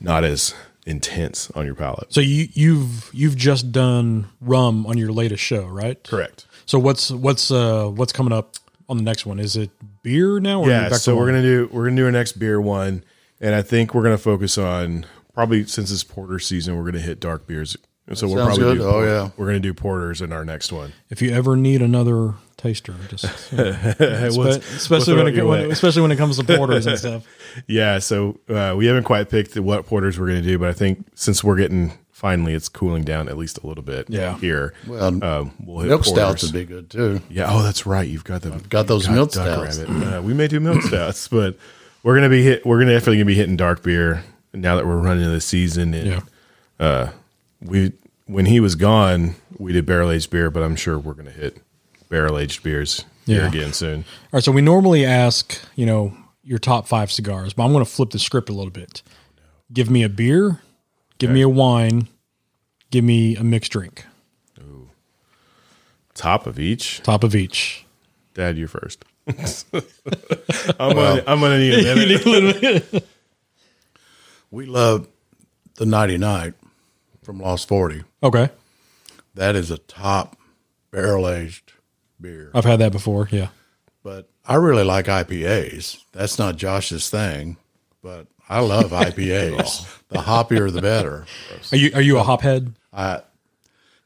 [0.00, 0.54] not as
[0.86, 2.12] intense on your palate.
[2.12, 6.02] So you you've you've just done rum on your latest show, right?
[6.04, 6.46] Correct.
[6.66, 8.54] So what's what's uh what's coming up
[8.88, 9.38] on the next one?
[9.38, 9.70] Is it
[10.02, 10.62] beer now?
[10.62, 13.04] Or Yeah, back so we're gonna do we're gonna do our next beer one,
[13.40, 15.06] and I think we're gonna focus on
[15.36, 17.76] probably since it's porter season, we're gonna hit dark beers.
[18.08, 18.82] And so we'll sounds probably good.
[18.82, 19.30] do Oh, yeah.
[19.36, 20.92] we're gonna do porters in our next one.
[21.10, 26.12] If you ever need another taster, just What's- especially when it it, when, especially when
[26.12, 27.24] it comes to porters and stuff.
[27.66, 31.04] Yeah, so uh, we haven't quite picked what porters we're gonna do, but I think
[31.14, 34.38] since we're getting finally it's cooling down at least a little bit Yeah.
[34.38, 34.72] here.
[34.86, 36.14] Well, um, we'll hit Milk porters.
[36.14, 37.20] stouts would be good too.
[37.28, 37.46] Yeah.
[37.50, 38.08] Oh, that's right.
[38.08, 39.78] You've got the got those you've milk stouts.
[39.80, 41.58] Uh, we may do milk stouts, but
[42.04, 42.64] we're gonna be hit.
[42.64, 44.22] We're gonna definitely gonna be hitting dark beer
[44.60, 45.94] now that we're running the season.
[45.94, 46.20] And Yeah.
[46.78, 47.10] Uh,
[47.60, 47.92] we
[48.26, 51.58] when he was gone, we did barrel aged beer, but I'm sure we're gonna hit
[52.08, 53.48] barrel aged beers here Yeah.
[53.48, 53.98] again soon.
[54.00, 57.84] All right, so we normally ask, you know, your top five cigars, but I'm going
[57.84, 59.02] to flip the script a little bit.
[59.72, 60.60] Give me a beer,
[61.18, 62.06] give me a wine,
[62.92, 64.04] give me a mixed drink,
[64.60, 64.88] Ooh.
[66.14, 67.00] Top of each.
[67.02, 67.84] top of each.
[68.34, 69.04] Dad, you first.
[69.26, 71.94] I'm gonna I'm gonna need a
[72.26, 73.08] minute.
[74.50, 75.08] We love
[75.76, 76.54] the Nighty Night
[77.22, 78.04] from Lost Forty.
[78.22, 78.50] Okay,
[79.34, 80.36] That is a top
[80.90, 81.72] barrel aged
[82.20, 82.50] beer.
[82.54, 83.28] I've had that before.
[83.30, 83.48] Yeah,
[84.02, 86.02] But I really like IPAs.
[86.12, 87.56] That's not Josh's thing,
[88.02, 89.86] but I love IPAs.
[90.08, 91.26] the hoppier, the better.
[91.72, 92.72] are you are you a hophead?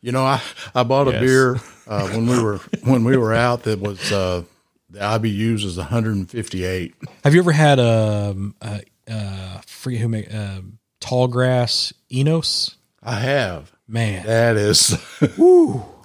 [0.03, 0.41] You know, I,
[0.75, 1.21] I bought a Yes.
[1.21, 4.43] beer uh, when we were when we were out that was uh,
[4.89, 6.95] the IBUs was 158.
[7.23, 8.81] Have you ever had a, a,
[9.11, 10.61] a forget who make uh,
[11.01, 12.77] tall grass Enos?
[13.03, 13.73] I have.
[13.89, 14.97] Man, That is,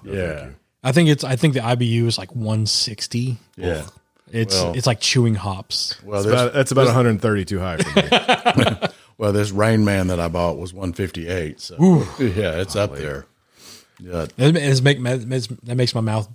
[0.04, 0.50] yeah,
[0.84, 3.38] I think it's I think the IBU is like 160.
[3.58, 3.86] yeah.
[4.32, 6.02] It's Well- it's like chewing hops.
[6.04, 8.88] Well, That's about, that's about 130 too high for me.
[9.20, 11.60] well, this Rain Man that I bought was 158.
[11.62, 11.76] So
[12.20, 13.28] yeah, it's up there.
[14.00, 16.28] Yeah, It, it's make that makes- that makes my mouth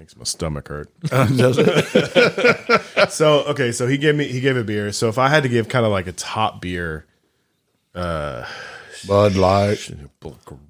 [0.00, 0.88] Makes my stomach hurt.
[1.02, 2.82] Does it?
[3.10, 4.92] So okay, so he gave me he gave a beer.
[4.92, 7.04] So if I had to give kind of like a top beer,
[7.94, 8.46] uh,
[9.06, 9.90] Bud Light.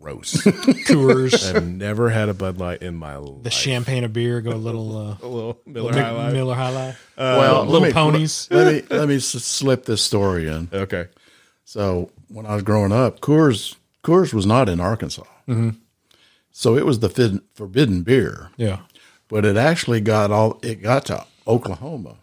[0.00, 0.34] gross.
[0.88, 1.54] Coors.
[1.54, 3.44] I've never had a Bud Light in my life.
[3.44, 6.32] the champagne of beer go a little uh, a little Miller High Life.
[6.32, 7.12] Miller High Life.
[7.16, 8.48] Uh, well, little let me, ponies.
[8.50, 10.70] Let me let me slip this story in.
[10.72, 11.06] Okay.
[11.64, 15.70] So when I was growing up, Coors Coors was not in Arkansas, mm-hmm.
[16.50, 18.50] so it was the forbidden beer.
[18.56, 18.80] Yeah.
[19.30, 22.16] But it actually got all it got to Oklahoma,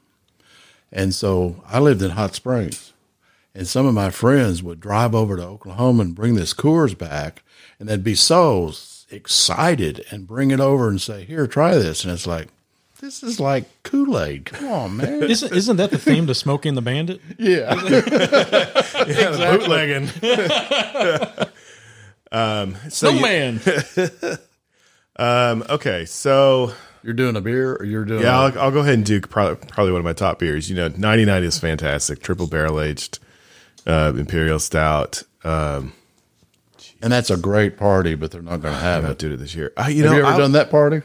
[0.92, 2.92] and so I lived in Hot Springs,
[3.56, 7.44] and some of my friends would drive over to Oklahoma and bring this Coors back,
[7.80, 8.74] and they'd be so
[9.10, 12.50] excited and bring it over and say, "Here, try this," and it's like.
[13.00, 14.46] This is like Kool Aid.
[14.46, 15.22] Come on, man.
[15.22, 17.22] Isn't isn't that the theme to Smokey and the Bandit?
[17.38, 17.76] yeah.
[19.56, 20.10] Bootlegging.
[22.32, 23.62] um, so you- man.
[25.16, 26.74] um, okay, so
[27.08, 29.22] You're doing a beer or you're doing yeah, a- I'll, I'll go ahead and do
[29.22, 30.70] probably, probably one of my top beers.
[30.70, 32.22] You know, 99 is fantastic.
[32.22, 33.20] Triple barrel aged
[33.86, 35.24] uh, imperial stout.
[35.46, 35.94] Um,
[37.02, 39.18] and that's a great party, but they're not going to have it.
[39.20, 39.72] doing it this year.
[39.78, 41.02] Uh, you Have know, you ever I- done that party?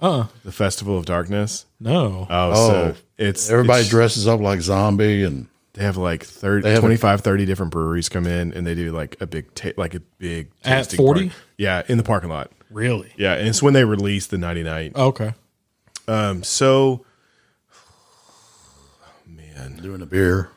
[0.00, 1.66] Uh, the Festival of Darkness.
[1.78, 2.26] no.
[2.30, 6.62] Oh, Oh, so it's Everybody it's- dresses up like zombie, and They have like 30,
[6.62, 9.52] They have a- 25, 30 different breweries come in, and they do like a big,
[9.54, 11.32] ta- like a big At tasting 40?
[11.58, 12.50] Yeah, in the parking lot.
[12.74, 13.12] Really?
[13.16, 14.92] Yeah, and it's when they released the 99.
[14.94, 15.32] Okay.
[16.06, 17.04] Um, so
[19.26, 20.50] man, doing a beer.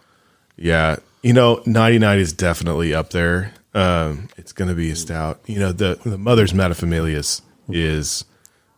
[0.55, 3.53] yeah, you know, ninety nine is definitely up there.
[3.73, 5.39] Um, it's gonna be a stout.
[5.45, 8.25] You know, the the mother's Metafamilias is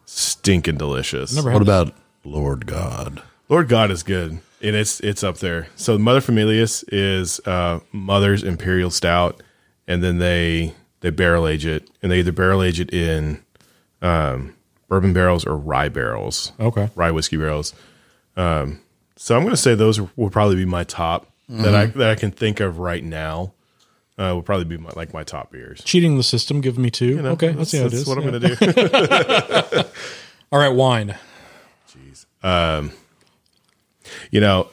[0.06, 1.34] stinking delicious.
[1.34, 1.94] Never What had about
[2.24, 3.22] Lord God?
[3.50, 5.68] Lord God is good, and it's it's up there.
[5.76, 9.42] So Mother Familias is uh, Mother's Imperial Stout,
[9.88, 13.44] and then they they barrel age it, and they either barrel age it in
[14.02, 14.56] um,
[14.88, 16.90] bourbon barrels or rye barrels, Okay.
[16.96, 17.74] rye whiskey barrels.
[18.38, 18.80] Um,
[19.16, 22.16] so I'm going to say those will probably be my top that I that I
[22.16, 23.54] can think of right now.
[24.18, 25.82] Uh, will probably be my, like my top beers.
[25.86, 26.60] Cheating the system.
[26.60, 27.08] Give me two.
[27.08, 27.48] You know, okay.
[27.54, 28.08] that's, Let's see how it that's is.
[28.08, 28.56] what I'm going to
[29.84, 29.90] do.
[30.52, 30.68] All right.
[30.76, 31.16] Wine.
[31.90, 32.26] Jeez.
[32.44, 32.92] Um,
[34.30, 34.68] you know,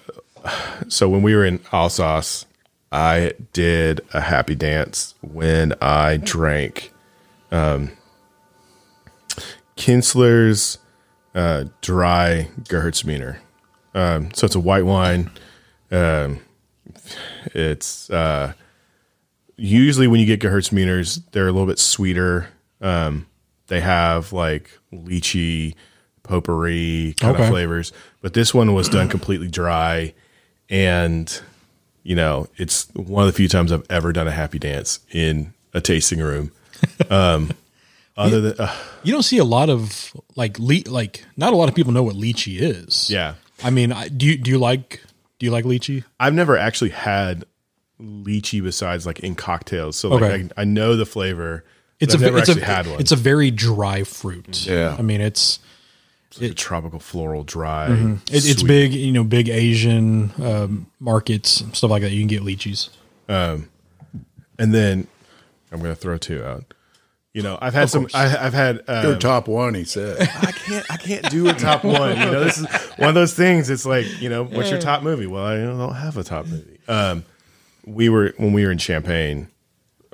[0.88, 2.44] so when we were in Alsace,
[2.92, 6.92] I did a happy dance when I drank
[7.50, 7.90] um,
[9.76, 10.78] Kientzler's
[11.34, 13.38] uh, dry Gewürztraminer.
[13.94, 15.30] Um, so it's a white wine.
[15.90, 16.40] Um,
[17.54, 18.52] it's uh,
[19.56, 22.48] usually when you get Gewürztraminers, they're a little bit sweeter.
[22.80, 23.26] Um,
[23.68, 25.74] they have like lychee,
[26.22, 27.44] potpourri kind Okay.
[27.44, 30.14] of flavors, but this one was done completely dry,
[30.68, 31.40] and
[32.06, 35.52] you know it's one of the few times I've ever done a happy dance in
[35.74, 36.52] a tasting room.
[37.10, 37.50] Um,
[38.16, 41.68] other than uh, You don't see a lot of like le- like not a lot
[41.68, 43.10] of people know what lychee is.
[43.10, 43.34] yeah,
[43.64, 45.02] I mean, I, do you do you like
[45.38, 46.04] do you like lychee?
[46.20, 47.44] I've never actually had
[48.00, 50.48] lychee besides like in cocktails, so like Okay.
[50.56, 51.64] I, I know the flavor.
[51.98, 53.00] It's but a I've never it's a had one.
[53.00, 54.66] it's a very dry fruit.
[54.66, 54.94] Yeah.
[54.98, 55.58] I mean it's
[56.40, 57.88] It's a tropical floral dry.
[57.88, 58.92] it, it's big.
[58.92, 62.10] You know, big Asian um, markets stuff like that.
[62.12, 62.90] You can get lychees.
[64.58, 65.06] And then
[65.72, 66.64] I'm going to throw two out.
[67.34, 68.08] You know, I've had some.
[68.14, 68.76] I, I've had.
[68.88, 70.16] Your Uh, top one, he said.
[70.22, 70.86] I can't.
[70.90, 72.18] I can't do a top one.
[72.18, 73.68] You know, this is one of those things.
[73.68, 75.26] It's like you know, what's your top movie?
[75.26, 76.78] Well, I don't have a top movie.
[76.88, 77.24] Um,
[77.84, 79.48] we were when we were in Champagne.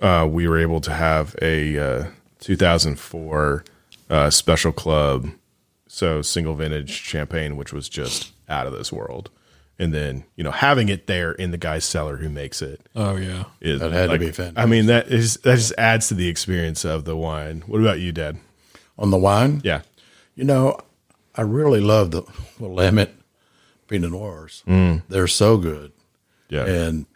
[0.01, 2.05] Uh, we were able to have a uh,
[2.40, 3.65] 2004
[4.11, 5.28] uh, special club,
[5.94, 9.31] so single vintage champagne, which was just out of this world.
[9.78, 13.16] And then you know, having it there in the guy's cellar who makes it Oh
[13.16, 13.44] yeah.
[13.60, 14.59] is That had to like- be fantastic.
[14.59, 17.62] I mean, that is that just adds to the experience of the wine.
[17.66, 18.39] What about you, Dad?
[18.98, 19.82] On the wine, Yeah,
[20.35, 20.78] you know,
[21.35, 22.23] I really love the
[22.60, 23.14] Willamette
[23.89, 24.62] Pinot Noirs.
[24.69, 25.02] Mm.
[25.09, 25.93] They're so good.
[26.48, 27.06] yeah, And,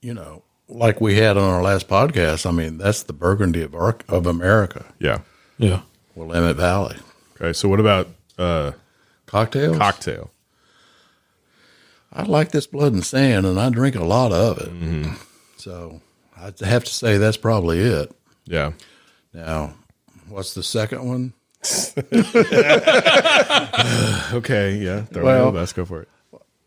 [0.00, 3.74] you know, like we had on our last podcast, I mean, that's the Burgundy of,
[3.74, 5.18] Ar- of America, yeah.
[5.58, 5.82] Yeah.
[6.14, 6.96] Willamette Valley.
[7.36, 8.08] Okay, so what about
[8.38, 8.72] uh,
[9.26, 9.76] Cocktails?
[9.78, 10.30] cocktail?
[12.12, 14.68] I like this blood and sand, and I drink a lot of it.
[14.72, 15.12] Mm-hmm.
[15.58, 16.00] So
[16.36, 18.10] I'd have to say that's probably it.
[18.44, 18.72] Yeah,
[19.34, 19.74] Now,
[20.28, 21.32] what's the second one?
[24.32, 25.02] okay, yeah.
[25.02, 26.08] Throw Well- well, let's go for it.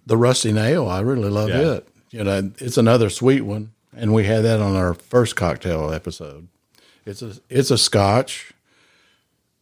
[0.05, 0.87] The Rusty Nail.
[0.89, 1.73] I really love Yeah.
[1.75, 1.87] it.
[2.11, 6.47] You know, it's another sweet one, and we had that on our first cocktail episode.
[7.05, 8.51] It's a it's a Scotch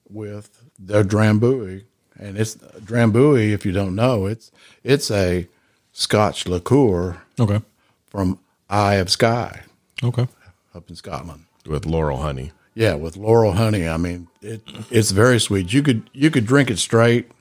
[0.10, 1.84] with the Drambuie,
[2.20, 3.52] and it's Drambuie.
[3.52, 4.52] If you don't know, it's
[4.84, 5.48] it's a
[5.94, 7.62] Scotch liqueur Okay.
[8.08, 8.40] from
[8.70, 9.62] Isle of Skye.
[10.04, 10.28] Okay.
[10.76, 11.46] up in Scotland.
[11.66, 12.52] With laurel honey.
[12.76, 13.88] Yeah, with laurel honey.
[13.88, 14.62] I mean, it
[14.92, 15.74] it's very sweet.
[15.74, 17.32] You could you could drink it straight,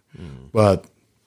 [0.53, 0.85] but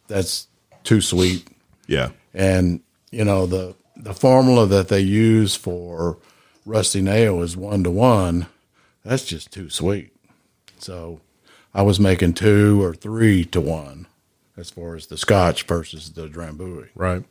[0.08, 0.48] that's
[0.84, 1.48] too sweet.
[1.88, 2.82] Yeah, And
[3.12, 6.18] you know the the formula that they use for
[6.66, 8.48] rusty nail is one to one.
[9.04, 10.12] That's just too sweet.
[10.80, 11.20] So
[11.80, 14.06] I was making two or three to one
[14.58, 16.90] as far as the Scotch versus the Drambuie.
[16.94, 17.24] right.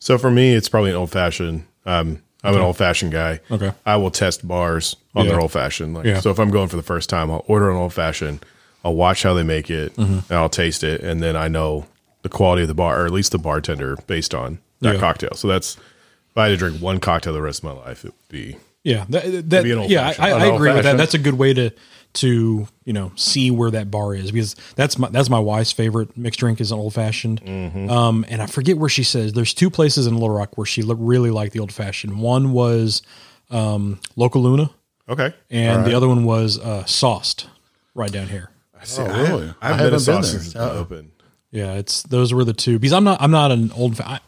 [0.00, 1.64] So for me, it's probably an old fashioned.
[1.86, 3.38] Um, I'm an old fashioned guy.
[3.52, 3.70] Okay.
[3.86, 5.30] I will test bars on Yeah.
[5.30, 5.94] their old fashioned.
[5.94, 6.18] Like, Yeah.
[6.18, 8.44] so if I'm going for the first time, I'll order an old fashioned.
[8.84, 10.12] I'll watch how they make it, Mm-hmm.
[10.28, 11.86] and I'll taste it, and then I know
[12.22, 15.00] the quality of the bar, or at least the bartender, based on that Yeah.
[15.00, 15.34] cocktail.
[15.36, 18.08] So that's if I had to drink one cocktail the rest of my life, it
[18.08, 20.32] would be Yeah, that, that be yeah, I.
[20.32, 20.96] I agree with that.
[20.98, 21.70] That's a good way to
[22.14, 26.16] to you know see where that bar is because that's my that's my wife's favorite
[26.16, 27.40] mixed drink is an old fashioned.
[27.42, 27.90] Mm-hmm.
[27.90, 30.82] Um, and I forget where she says there's two places in Little Rock where she
[30.82, 32.20] lo- really liked the old fashioned.
[32.20, 33.02] One was
[33.50, 34.70] um, Local Luna,
[35.08, 35.34] okay.
[35.50, 37.48] and the other one was uh, Sauced,
[37.94, 38.50] right down here.
[38.84, 39.54] See, Oh, I- really?
[39.60, 40.22] I, have I been a haven't been sauce there.
[40.40, 41.10] since it's been open.
[41.50, 44.20] Yeah, it's those were the two because I'm not I'm not an old fa- I,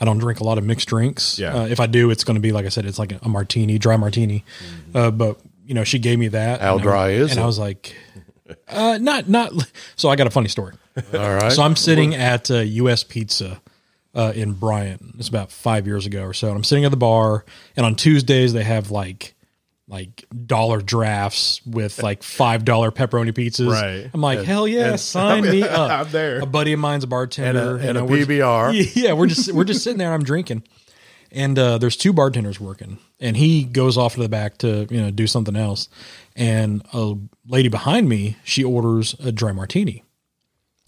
[0.00, 1.38] I don't drink a lot of mixed drinks.
[1.38, 1.54] Yeah.
[1.62, 3.78] uh, if I do, it's going to be like I said, it's like a, martini,
[3.78, 4.44] dry martini.
[4.90, 4.96] Mm-hmm.
[4.96, 6.60] Uh, but you know, she gave me that.
[6.60, 7.94] How and I- dry is And I was like,
[8.68, 9.52] Uh, not not.
[9.96, 10.74] So I got a funny story.
[11.14, 11.52] All right.
[11.52, 13.02] So I'm sitting at uh, U.S.
[13.02, 13.62] Pizza
[14.14, 15.14] uh, in Bryant.
[15.18, 16.48] It's about five years ago or so.
[16.48, 17.44] And I'm sitting at the bar,
[17.76, 19.34] and on Tuesdays they have like
[19.88, 23.70] like dollar drafts with like five dollar pepperoni pizzas.
[23.70, 24.10] Right.
[24.12, 25.90] I'm like, hell yeah, sign me up.
[26.06, 26.40] I'm there.
[26.40, 28.94] A buddy of mine's a bartender, and a know, we're- PBR.
[29.02, 30.12] Yeah, we're just we're just sitting there.
[30.12, 30.62] I'm drinking,
[31.32, 35.00] and uh, there's two bartenders working, and he goes off to the back to you
[35.00, 35.88] know do something else,
[36.36, 37.14] and a
[37.46, 40.04] lady behind me she orders a dry martini.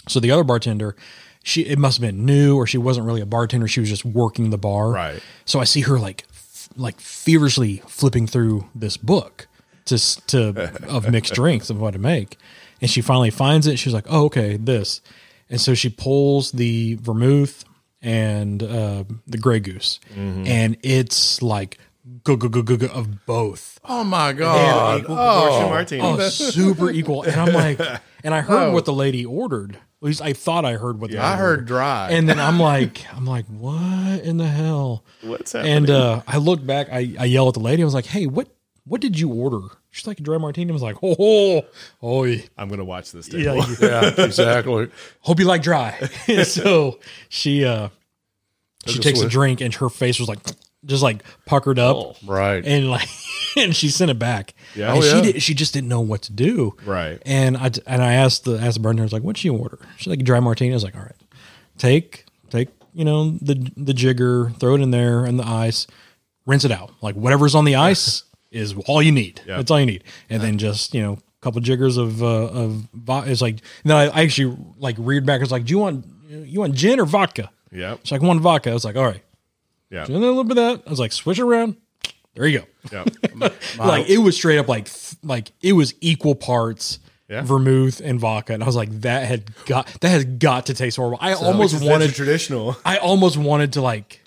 [0.06, 0.96] So the other bartender,
[1.42, 3.66] she it must have been new or she wasn't really a bartender.
[3.66, 4.90] She was just working the bar.
[4.90, 5.22] Right.
[5.46, 9.48] So I see her like f- like feverishly flipping through this book
[9.86, 12.36] to to of mixed drinks of what to make,
[12.80, 13.78] and she finally finds it.
[13.78, 15.00] She's like, "Oh, okay, this,"
[15.48, 17.64] and so she pulls the vermouth
[18.04, 21.78] and uh, the Grey Goose, and it's like
[22.22, 23.80] go go go go go of both.
[23.84, 25.00] oh my God.
[25.00, 26.02] equal Oh, martini.
[26.02, 27.22] Oh, super equal.
[27.22, 27.80] And I'm like,
[28.24, 29.76] and I heard what the lady ordered.
[29.76, 32.10] At least I thought I heard what the I lady heard dry.
[32.10, 35.02] And then I'm like, I'm like, what in the hell?
[35.22, 35.72] What's happening?
[35.76, 37.82] And uh, I look back, I, I yell at the lady.
[37.82, 38.48] I was like, hey, what
[38.84, 39.60] what did you order?
[39.94, 40.70] She's like a dry martini.
[40.70, 41.62] I was like, oh, oh,
[42.02, 42.24] oh
[42.58, 43.32] I'm gonna watch this.
[43.32, 43.64] yeah, Table.
[43.68, 44.88] you- yeah, exactly.
[45.20, 45.92] hope you like dry.
[46.42, 46.98] so
[47.28, 47.90] she uh
[48.86, 50.40] she just takes a drink and her face was like
[50.84, 51.96] just like puckered up.
[51.96, 52.66] Oh, Right.
[52.66, 53.08] and like
[53.56, 54.54] and she sent it back.
[54.74, 54.92] Yeah.
[54.94, 55.22] and Oh, she yeah.
[55.32, 56.74] did, she just didn't know what to do.
[56.84, 57.22] Right.
[57.24, 59.78] And I and I asked the asked the bartender, I was like, "What'd she order?"
[59.96, 61.14] She's like, a "Dry martini." I was like, "All right,
[61.78, 65.86] take take you know the the jigger, throw it in there and the ice,
[66.46, 66.90] rinse it out.
[67.00, 68.24] Like whatever's on the ice
[68.54, 69.40] is all you need.
[69.46, 69.56] Yeah.
[69.58, 70.04] That's all you need.
[70.30, 73.30] And then just you know." a Couple jiggers of uh, of vodka.
[73.30, 75.40] It's like then I, I actually like reared back.
[75.40, 77.94] I was like, "Do you want you want gin or vodka?" Yeah.
[78.00, 79.22] It's like, "One vodka." I was like, "All right."
[79.90, 80.06] Yeah.
[80.06, 80.86] And then a little bit of that.
[80.86, 81.76] I was like, "Switch it around."
[82.34, 83.48] There you go Yeah.
[83.78, 84.88] like it was straight up like
[85.22, 86.98] like it was equal parts
[87.28, 87.42] Yeah.
[87.42, 90.96] vermouth and vodka and i was like that had got that has got to taste
[90.96, 92.76] horrible i almost wanted traditional.
[92.84, 94.20] i almost wanted to like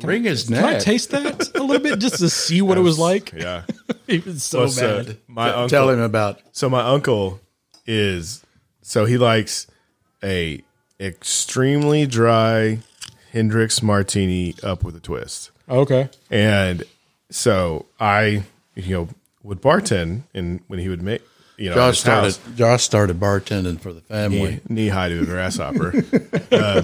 [0.00, 0.82] can i can, Ring his can I neck.
[0.82, 1.24] taste that
[1.56, 3.32] a little bit just to see what it was like?
[3.32, 3.62] Yeah.
[4.08, 5.16] It was so Well, so bad.
[5.26, 6.40] my uncle, Tell him about.
[6.52, 7.40] So my uncle
[7.86, 8.44] is
[8.82, 9.66] so he likes
[10.22, 10.62] a
[11.00, 12.78] extremely dry
[13.32, 15.50] Hendrick's martini up with a twist.
[15.68, 16.08] Okay.
[16.30, 16.84] And
[17.30, 18.44] so I,
[18.76, 19.08] you know,
[19.42, 21.22] would bartend and when he would make,
[21.58, 22.24] you know, Josh started.
[22.36, 24.60] house, Josh started bartending for the family.
[24.68, 25.94] knee high to a grasshopper.
[26.52, 26.82] uh,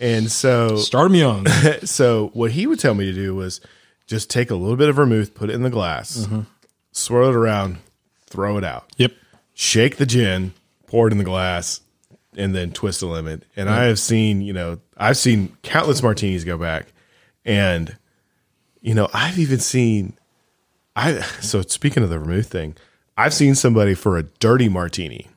[0.00, 1.46] and so Start me on.
[1.84, 3.60] so what he would tell me to do was
[4.06, 6.40] just take a little bit of vermouth, put it in the glass, Mm-hmm.
[6.92, 7.78] swirl it around,
[8.26, 8.84] throw it out.
[8.96, 9.12] yep.
[9.54, 10.52] shake the gin,
[10.86, 11.80] pour it in the glass,
[12.36, 13.42] and then twist a lemon.
[13.56, 16.92] And I have seen, you know, I've seen countless martinis go back,
[17.44, 17.96] and
[18.80, 20.16] you know, I've even seen,
[20.94, 22.76] I so speaking of the vermouth thing,
[23.18, 25.28] I've seen somebody for a dirty martini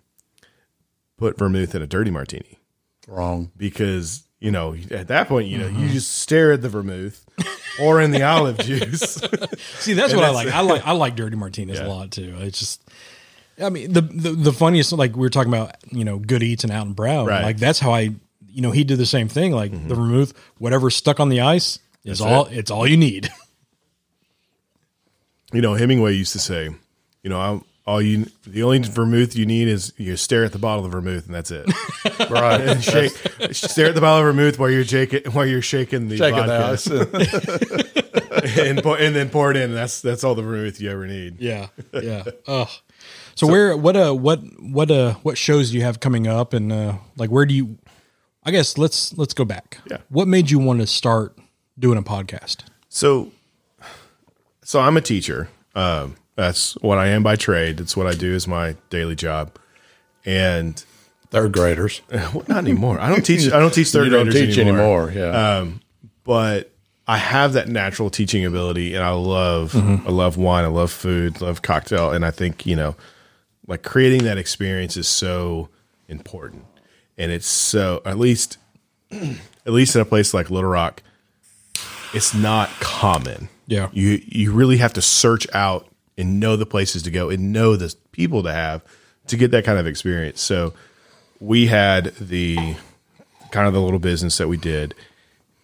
[1.18, 2.60] put vermouth in a dirty martini
[3.08, 3.52] Wrong.
[3.58, 5.94] because you know at that point you know you mm-hmm.
[5.94, 7.26] just stare at the vermouth
[7.80, 9.16] or in the olive juice.
[9.80, 10.48] See, that's what I like.
[10.50, 12.36] I like I like dirty martinis a lot too.
[12.40, 12.90] It's just,
[13.62, 16.64] I mean, the, the the funniest like we were talking about, you know, good eats
[16.64, 17.26] and Alton Brown.
[17.26, 17.44] Right.
[17.44, 18.12] Like that's how I,
[18.48, 19.52] you know, he did the same thing.
[19.52, 19.88] Like mm-hmm.
[19.88, 22.46] the vermouth, whatever stuck on the ice is That's all.
[22.46, 23.30] It's all you need.
[25.54, 26.70] you know, Hemingway used to say,
[27.24, 30.60] you know, I'm, all you, the only vermouth you need is you stare at the
[30.60, 31.70] bottle of vermouth and that's it.
[32.30, 32.62] Right.
[32.62, 33.12] and shake,
[33.52, 38.02] stare at the bottle of vermouth while you're shaking, while you're shaking the it vodka,
[38.62, 39.74] and, pour, and then pour it in.
[39.74, 41.42] That's that's all the vermouth you ever need.
[41.42, 42.24] Yeah, yeah.
[42.48, 42.70] Oh,
[43.36, 46.72] so, where what uh what what uh what shows do you have coming up and
[46.72, 47.78] uh like where do you?
[48.44, 49.80] I guess let's let's go back.
[49.90, 49.98] Yeah.
[50.10, 51.38] What made you want to start
[51.78, 52.64] doing a podcast?
[52.90, 53.32] So,
[54.64, 55.50] so I'm a teacher.
[55.76, 57.80] Um, that's what I am by trade.
[57.80, 59.58] It's what I do as my daily job,
[60.26, 60.84] and
[61.32, 62.02] Third graders.
[62.12, 63.00] well, not anymore.
[63.00, 63.52] I don't teach.
[63.52, 65.12] I don't teach third you don't graders teach anymore.
[65.16, 65.60] Yeah.
[65.60, 65.80] Um,
[66.26, 66.72] but
[67.08, 70.06] I have that natural teaching ability, and I love mm-hmm.
[70.06, 72.98] I love wine, I love food, love cocktail, and I think you know,
[73.66, 75.70] like creating that experience is so
[76.10, 76.66] important,
[77.18, 78.58] and it's so at least
[79.12, 81.02] at least in a place like Little Rock,
[82.14, 83.48] it's not common.
[83.68, 83.88] Yeah.
[83.94, 85.88] you you really have to search out
[86.18, 88.84] and know the places to go and know the people to have
[89.28, 90.42] to get that kind of experience.
[90.42, 90.74] So
[91.40, 92.76] we had the
[93.52, 94.96] kind of the little business that we did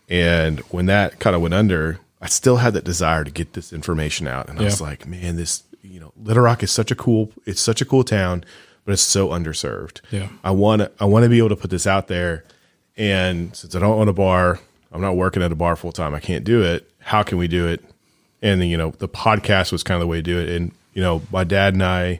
[0.09, 3.73] and when that kind of went under, I still had that desire to get this
[3.73, 4.49] information out.
[4.49, 7.61] And I was like, man, this, you know, Little Rock is such a cool, it's
[7.61, 8.43] such a cool town,
[8.85, 10.01] but it's so underserved.
[10.11, 10.29] Yeah.
[10.43, 12.45] I want to, I want to be able to put this out there.
[12.95, 14.59] And since I don't own a bar,
[14.91, 16.15] I'm not working at a bar full time.
[16.15, 16.89] I can't do it.
[16.99, 17.83] How can we do it?
[18.41, 20.49] And then, you know, the podcast was kind of the way to do it.
[20.49, 22.19] And, you know, my dad and I,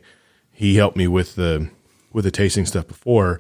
[0.58, 1.70] he helped me with the
[2.14, 3.40] with the tasting stuff before,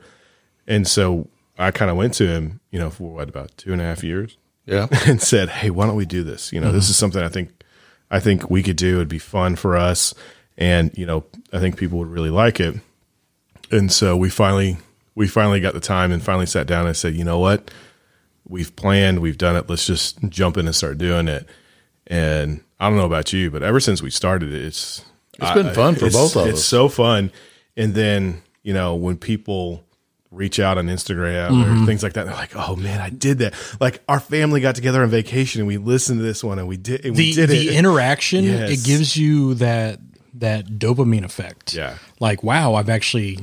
[0.68, 1.28] and so
[1.58, 4.04] I kind of went to him, you know, for what about two and a half
[4.04, 4.38] years,
[4.68, 4.88] Yeah.
[5.08, 6.54] and said, "Hey, why don't we do this?
[6.54, 6.91] You know, this mm-hmm.
[6.91, 7.64] is something I think
[8.12, 8.98] I think we could do.
[8.98, 10.14] It'd be fun for us,
[10.60, 12.76] and you know, I think people would really like it."
[13.72, 14.78] And so we finally
[15.16, 17.72] we finally got the time and finally sat down and said, "You know what?
[18.48, 19.68] We've planned, we've done it.
[19.68, 21.48] Let's just jump in and start doing it."
[22.06, 25.04] And I don't know about you, but ever since we started it, it's
[25.40, 26.48] It's been fun for both of us.
[26.49, 27.32] It's so fun.
[27.76, 29.84] And then you know when people
[30.32, 31.84] reach out on Instagram Mm-hmm.
[31.84, 34.76] or things like that, they're like, "Oh man, I did that!" Like our family got
[34.76, 37.41] together on vacation and we listened to this one and we did and we the
[37.48, 37.76] did the it.
[37.80, 38.70] interaction Yes.
[38.72, 39.99] it gives you that
[40.36, 41.74] that dopamine effect.
[41.74, 41.98] Yeah.
[42.20, 43.40] Like wow, I've actually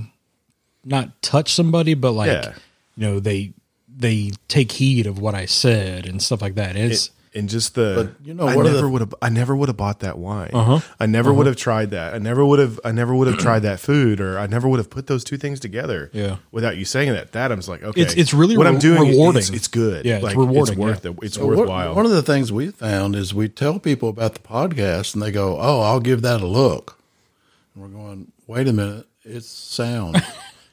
[0.84, 2.52] not touched somebody, but like Yeah.
[2.96, 3.52] you know they
[3.96, 6.76] they take heed of what I said and stuff like that.
[6.76, 9.56] It's and just the But, you know, I one of never would have I never
[9.56, 10.50] would have bought that wine.
[10.52, 10.80] Uh-huh.
[11.00, 12.14] I never would have tried that.
[12.14, 14.78] I never would have I never would have tried that food or I never would
[14.78, 16.10] have put those two things together.
[16.12, 16.36] Yeah.
[16.52, 17.32] Without you saying that.
[17.32, 18.00] That I'm just like, okay.
[18.00, 19.40] It's- it's really what I'm re- doing rewarding.
[19.40, 20.04] It's, it's good.
[20.06, 21.10] Yeah, it's like, rewarding, It's worth yeah.
[21.10, 21.18] it.
[21.22, 21.94] It's So what- worthwhile.
[21.94, 25.32] one of the things we found is we tell people about the podcast and they
[25.32, 26.98] go, "Oh, I'll give that a look."
[27.74, 30.22] And we're going, "Wait a minute, it's sound."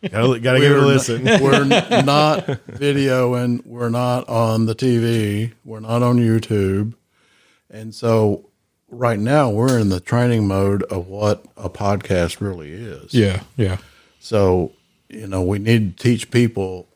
[0.09, 1.23] gotta, gotta give it a listen.
[1.41, 1.63] We're
[2.03, 3.65] not videoing.
[3.65, 5.53] We're not on the TV.
[5.63, 6.93] We're not on YouTube.
[7.69, 8.49] And so
[8.89, 13.13] right now we're in the training mode of what a podcast really is.
[13.13, 13.77] yeah, yeah.
[14.19, 14.73] So,
[15.09, 16.87] you know, we need to teach people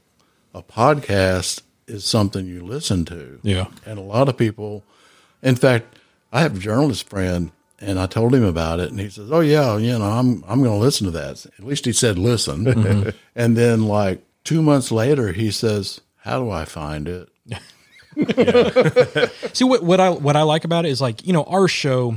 [0.53, 3.39] a podcast is something you listen to.
[3.43, 3.67] Yeah.
[3.85, 4.83] And a lot of people,
[5.41, 5.97] in fact,
[6.31, 9.41] I have a journalist friend and I told him about it and he says, Oh
[9.41, 11.45] yeah, you know, I'm, I'm going to listen to that.
[11.45, 12.65] At least he said, listen.
[12.65, 13.09] Mm-hmm.
[13.35, 17.29] and then like two months later, he says, how do I find it?
[19.53, 22.15] See what what I what I like about it is like you know our show.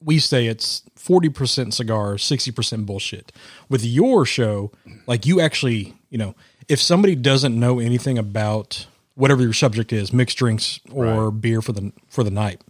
[0.00, 3.32] We say it's forty percent cigar, sixty percent bullshit.
[3.68, 4.72] With your show,
[5.06, 6.34] like you actually, you know,
[6.68, 11.72] if somebody doesn't know anything about whatever your subject is, mixed drinks or beer for
[11.72, 12.60] the for the night,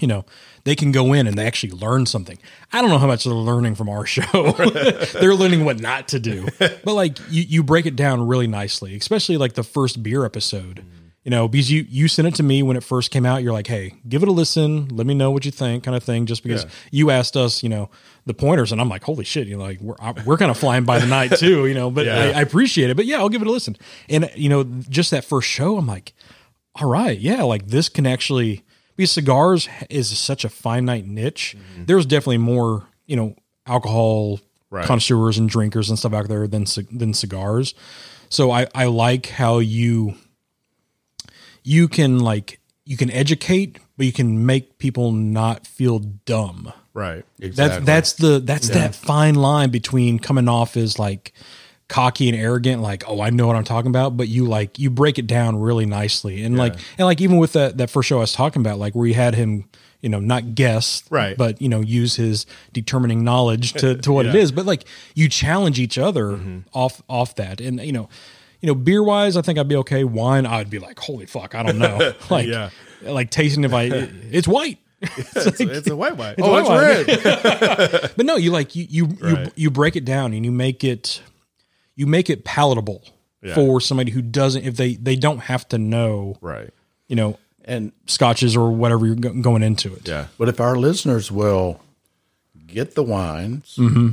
[0.00, 0.24] you know,
[0.64, 2.38] they can go in and they actually learn something.
[2.72, 4.52] I don't know how much they're learning from our show.
[5.20, 6.46] they're learning what not to do.
[6.84, 10.84] But like you, you break it down really nicely, especially like the first beer episode.
[11.24, 13.42] You know, because you you sent it to me when it first came out.
[13.42, 14.88] You're like, hey, give it a listen.
[14.88, 16.24] Let me know what you think, kind of thing.
[16.24, 16.70] Just because Yeah.
[16.90, 17.90] you asked us, you know,
[18.24, 20.56] the pointers, and I'm like, holy shit, you know, like we're I- we're kind of
[20.56, 21.90] flying by the night too, you know.
[21.90, 22.32] But Yeah.
[22.34, 22.96] I, I appreciate it.
[22.96, 23.76] But yeah, I'll give it a listen.
[24.08, 26.14] And you know, just that first show, I'm like,
[26.76, 28.64] all right, yeah, like this can actually
[28.98, 31.56] because cigars is such a finite niche.
[31.56, 31.84] Mm-hmm.
[31.86, 33.34] There's definitely more, you know,
[33.66, 34.84] alcohol Right.
[34.84, 37.74] connoisseurs and drinkers and stuff out there than than cigars.
[38.28, 40.16] So I I like how you
[41.64, 46.70] you can like you can educate, but you can make people not feel dumb.
[46.92, 47.24] right.
[47.40, 47.84] Exactly.
[47.84, 51.32] That's that's the that's that fine line between coming off as like
[51.88, 54.90] cocky and arrogant, like oh I know what I'm talking about, but you like you
[54.90, 58.18] break it down really nicely, and like and like even with that that first show
[58.18, 59.64] I was talking about, like where you had him,
[60.00, 61.36] you know, not guess, Right.
[61.36, 64.40] but you know use his determining knowledge to to what it Yeah.
[64.42, 64.84] is, but like
[65.14, 66.58] you challenge each other Mm-hmm.
[66.74, 68.08] off off that, and you know.
[68.60, 70.02] You know, beer wise, I think I'd be okay.
[70.02, 72.70] Wine, I'd be like, "Holy fuck, I don't know." like, Yeah.
[73.02, 73.84] like tasting if I,
[74.32, 74.78] it's white.
[75.00, 76.34] It's, it's a white wine.
[76.42, 77.06] Oh, it's white
[78.02, 78.10] red.
[78.16, 81.22] But no, you like you you you, you break it down and you make it
[81.98, 83.02] you make it palatable
[83.42, 83.54] Yeah.
[83.54, 86.70] for somebody who doesn't if they they don't have to know right.
[87.08, 90.08] you know and scotches or whatever you're go- going into it.
[90.08, 90.28] Yeah.
[90.38, 91.80] But if our listeners will
[92.66, 94.10] get the wines, mm-hmm.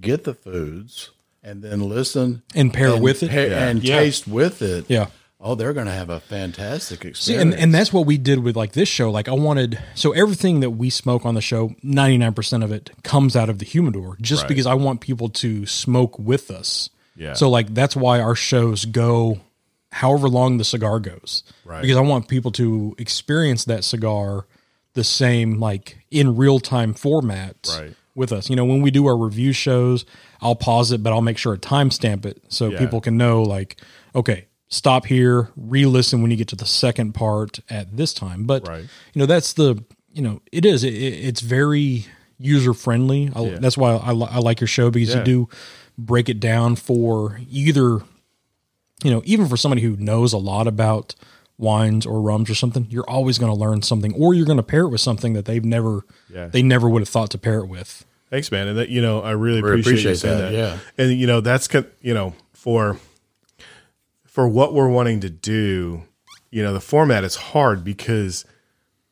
[0.00, 1.10] get the foods,
[1.42, 3.30] and then listen And pair with it.
[3.30, 3.98] pa- and Yeah.
[3.98, 5.06] taste with it, Yeah.
[5.40, 7.18] oh, they're going to have a fantastic experience.
[7.20, 9.10] See, and, and that's what we did with like this show.
[9.10, 13.34] Like I wanted, so everything that we smoke on the show, 99% of it comes
[13.34, 14.48] out of the humidor just Right.
[14.48, 16.88] because I want people to smoke with us.
[17.16, 17.34] Yeah.
[17.34, 19.40] So like, that's why our shows go
[19.90, 21.42] however long the cigar goes.
[21.64, 21.82] Right.
[21.82, 24.46] Because I want people to experience that cigar
[24.94, 27.94] the same, like in real time format Right.
[28.14, 28.48] with us.
[28.50, 30.04] You know, when we do our review shows,
[30.40, 32.78] I'll pause it, but I'll make sure to timestamp it so Yeah.
[32.78, 33.78] people can know, like,
[34.14, 38.44] okay, stop here, re-listen when you get to the second part at this time.
[38.44, 38.84] But Right.
[39.12, 39.84] you know, that's the
[40.14, 40.84] you know, it is.
[40.84, 42.04] It, it- it's very
[42.38, 43.30] user friendly.
[43.34, 45.18] I, That's why I, I like your show because Yeah.
[45.20, 45.48] you do
[45.98, 48.00] break it down for either
[49.04, 51.16] you know, even for somebody who knows a lot about
[51.58, 54.62] wines or rums or something, you're always going to learn something, or you're going to
[54.62, 56.46] pair it with something that they've never, Yeah.
[56.46, 58.06] they never would have thought to pair it with.
[58.30, 58.68] Thanks, man.
[58.68, 60.78] And that you know, I really Really appreciate, you appreciate saying that, that.
[60.98, 61.04] yeah.
[61.04, 61.68] And you know, that's
[62.00, 62.96] you know for
[64.24, 66.02] for what we're wanting to do.
[66.50, 68.44] You know, the format is hard because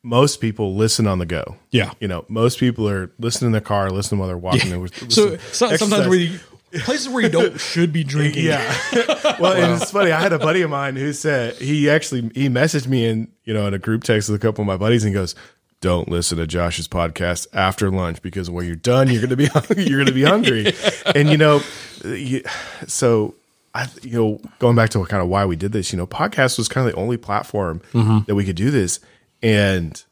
[0.03, 1.57] most people listen on the go.
[1.69, 1.93] Yeah.
[1.99, 4.71] You know, most people are listening in the car, listening while they're walking.
[4.71, 4.87] Yeah.
[5.09, 6.39] So, so sometimes where you,
[6.79, 8.45] places where you don't should be drinking.
[8.45, 8.75] Yeah.
[9.39, 10.11] well, and it's funny.
[10.11, 13.53] I had a buddy of mine who said he actually he messaged me in you
[13.53, 15.35] know in a group text with a couple of my buddies and goes,
[15.81, 19.99] "Don't listen to Josh's podcast after lunch because when you're done, you're gonna be you're
[19.99, 20.73] gonna be hungry."
[21.15, 21.61] and you know,
[22.03, 22.43] you,
[22.87, 23.35] so
[23.73, 26.07] I, you know, going back to what kind of why we did this, you know,
[26.07, 28.19] podcast was kind of the only platform mm-hmm.
[28.25, 28.99] that we could do this.
[29.41, 30.03] And,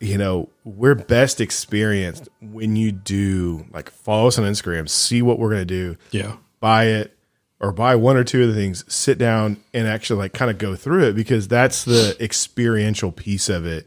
[0.00, 5.38] you know, we're best experienced when you do like follow us on Instagram, see what
[5.38, 6.36] we're going to do, Yeah.
[6.58, 7.16] buy it
[7.60, 10.56] or buy one or two of the things, sit down and actually like kind of
[10.56, 13.86] go through it because that's the experiential piece of it.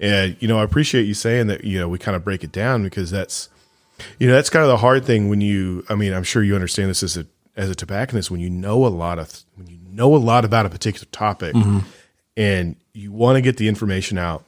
[0.00, 2.50] And, you know, I appreciate you saying that, you know, we kind of break it
[2.50, 3.48] down because that's,
[4.18, 6.56] you know, that's kind of the hard thing when you, I mean, I'm sure you
[6.56, 7.24] understand this as a,
[7.54, 10.66] as a tobacconist, when you know a lot of, when you know a lot about
[10.66, 11.80] a particular topic mm-hmm.
[12.36, 14.44] and you want to get the information out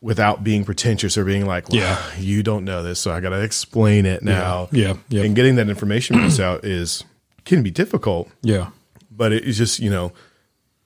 [0.00, 2.02] without being pretentious or being like, well, Yeah.
[2.18, 4.68] you don't know this, so I got to explain it now.
[4.72, 4.94] Yeah.
[5.08, 5.22] Yeah.
[5.24, 7.04] And getting that information piece out is,
[7.44, 8.68] can be difficult Yeah.
[9.10, 10.12] but it's just you know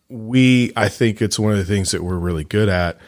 [0.09, 2.99] we i think it's one of the things that we're really good at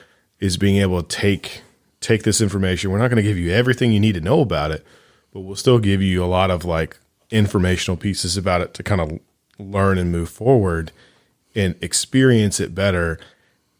[0.40, 1.62] is being able to take
[2.00, 4.70] take this information we're not going to give you everything you need to know about
[4.72, 4.84] it
[5.32, 6.98] but we'll still give you a lot of like
[7.30, 9.20] informational pieces about it to kind of
[9.58, 10.90] learn and move forward
[11.54, 13.18] and experience it better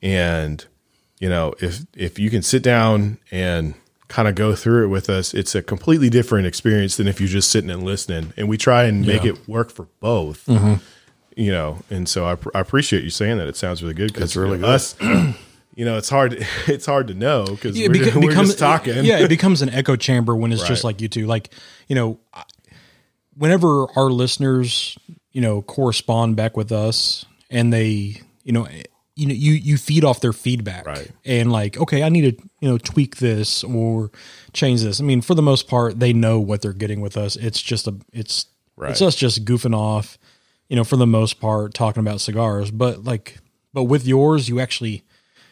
[0.03, 0.67] and
[1.19, 3.75] you know if if you can sit down and
[4.09, 7.29] kind of go through it with us it's a completely different experience than if you're
[7.29, 8.33] just sitting and listening.
[8.37, 9.31] And we try and make Yeah.
[9.33, 10.75] it work for both mm-hmm.
[11.37, 11.79] you know.
[11.91, 13.49] And so I, I appreciate you saying that.
[13.49, 14.95] It sounds really good because It's really us
[15.75, 18.59] you know it's hard it's hard to know because Yeah, we're, beca- we're becomes- just
[18.61, 19.05] talking.
[19.05, 21.27] Yeah, it becomes an echo chamber when it's just like you two.
[21.27, 21.51] Like,
[21.89, 22.21] you know,
[23.37, 24.97] whenever our listeners,
[25.33, 28.69] you know, correspond back with us and they, you know,
[29.17, 31.11] you know, you you feed off their feedback, Right.
[31.25, 34.11] And like, okay, I need to, you know, tweak this or
[34.53, 35.01] change this.
[35.01, 37.37] I mean, for the most part, they know what they're getting with us.
[37.37, 38.47] It's just a, it's,
[38.77, 38.91] Right.
[38.91, 40.19] it's us just goofing off,
[40.69, 42.73] you know, for the most part, talking about cigars.
[42.73, 43.39] But like,
[43.73, 45.05] but with yours, you actually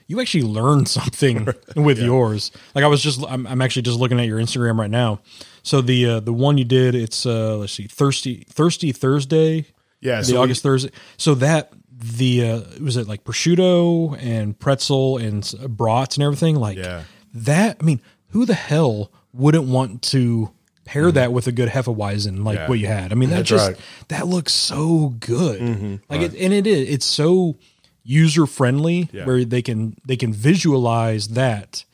[0.09, 2.51] you actually learn something with yours.
[2.75, 5.21] Like I was just, I'm, I'm actually just looking at your Instagram right now.
[5.63, 9.67] So the uh, the one you did, it's uh, let's see, thirsty thirsty Thursday.
[10.01, 10.91] Yeah, the so we- August Thursday.
[11.17, 11.73] So that
[12.03, 17.03] the uh, was it like prosciutto and pretzel and brats and everything like Yeah.
[17.35, 17.77] that.
[17.81, 20.51] I mean, who the hell wouldn't want to
[20.85, 22.69] pair that with a good Hefeweizen like Yeah.
[22.69, 23.13] what you had?
[23.13, 23.79] I mean, that That's just right.
[24.09, 26.01] that looks so good.
[26.11, 26.89] Like it, and it is.
[26.89, 27.57] It's so
[28.05, 29.25] user friendly Yeah.
[29.27, 31.85] where they can they can visualize that,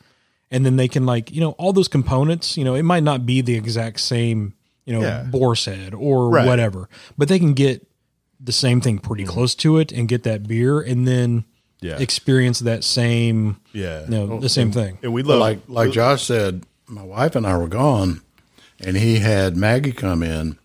[0.49, 2.57] and then they can like you know all those components.
[2.57, 4.53] You know, it might not be the exact same
[4.85, 5.23] you know Yeah.
[5.23, 6.47] boar's head or Right.
[6.47, 7.85] whatever, but they can get
[8.39, 9.33] the same thing pretty mm-hmm.
[9.33, 11.43] close to it and get that beer and then
[11.81, 11.97] Yeah.
[11.97, 14.03] experience that same Yeah.
[14.03, 14.97] you know the same thing.
[15.03, 18.21] and we But love like like Josh said, my wife and I were gone,
[18.79, 20.57] and he had Maggie come in,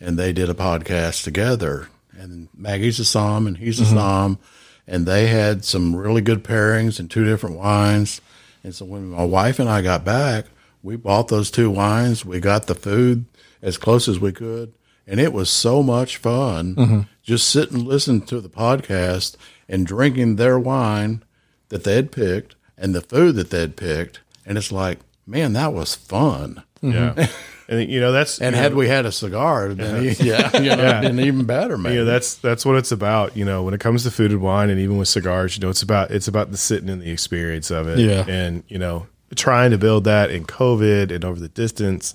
[0.00, 1.88] and they did a podcast together.
[2.18, 3.96] And Maggie's a som, and he's a mm-hmm.
[3.96, 4.38] som,
[4.86, 8.20] and they had some really good pairings and two different wines.
[8.62, 10.46] And so when my wife and I got back,
[10.82, 12.24] we bought those two wines.
[12.24, 13.24] We got the food
[13.62, 14.72] as close as we could,
[15.12, 17.00] and it was so much fun mm-hmm.
[17.22, 19.36] just sitting and listening to the podcast
[19.68, 21.22] and drinking their wine
[21.68, 24.20] that they had picked and the food that they'd picked.
[24.46, 26.62] And it's like, man, that was fun.
[26.82, 27.20] Mm-hmm.
[27.20, 27.26] yeah
[27.68, 30.74] and you know that's And had know, we had a cigar, then he, yeah, you
[30.74, 31.92] know, it'd been even better, man.
[31.92, 34.40] you know that's that's what it's about you know when it comes to food and
[34.40, 37.10] wine and even with cigars you know it's about it's about the sitting and the
[37.10, 38.24] experience of it Yeah.
[38.26, 39.06] and you know
[39.36, 42.14] trying to build that in covid and over the distance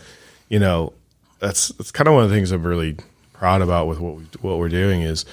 [0.49, 0.94] you know
[1.40, 2.96] that's that's kind of one of the things i'm really
[3.34, 5.26] proud about with what we what we're doing is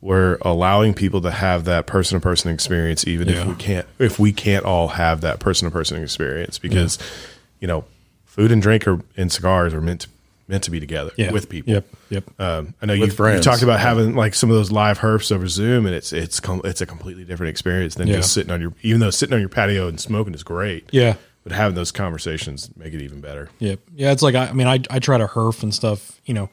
[0.00, 4.18] we're allowing people to have that person to person experience even if we can't if
[4.18, 6.98] we can't all have that person to person experience because
[7.60, 7.84] you know
[8.24, 10.08] food and drink are and cigars are meant to
[10.48, 11.30] meant to be together Yeah.
[11.30, 11.86] with people Yep.
[12.10, 12.40] Yep.
[12.40, 15.46] um, I know you, you talked about having like some of those live herfs over
[15.46, 18.16] Zoom, and it's it's com- it's a completely different experience than Yeah.
[18.16, 18.74] just sitting on your.
[18.82, 21.14] Even though sitting on your patio and smoking is great, Yeah.
[21.42, 23.48] But having those conversations make it even better.
[23.58, 23.80] Yep.
[23.94, 26.50] Yeah, it's like I, I mean, I I try to herf and stuff, you know,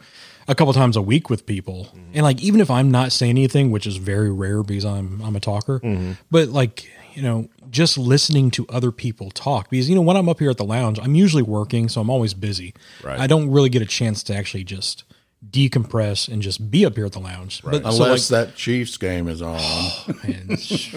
[0.48, 2.12] a couple times a week with people, mm-hmm.
[2.16, 5.36] and like even if I'm not saying anything, which is very rare because I'm I'm
[5.36, 6.14] a talker, mm-hmm.
[6.32, 10.30] but like you know, just listening to other people talk because you know when I'm
[10.30, 12.74] up here at the lounge, I'm usually working, so I'm always busy.
[13.04, 13.20] Right.
[13.20, 15.04] I don't really get a chance to actually just
[15.48, 17.62] decompress and just be up here at the lounge.
[17.64, 19.60] But so, like, Unless that Chiefs game is on.
[20.24, 20.96] Man, sh-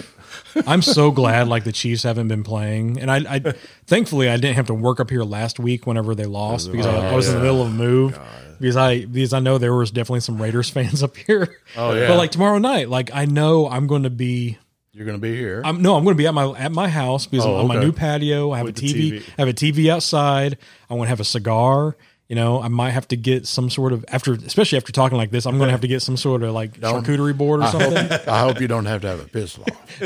[0.67, 3.39] I'm so glad like the Chiefs haven't been playing, and I, I
[3.85, 7.09] thankfully I didn't have to work up here last week whenever they lost because I,
[7.11, 8.19] I was in the middle of a move
[8.59, 11.57] because I because I know there was definitely some Raiders fans up here.
[11.75, 12.07] Oh, yeah.
[12.07, 14.57] but like tomorrow night, like I know I'm going to be
[14.91, 15.61] You're going to be here.
[15.65, 17.67] I'm no, I'm going to be at my at my house because Oh, I'm on
[17.67, 18.51] my new patio.
[18.51, 19.23] I have With a TV, TV.
[19.37, 20.57] I have a TV outside.
[20.89, 21.97] I want to have a cigar.
[22.29, 25.29] You know, I might have to get some sort of after, especially after talking like
[25.29, 25.45] this.
[25.45, 27.97] I'm going to have to get some sort of like charcuterie board or something.
[28.27, 29.65] I hope you don't have to have a pistol.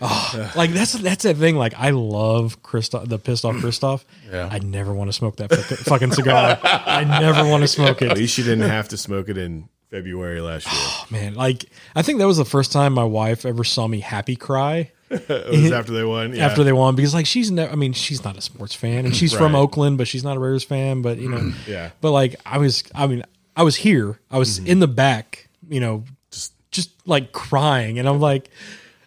[0.00, 1.56] Oh, like that's that's that thing.
[1.56, 4.04] Like I love Christoph, the pissed off Christoph.
[4.30, 4.48] Yeah.
[4.50, 6.58] I never want to smoke that fucking- fucking cigar.
[6.62, 8.10] I never want to smoke it.
[8.12, 10.74] At least you didn't have to smoke it in February last year.
[10.76, 11.64] Oh, Man, like
[11.96, 14.92] I think that was the first time my wife ever saw me happy cry.
[15.10, 16.34] It was after they won.
[16.34, 16.46] Yeah.
[16.46, 19.14] after they won because like she's never I mean she's not a sports fan and
[19.16, 21.90] she's from Oakland but she's not a Raiders fan but you know Yeah.
[22.00, 23.24] but like I was I mean
[23.56, 24.68] I was here I was mm-hmm.
[24.68, 28.50] in the back you know just just like crying and I'm like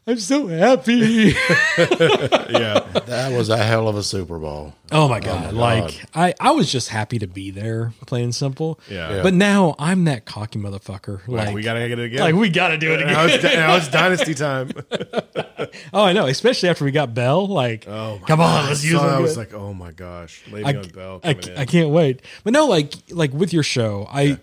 [0.07, 0.93] I'm so happy
[1.77, 2.79] yeah.
[3.05, 4.73] That was a hell of a Super Bowl.
[4.91, 8.35] Oh, oh my god like I I was just happy to be there plain and
[8.35, 9.15] simple Yeah.
[9.15, 9.23] Yeah.
[9.23, 12.19] but now I'm that cocky motherfucker like we gotta get it again.
[12.19, 14.71] like we got to do it again now, it's, now it's dynasty time.
[15.93, 18.99] oh I know especially after we got Bell like Oh my come on let's use
[18.99, 21.57] them I was like, oh my gosh, Le'Veon Bell I, in.
[21.57, 22.21] I can't wait.
[22.43, 24.37] But no, like like with your show, I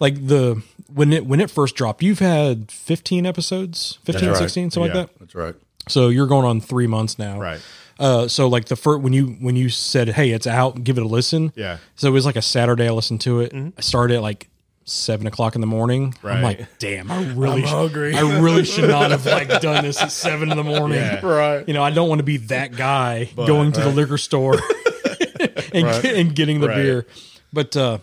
[0.00, 0.62] like the
[0.92, 4.36] when it when it first dropped, you've had 15 episodes, 15, right.
[4.38, 4.98] 16, something Yeah.
[5.00, 5.18] like that.
[5.18, 5.54] That's right.
[5.88, 7.38] So you're going on three months now.
[7.40, 7.60] Right.
[7.98, 11.02] Uh, so like the first when you when you said, "Hey, it's out, give it
[11.04, 11.78] a listen." Yeah.
[11.96, 12.86] So it was like a Saturday.
[12.88, 13.52] I listened to it.
[13.54, 14.48] I started at like
[14.86, 16.14] seven o'clock in the morning.
[16.22, 16.36] Right.
[16.36, 18.14] I'm like, damn, I really, sh- hungry.
[18.14, 20.98] I really should not have like done this at seven in the morning.
[20.98, 21.24] Yeah.
[21.24, 21.66] Right.
[21.66, 24.54] You know, I don't want to be that guy going to the liquor store
[25.72, 26.76] and, and getting the Right.
[26.76, 27.06] beer.
[27.52, 27.98] But uh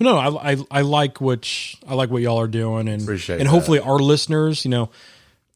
[0.00, 3.38] no, I, I I like what sh- I like what y'all are doing, and Appreciate
[3.38, 3.50] and that.
[3.50, 4.90] hopefully our listeners, you know,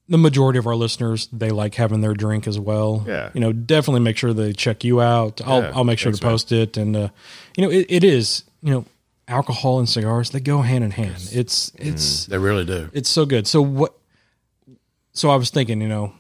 [0.09, 3.05] the majority of our listeners, they like having their drink as well.
[3.07, 3.31] Yeah.
[3.35, 5.41] you know, definitely make sure they check you out.
[5.45, 6.31] I'll Yeah, I'll make sure to man.
[6.33, 7.09] post it, and uh,
[7.57, 8.85] you know, it, it is you know,
[9.29, 11.29] alcohol and cigars they go hand in hand.
[11.33, 12.89] It's it's They really do.
[12.93, 13.47] it's so good.
[13.47, 13.95] So what?
[15.13, 16.13] So I was thinking, you know,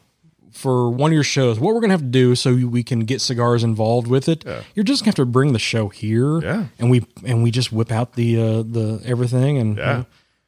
[0.52, 3.20] for one of your shows, what we're gonna have to do so we can get
[3.20, 4.44] cigars involved with it.
[4.74, 6.66] You're just gonna have to bring the show here, Yeah.
[6.78, 10.06] and we and we just whip out the uh, the everything, and you know,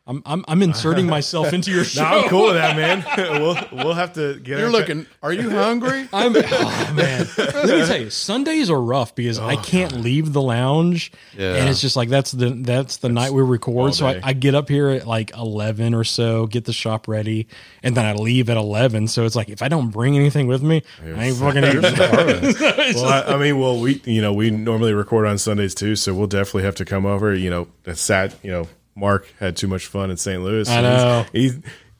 [0.08, 2.02] I'm, I'm I'm inserting myself into your show.
[2.02, 3.04] No, I'm cool with that, man.
[3.40, 4.58] we'll we'll have to get.
[4.58, 5.06] You're our- looking.
[5.22, 6.08] Are you hungry?
[6.12, 7.26] I'm oh man.
[7.36, 11.56] Let me tell you, Sundays are rough because I oh, can't leave the lounge, Yeah.
[11.56, 13.94] and it's just like that's the that's the night we record.
[13.94, 14.20] So I.
[14.22, 17.46] I get up here at like eleven or so, get the shop ready,
[17.82, 19.08] and then I leave at eleven.
[19.08, 21.82] So it's like if I don't bring anything with me, I ain't fucking eating.
[21.82, 26.14] Well, I, I mean, well, we you know we normally record on Sundays too, so
[26.14, 27.34] we'll definitely have to come over.
[27.34, 28.34] You know, that's sad.
[28.42, 28.68] You know,
[28.98, 30.42] Mark had too much fun in St.
[30.42, 30.68] Louis.
[30.68, 31.26] I know.
[31.32, 31.54] He's,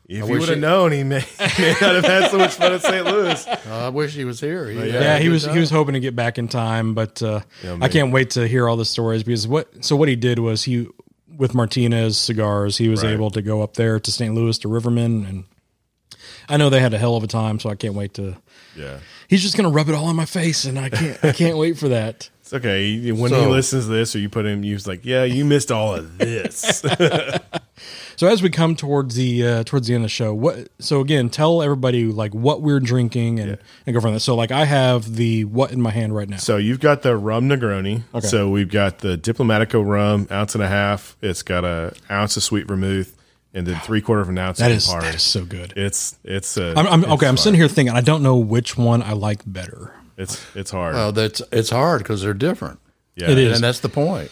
[0.06, 1.20] he's if he would have known, he may,
[1.56, 3.04] he may not have had so much fun in St.
[3.06, 3.46] Louis.
[3.66, 4.68] I wish he was here.
[4.68, 7.40] He- yeah, he was he was hoping to get back in time, but uh,
[7.80, 10.62] I can't wait to hear all the stories because what so what he did was
[10.64, 10.88] he
[11.36, 13.12] with Martinez cigars he was Right.
[13.12, 14.34] able to go up there to St.
[14.34, 15.44] Louis to Riverman and
[16.48, 18.34] I know they had a hell of a time, so I can't wait to.
[18.74, 18.98] Yeah,
[19.28, 21.76] He's just gonna rub it all in my face, and I can't I can't wait
[21.78, 22.30] for that.
[22.52, 22.98] It's okay.
[22.98, 25.70] He- When he listens to this, or you put him, he's like, "Yeah, you missed
[25.70, 26.82] all of this."
[28.16, 30.68] So as we come towards the uh, towards the end of the show, what?
[30.80, 33.56] So again, tell everybody like what we're drinking and,
[33.86, 34.18] and go from there.
[34.18, 36.38] So like I have the what in my hand right now.
[36.38, 38.02] So you've got the rum Negroni.
[38.12, 38.26] Okay.
[38.26, 41.16] So we've got the Diplomatico rum, ounce and a half.
[41.22, 43.16] It's got a ounce of sweet vermouth,
[43.54, 45.00] and then three quarter of an ounce That of is Campari.
[45.02, 45.74] that is so good.
[45.76, 46.58] It's it's.
[46.58, 47.28] Uh, I'm, I'm it's okay.
[47.28, 47.42] I'm fire.
[47.44, 49.94] sitting here thinking I don't know which one I like better.
[50.18, 50.94] It's it's hard.
[50.94, 52.80] Well, that's it's hard because they're different,
[53.14, 53.54] yeah, it is.
[53.54, 54.30] and that's the point.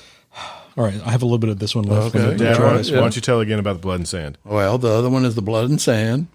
[0.76, 2.14] All right, I have a little bit of this one left.
[2.14, 2.26] Okay.
[2.26, 4.36] Let Dad, why, this why don't you tell again about the blood and sand?
[4.44, 6.26] Well, the other one is the blood and sand.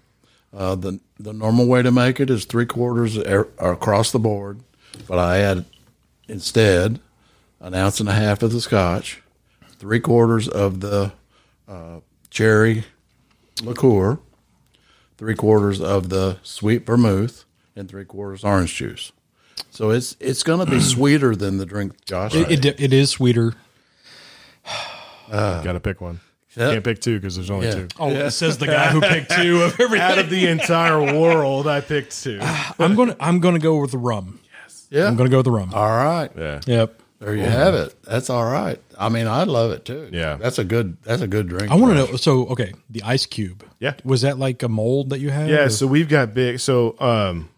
[0.52, 4.60] Uh, the the normal way to make it is three quarters er- across the board,
[5.06, 5.64] but I add
[6.28, 6.98] instead
[7.60, 9.22] an ounce and a half of the scotch,
[9.78, 11.12] three quarters of the
[11.68, 12.00] uh,
[12.30, 12.84] cherry
[13.62, 14.18] liqueur,
[15.18, 17.44] three quarters of the sweet vermouth,
[17.76, 19.12] and three quarters orange juice.
[19.70, 22.34] So it's it's going to be sweeter than the drink Josh.
[22.34, 23.54] It, it, it is sweeter.
[25.30, 26.20] Got to pick one.
[26.56, 26.72] Yeah.
[26.72, 27.74] Can't pick two because there's only Yeah.
[27.74, 27.88] two.
[27.98, 30.00] Oh, it says the guy who picked two of everything.
[30.10, 32.38] Out of the entire world, I picked two.
[32.78, 34.38] I'm gonna I'm gonna go with the rum.
[34.90, 35.06] yeah.
[35.06, 35.72] I'm gonna go with the rum.
[35.72, 36.30] All right.
[36.36, 36.60] Yeah.
[36.66, 36.98] Yep.
[37.20, 37.94] There you have it.
[38.02, 38.78] That's all right.
[38.98, 40.10] I mean, I love it too.
[40.12, 40.34] Yeah.
[40.36, 40.96] that's a good.
[41.04, 41.70] That's a good drink.
[41.70, 42.16] I want to know.
[42.16, 43.64] So okay, the ice cube.
[43.78, 43.94] Yeah.
[44.04, 45.48] Was that like a mold that you had?
[45.48, 46.58] Yeah, or- so we've got big.
[46.60, 47.48] So, um,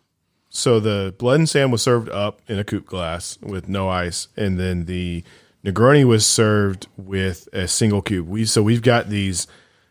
[0.56, 4.28] so the blood and sand was served up in a coupe glass with no ice,
[4.36, 5.24] and then the
[5.64, 8.28] Negroni was served with a single cube.
[8.28, 9.46] We so we've got these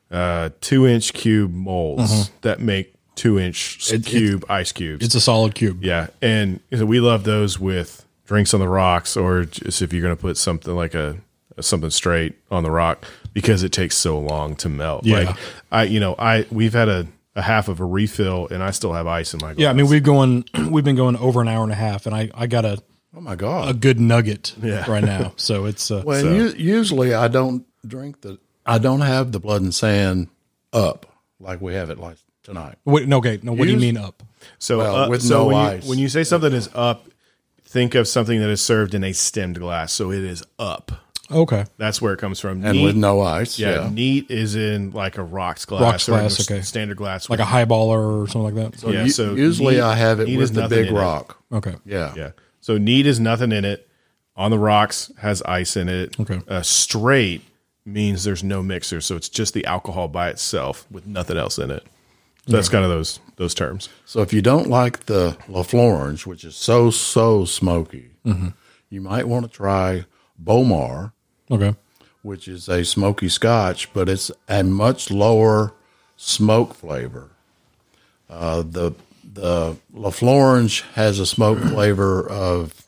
[0.10, 5.06] uh, two inch cube molds that make two inch It- cube ice cubes.
[5.06, 5.84] it's a solid cube.
[5.84, 10.02] Yeah, and so we love those with drinks on the rocks, or just if you're
[10.02, 11.18] going to put something like a
[11.60, 15.06] something straight on the rock because it takes so long to melt.
[15.06, 15.18] Yeah.
[15.18, 15.38] Like
[15.72, 18.94] I, you know, I we've had a a half of a refill, and I still
[18.94, 19.60] have ice in my glass.
[19.64, 22.16] Yeah, I mean we've going we've been going over an hour and a half, and
[22.16, 22.82] I I got a
[23.16, 23.70] Oh my god!
[23.70, 24.90] a good nugget Yeah.
[24.90, 25.34] right now.
[25.38, 28.40] So it's uh, Well, u- usually I don't drink the.
[28.66, 30.30] I don't have the blood and sand
[30.72, 31.06] up
[31.40, 32.76] like we have it like tonight.
[32.86, 33.52] what, no, okay, no.
[33.54, 34.24] What do you mean up?
[34.58, 35.84] So, Well, uh, with so no when ice.
[35.84, 37.08] You, when you say something is up,
[37.66, 39.94] think of something that is served in a stemmed glass.
[39.94, 40.92] So it is up.
[41.34, 42.64] Okay, That's where it comes from.
[42.64, 43.90] And Neat- with no ice, yeah, yeah.
[43.90, 46.62] neat is in like a rocks glass, Rocks glass, a okay.
[46.62, 48.92] standard glass, like a highballer or something like that.
[48.94, 49.08] yeah.
[49.08, 51.00] So usually neat- I have it with the big in it.
[51.00, 51.38] rock.
[51.52, 52.14] Okay, Yeah.
[52.16, 52.32] Yeah.
[52.62, 53.88] So neat is nothing in it.
[54.36, 56.20] On the rocks has ice in it.
[56.20, 56.42] Okay.
[56.48, 57.42] Uh, straight
[57.86, 61.70] means there's no mixer, so it's just the alcohol by itself with nothing else in
[61.70, 61.84] it.
[62.48, 63.90] So that's kind of those those terms.
[64.06, 68.50] So if you don't like the Laphroaig, which is so so smoky, Mm-hmm.
[68.90, 70.06] you might want to try
[70.42, 71.13] Bowmore,
[71.54, 71.76] okay,
[72.22, 75.74] which is a smoky Scotch, but it's a much lower
[76.18, 77.32] smoke flavor.
[78.30, 78.92] Uh, the
[79.34, 82.86] the Laphroaig has a smoke flavor of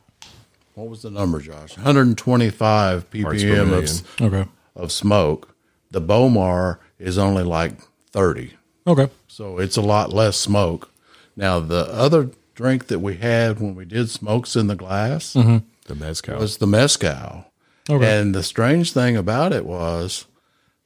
[0.74, 1.76] what was the number, Josh?
[1.78, 5.56] 125 per ppm of, okay, of smoke.
[5.92, 7.74] The Bowmore is only like
[8.12, 8.52] 30.
[8.88, 9.10] okay.
[9.28, 10.92] So it's a lot less smoke.
[11.38, 15.96] Now, the other drink that we had when we did smokes in the glass The
[15.96, 16.38] mezcal.
[16.40, 17.46] was the mezcal.
[17.90, 18.20] Okay.
[18.20, 20.26] And the strange thing about it was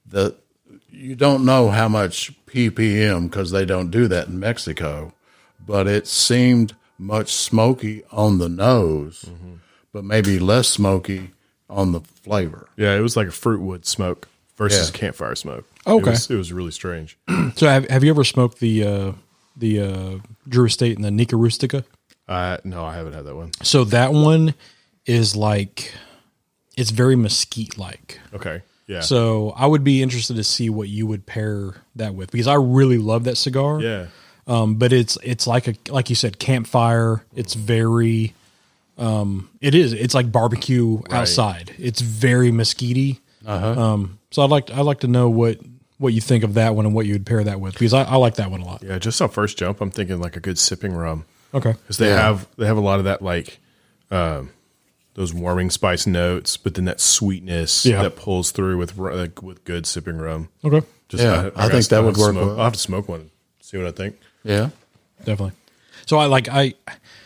[0.07, 0.35] that
[0.89, 5.13] you don't know how much ppm because they don't do that in Mexico,
[5.65, 9.53] but it seemed much smoky on the nose, Mm-hmm.
[9.93, 11.31] but maybe less smoky
[11.69, 12.67] on the flavor.
[12.75, 14.27] yeah, it was like a fruit wood smoke
[14.57, 14.97] versus Yeah.
[14.97, 15.65] campfire smoke.
[15.87, 16.09] Okay.
[16.09, 17.17] It was, it was really strange.
[17.55, 19.11] So have have you ever smoked the uh,
[19.55, 20.17] the uh,
[20.47, 21.83] Drew Estate and the Nica Rustica?
[22.27, 23.51] Uh, no, I haven't had that one.
[23.63, 24.53] So that one
[25.05, 25.91] is like
[26.79, 28.19] it's very mesquite like.
[28.33, 28.61] Okay.
[28.87, 29.01] Yeah.
[29.01, 32.55] So I would be interested to see what you would pair that with because I
[32.55, 33.79] really love that cigar.
[33.81, 34.07] yeah.
[34.47, 37.23] Um, but it's it's like a like you said campfire.
[37.35, 38.33] It's very
[38.97, 41.73] um, it is it's like barbecue outside.
[41.77, 43.79] It's very mesquite Uh-huh.
[43.81, 45.59] Um, so I'd like I'd like to know what
[45.99, 48.03] what you think of that one and what you would pair that with because I,
[48.03, 48.81] I like that one a lot.
[48.83, 48.97] Yeah.
[48.99, 51.25] Just on first jump, I'm thinking like a good sipping rum.
[51.53, 51.71] Okay.
[51.73, 52.21] because they Yeah.
[52.21, 53.59] have they have a lot of that like
[54.11, 54.49] um,
[55.19, 58.01] those warming spice notes, but then that sweetness Yeah.
[58.03, 60.47] that pulls through with like, with good sipping rum.
[60.63, 60.81] Okay.
[61.09, 62.57] Just Yeah, I gotta- think that would work Smoke, well.
[62.57, 63.29] I'll have to smoke one,
[63.59, 64.17] see what I think.
[64.45, 64.69] Yeah.
[65.25, 65.51] definitely.
[66.05, 66.73] So I like I,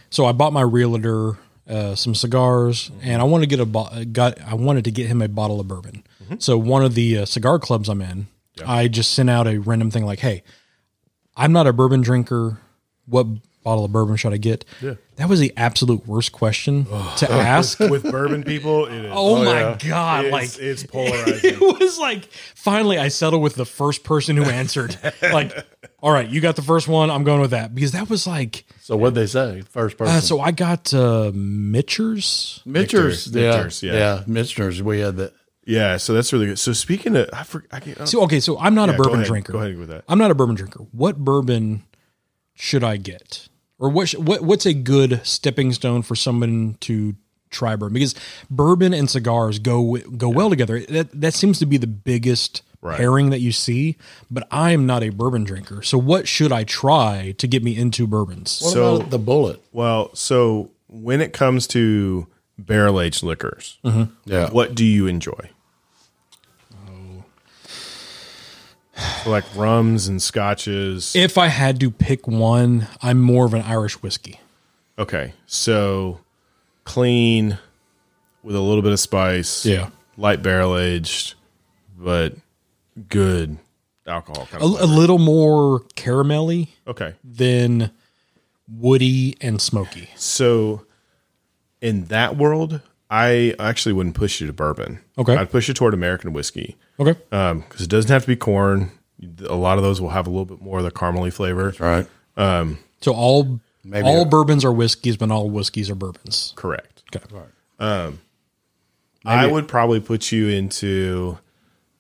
[0.10, 1.38] so I bought my realtor
[1.70, 5.06] uh, some cigars, and I wanted to get a bo- got I wanted to get
[5.08, 6.04] him a bottle of bourbon.
[6.40, 8.26] So one of the uh, cigar clubs I'm in,
[8.66, 10.42] I just sent out a random thing like, "Hey,
[11.38, 12.58] I'm not a bourbon drinker.
[13.06, 13.28] What
[13.64, 14.96] bottle of bourbon should I get?" Yeah.
[15.18, 16.86] That was the absolute worst question
[17.18, 17.80] to ask.
[17.80, 19.12] With bourbon people, it is.
[19.14, 20.26] Oh, my god!
[20.26, 21.54] it's, Like it's polarizing.
[21.54, 22.26] it was like
[22.56, 24.98] finally I settled with the first person who answered.
[25.22, 25.54] like,
[26.00, 27.10] all right, you got the first one.
[27.12, 28.66] I'm going with that because that was like.
[28.82, 29.62] So what'd they say?
[29.62, 30.16] First person.
[30.16, 32.62] Uh, so I got uh, Michter's.
[32.66, 33.94] Mitchers, Michter's, yeah, Michter's, yeah.
[33.94, 34.84] yeah, Michter's.
[34.84, 35.34] We had that.
[35.66, 36.60] yeah, so that's really good.
[36.60, 37.70] So speaking of, I forgot.
[37.72, 39.28] I can't, So okay, so I'm not Yeah, a go bourbon ahead.
[39.28, 39.54] drinker.
[39.54, 40.04] Go ahead with that.
[40.10, 40.80] I'm not a bourbon drinker.
[40.92, 41.84] What bourbon
[42.56, 43.48] should I get,
[43.84, 44.08] or what?
[44.10, 47.16] Sh- what what's a good stepping stone for someone to
[47.52, 47.94] try bourbon?
[47.96, 48.16] Because
[48.50, 50.80] bourbon and cigars go go well together.
[50.80, 52.98] That that seems to be the biggest Right.
[52.98, 53.96] pairing that you see.
[54.30, 55.84] But I'm not a bourbon drinker.
[55.84, 58.60] So what should I try to get me into bourbons?
[58.62, 59.62] What So- about the bullet?
[59.72, 62.28] well, so when it comes to
[62.60, 64.04] barrel aged liquors, mm-hmm.
[64.26, 64.50] Yeah.
[64.50, 65.50] what do you enjoy?
[68.96, 71.16] So like rums and scotches.
[71.16, 74.40] If I had to pick one, I'm more of an Irish whiskey.
[75.00, 76.20] Okay, so
[76.84, 77.58] clean
[78.44, 79.66] with a little bit of spice.
[79.66, 79.90] Yeah.
[80.18, 81.34] light barrel aged,
[81.98, 82.36] but
[83.10, 83.58] good
[84.06, 84.48] alcohol.
[84.52, 84.94] Kind A, of a flavor.
[84.94, 87.90] little more caramelly okay, than
[88.68, 90.10] woody and smoky.
[90.16, 90.86] so
[91.82, 95.00] in that world, I actually wouldn't push you to bourbon.
[95.18, 95.36] Okay.
[95.36, 97.14] I'd push you toward American whiskey Okay.
[97.30, 98.92] because it doesn't have to be corn.
[99.48, 101.74] A lot of those will have a little bit more of the caramely flavor.
[101.80, 102.06] Right.
[103.02, 106.54] So all Maybe all a- bourbons are whiskeys, but not all whiskeys are bourbons.
[106.56, 107.04] Correct.
[107.16, 107.26] Okay.
[107.80, 108.20] Um
[109.26, 111.38] I would probably put you into.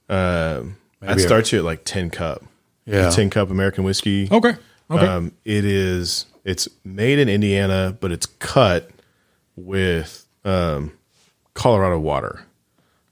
[0.09, 2.43] Um, I'd Maybe a- start you at like tin cup.
[2.85, 3.09] Yeah.
[3.09, 4.27] tin cup American whiskey.
[4.29, 4.55] Okay.
[4.91, 5.05] Okay.
[5.07, 6.25] Um, it is.
[6.43, 8.89] It's made in Indiana, but it's cut
[9.55, 10.91] with um,
[11.53, 12.45] Colorado water.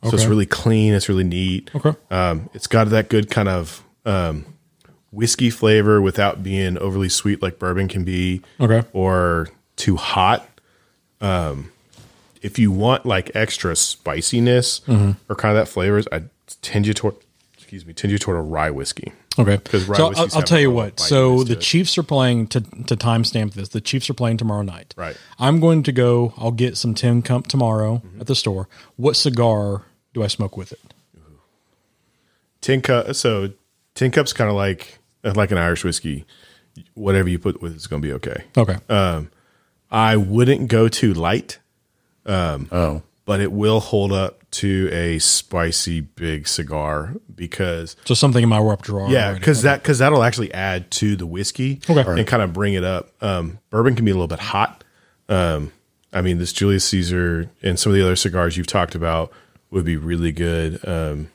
[0.04, 0.94] So it's really clean.
[0.94, 1.70] It's really neat.
[1.76, 1.94] Okay.
[2.10, 4.46] Um, it's got that good kind of um,
[5.12, 8.42] whiskey flavor without being overly sweet like bourbon can be.
[8.60, 8.84] Okay.
[8.94, 10.48] Or too hot.
[11.22, 11.72] Um,
[12.42, 15.12] if you want like extra spiciness Mm-hmm.
[15.30, 16.24] or kind of that flavors, I
[16.62, 17.16] tend you toward.
[17.54, 19.14] Excuse me, tend you toward a rye whiskey.
[19.40, 19.58] Okay.
[19.60, 21.00] 'Cause Rye so I'll, I'll tell you what.
[21.00, 21.56] So the.
[21.56, 23.70] Chiefs are playing to to timestamp this.
[23.70, 24.94] The Chiefs are playing tomorrow night.
[24.98, 25.16] Right.
[25.40, 26.34] I'm going to go.
[26.38, 28.20] I'll get some Tin Cup tomorrow Mm-hmm.
[28.22, 28.68] at the store.
[28.98, 29.84] What cigar
[30.14, 30.80] do I smoke with it?
[32.62, 33.16] Tin cup.
[33.16, 33.52] So
[33.96, 36.26] tin cup's kind of like like an Irish whiskey.
[36.94, 38.44] Whatever you put with it's going to be okay.
[38.58, 38.78] Okay.
[38.88, 39.24] Uh,
[39.92, 41.60] I wouldn't go too light,
[42.26, 48.50] Oh, but it will hold up to a spicy big cigar because so something in
[48.50, 49.10] my repertoire.
[49.10, 49.40] yeah, already.
[49.40, 52.04] because that because that'll actually add to the whiskey Okay.
[52.20, 53.10] and kind of bring it up.
[53.22, 54.84] Um, bourbon can be a little bit hot.
[55.28, 55.72] Um,
[56.14, 59.32] I mean, this Julius Caesar and some of the other cigars you've talked about
[59.72, 60.80] would be really good.
[60.88, 61.30] Um,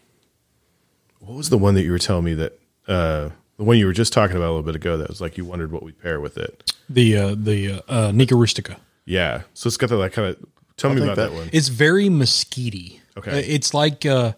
[1.20, 3.92] what was the one that you were telling me that uh, the one you were
[3.92, 4.96] just talking about a little bit ago?
[4.96, 6.72] That was like you wondered what we pair with it.
[6.88, 8.76] the uh, the uh, uh, Nica Rustica.
[9.04, 10.44] Yeah, so it's got that like kind of.
[10.76, 11.48] Tell me about that, that- one.
[11.52, 13.00] It's very mesquite.
[13.16, 13.30] Okay.
[13.30, 14.32] Uh, It's like uh,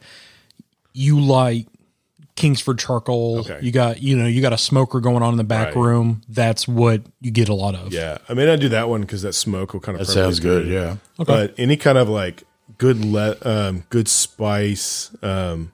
[0.92, 1.66] you like
[2.36, 3.40] Kingsford charcoal.
[3.40, 3.58] Okay.
[3.60, 5.76] You got you know you got a smoker going on in the back Right.
[5.76, 6.22] room.
[6.28, 7.92] That's what you get a lot of.
[7.92, 10.38] Yeah, I may not do that one because that smoke will kind of that sounds
[10.38, 10.68] good.
[10.68, 10.96] Yeah.
[11.18, 11.24] Okay.
[11.24, 12.44] but any kind of like
[12.78, 15.72] good le- um, good spice, um,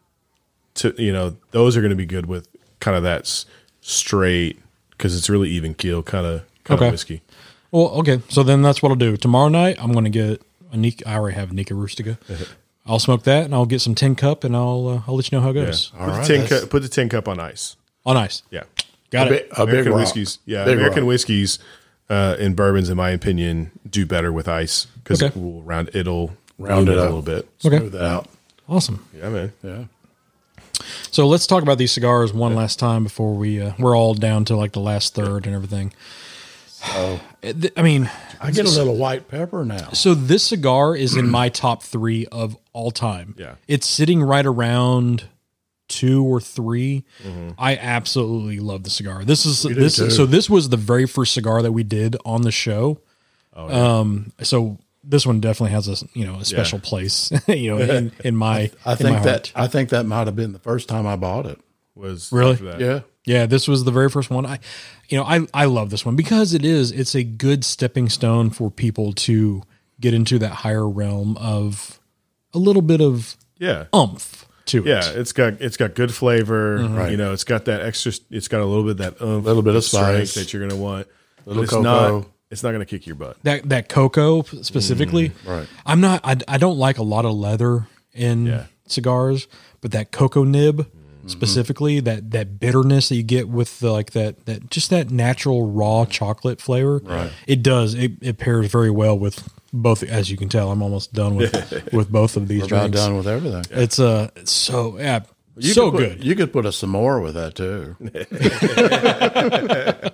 [0.74, 2.48] to you know, those are going to be good with
[2.80, 3.46] kind of that s-
[3.80, 4.60] straight
[4.90, 6.86] because it's really even keel kind of kind Okay.
[6.88, 7.22] of whiskey.
[7.70, 8.20] Well, okay.
[8.28, 9.16] So then that's what I'll do.
[9.16, 11.08] Tomorrow night, I'm going to get a Nica.
[11.08, 12.18] I already have a Nica Rustica.
[12.86, 15.38] I'll smoke that, and I'll get some tin cup, and I'll uh, I'll let you
[15.38, 15.64] know how it Yeah.
[15.66, 15.90] goes.
[15.90, 17.76] Put, All the tin that's- cup, put the tin cup on ice.
[18.06, 18.42] On ice.
[18.50, 18.64] Yeah,
[19.10, 19.48] Got a it.
[19.50, 20.00] big, a American rock.
[20.00, 20.38] whiskeys.
[20.44, 21.08] Yeah, Big American rock.
[21.08, 21.58] whiskeys
[22.10, 25.34] uh, and bourbons, in my opinion, do better with ice because Okay.
[25.38, 27.48] it will round it'll Round bloom it a little bit.
[27.64, 27.78] Okay.
[27.78, 28.28] Smooth it out.
[28.68, 29.06] Awesome.
[29.16, 29.52] Yeah, man.
[29.62, 29.84] Yeah.
[31.10, 34.44] So let's talk about these cigars one last time before we uh, we're all down
[34.46, 35.92] to like the last third and everything.
[36.86, 38.10] Oh, Uh, I mean,
[38.40, 39.90] I get a little white pepper now.
[39.92, 43.34] so this cigar is in my top three of all time.
[43.38, 43.54] Yeah.
[43.68, 45.24] it's sitting right around
[45.88, 47.04] two or 3
[47.58, 49.24] I absolutely love the cigar.
[49.24, 49.96] This is this.
[50.16, 52.98] So this was the very first cigar that we did on the show.
[53.54, 53.98] Oh, yeah.
[53.98, 54.32] Um.
[54.42, 57.30] So this one definitely has a you know a special place.
[57.48, 59.52] you know, in, in my I in think my that.
[59.54, 61.60] I think that might have been the first time I bought it.
[61.94, 62.52] Was Really?
[62.52, 62.80] after that.
[62.80, 63.00] Yeah.
[63.26, 64.44] Yeah, this was the very first one.
[64.44, 64.58] I,
[65.08, 66.90] you know, I I love this one because it is.
[66.92, 69.62] It's a good stepping stone for people to
[69.98, 71.98] get into that higher realm of
[72.52, 73.86] a little bit of yeah.
[73.94, 74.86] umph to it.
[74.88, 76.76] Yeah, it's got it's got good flavor.
[76.86, 77.12] Right.
[77.12, 78.12] You know, it's got that extra.
[78.30, 80.34] It's got a little bit of that oomph, Little bit of spice.
[80.34, 81.06] that you're going to want.
[81.46, 82.18] But Little it's cocoa.
[82.20, 82.26] not.
[82.54, 83.36] It's not going to kick your butt.
[83.42, 85.32] that that cocoa specifically.
[85.44, 85.66] right.
[85.84, 86.22] I'm not.
[86.24, 88.66] I, I don't like a lot of leather in Yeah.
[88.86, 89.46] cigars,
[89.82, 90.86] but that cocoa nib
[91.26, 95.70] specifically, that that bitterness that you get with the, like that that just that natural
[95.70, 97.00] raw chocolate flavor.
[97.04, 97.32] Right.
[97.46, 97.94] It does.
[97.94, 100.02] It, it pairs very well with both.
[100.02, 101.52] As you can tell, I'm almost done with
[101.92, 103.00] with both of these We're about drinks.
[103.00, 103.64] done with everything.
[103.70, 105.20] It's uh it's so yeah
[105.56, 106.24] You so put- good.
[106.24, 107.96] You could put a s'more with that too.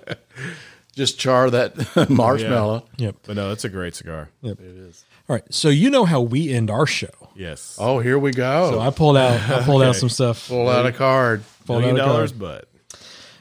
[0.95, 2.85] Just char that marshmallow.
[2.97, 3.15] Yep.
[3.23, 4.29] But no, that's a great cigar.
[4.41, 4.59] Yep.
[4.59, 5.05] It is.
[5.29, 5.53] All right.
[5.53, 7.07] So you know how we end our show.
[7.35, 7.77] Yes.
[7.79, 8.71] Oh, here we go.
[8.71, 10.49] So I pulled out I pulled out some stuff.
[10.49, 11.43] Pull out a card.
[11.65, 12.15] pulled million out a card.
[12.15, 12.67] dollars, but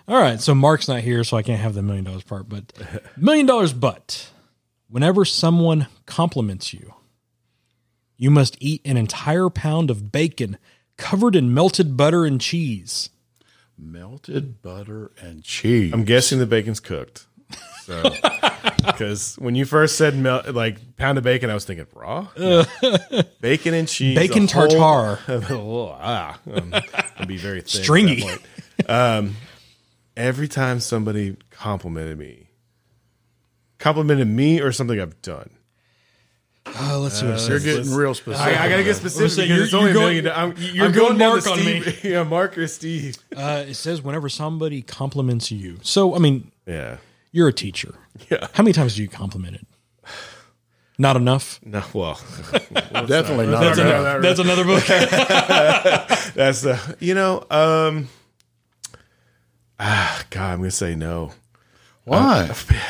[0.07, 2.49] All right, so Mark's not here, so I can't have the million dollars part.
[2.49, 2.73] But
[3.17, 4.31] million dollars, but
[4.89, 6.95] whenever someone compliments you,
[8.17, 10.57] you must eat an entire pound of bacon
[10.97, 13.11] covered in melted butter and cheese.
[13.79, 15.93] Melted butter and cheese.
[15.93, 17.27] I'm guessing the bacon's cooked.
[17.85, 18.03] So,
[18.87, 22.29] because when you first said mel- like pound of bacon, I was thinking raw
[23.41, 25.19] bacon and cheese, Bacon a whole- tartare.
[25.51, 26.75] oh, ah, um,
[27.19, 28.21] I'd be very thin at that Stringy.
[28.23, 28.43] point.
[28.89, 29.37] Um,
[30.17, 32.49] every time somebody complimented me,
[33.79, 35.51] complimented me or something I've done.
[36.67, 38.47] Uh, let's see what it You're getting real specific.
[38.61, 40.25] I, I gotta get specific say because you're- it's only you're a million.
[40.27, 42.05] going- I'm, you're I'm going going down Mark to on Steve.
[42.05, 43.17] yeah, Mark or Steve.
[43.35, 45.79] Uh, it says whenever somebody compliments you.
[45.83, 46.99] So, I mean, Yeah,
[47.33, 47.95] you're a teacher.
[48.31, 48.49] Yeah.
[48.55, 49.67] How many times do you compliment it?
[50.99, 51.59] Not enough.
[51.65, 52.21] no, well,
[52.53, 53.61] Definitely not.
[53.63, 54.01] That's enough.
[54.01, 54.85] another- That's another book.
[56.35, 58.09] That's the you know um
[59.79, 61.33] ah God I'm gonna say no
[62.05, 62.49] Why?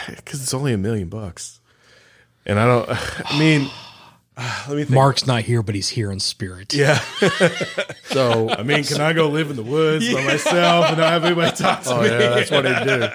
[0.08, 1.60] because it's only a million bucks
[2.46, 2.88] and I don't
[3.32, 3.70] I mean
[4.68, 6.72] let me think Mark's not here, but he's here in spirit.
[6.74, 6.98] yeah
[8.04, 11.24] So, I mean can I go live in the woods by myself and not have
[11.24, 13.08] anybody talk to oh me yeah, that's what he'd do.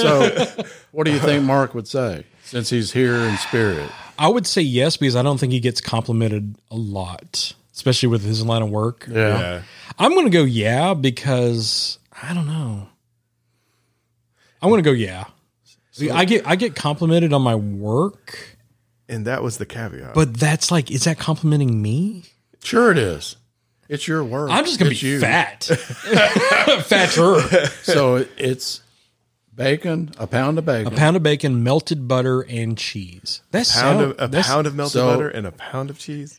[0.00, 0.46] So,
[0.92, 3.90] what do you think Mark would say since he's here in spirit?
[4.18, 8.22] I would say yes because I don't think he gets complimented a lot, especially with
[8.22, 9.06] his line of work.
[9.10, 9.38] Yeah.
[9.38, 9.62] yeah
[9.98, 12.86] I'm going to go yeah because I don't know.
[14.62, 15.24] I'm going to go yeah.
[15.92, 18.49] See, I get I get complimented on my work,
[19.10, 22.24] and that was the caveat but that's like is that complimenting me?
[22.62, 23.36] Sure, it is.
[23.88, 24.50] It's your word.
[24.50, 25.20] I'm just gonna It's be you.
[25.20, 25.64] fat,
[26.84, 27.40] fatter.
[27.82, 28.82] So it's
[29.54, 30.92] bacon, a pound of bacon.
[30.92, 33.42] A pound of bacon, melted butter, and cheese.
[33.50, 36.38] That's Pound of, a that's- pound of melted so- butter and a pound of cheese.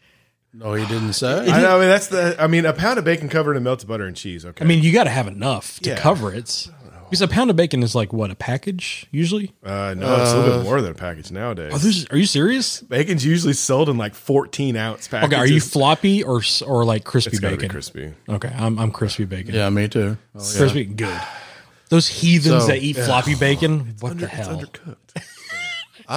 [0.53, 1.49] no, he didn't say.
[1.49, 1.77] I know.
[1.77, 2.35] I mean, that's the.
[2.39, 4.45] I mean, a pound of bacon covered in melted butter and cheese.
[4.45, 4.63] Okay.
[4.63, 5.97] I mean, you got to have enough to Yeah.
[5.97, 6.69] cover it.
[7.11, 9.51] Because a pound of bacon is like what a package usually.
[9.65, 11.73] uh, no, it's a little bit more than a package nowadays.
[11.73, 12.79] Are, these, are you serious?
[12.81, 15.33] Bacon's usually sold in like 14 ounce packages.
[15.33, 17.67] Okay, are you floppy or or like crispy It's gotta bacon?
[17.67, 18.13] be crispy.
[18.29, 19.53] Okay, I'm I'm crispy bacon.
[19.53, 20.17] yeah, me too.
[20.35, 20.57] Oh, yeah.
[20.57, 21.21] crispy good.
[21.89, 24.57] Those heathens So- that eat floppy bacon, what the hell?
[24.61, 24.95] It's undercooked.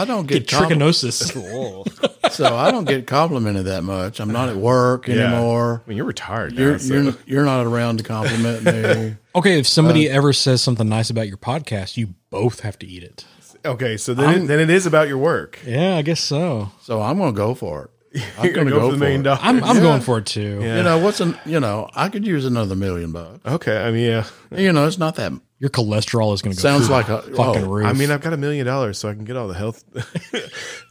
[0.02, 2.30] I don't Get get, compli- trichinosis.
[2.32, 4.20] so I don't get complimented that much.
[4.20, 5.26] I'm not at work Yeah.
[5.32, 5.82] anymore.
[5.84, 6.52] I mean, you're retired.
[6.54, 9.16] You're so- you're you're not around to compliment me.
[9.36, 12.86] okay, if somebody uh, ever says something nice about your podcast, you both have to
[12.86, 13.24] eat it.
[13.64, 13.96] okay.
[13.96, 15.60] So then, it, then it is about your work.
[15.66, 16.70] Yeah, I guess so.
[16.82, 17.90] So I'm going to go for it.
[18.38, 19.24] I'm You're going gonna to go, for the million it.
[19.24, 19.40] dollars.
[19.42, 19.82] I'm I'm Yeah.
[19.82, 20.60] going for it too.
[20.62, 20.76] Yeah.
[20.78, 23.40] You know what's an you know I could use another million bucks.
[23.44, 23.76] Okay.
[23.76, 24.24] I mean, yeah.
[24.56, 27.64] You know it's not that Your cholesterol is going to go sounds like a fucking
[27.64, 27.86] oh, roof.
[27.86, 29.82] I mean, I've got a million dollars, so I can get all the health.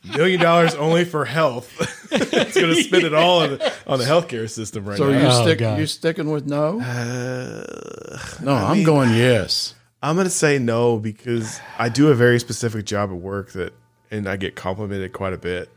[0.17, 1.71] million dollars only for health.
[2.11, 5.17] it's going to spend it all on the, on the healthcare system right So now.
[5.19, 5.79] So you Oh, stick God.
[5.79, 6.81] you sticking with no?
[6.81, 9.75] Uh, No, I'm going yes.
[10.01, 13.73] I'm going to say no because I do a very specific job at work that,
[14.11, 15.69] and I get complimented quite a bit.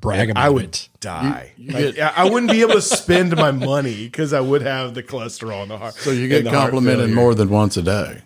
[0.00, 0.88] Brag about I would it.
[1.00, 1.52] die.
[1.56, 4.62] You- you Like, get- I wouldn't be able to spend my money because I would
[4.62, 5.94] have the cholesterol in the heart.
[5.94, 8.22] So you get complimented more than once a day.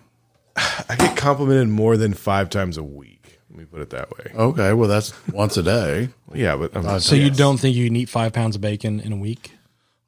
[0.55, 3.39] I get complimented more than five times a week.
[3.49, 4.31] Let me put it that way.
[4.35, 6.09] Okay, well that's once a day.
[6.33, 8.99] Yeah, but I'm, uh, So you don't think you can eat five pounds of bacon
[8.99, 9.51] in a week?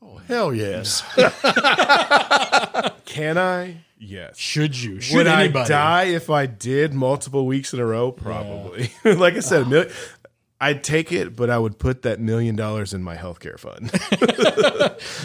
[0.02, 1.04] Oh hell yes.
[3.06, 3.78] can I?
[4.00, 4.38] Yes.
[4.38, 5.00] Should you?
[5.00, 8.12] Should Would I die if I did multiple weeks in a row?
[8.12, 8.92] Probably.
[9.06, 9.90] like I said, a mil-
[10.64, 13.92] I'd take it, but I would put that million dollars in my healthcare fund.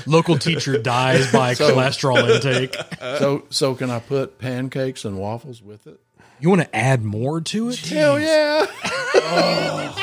[0.06, 2.74] Local teacher dies by cholesterol intake.
[3.18, 6.00] so so can I put pancakes and waffles with it?
[6.40, 7.78] You want to add more to it?
[7.80, 8.66] Hell yeah.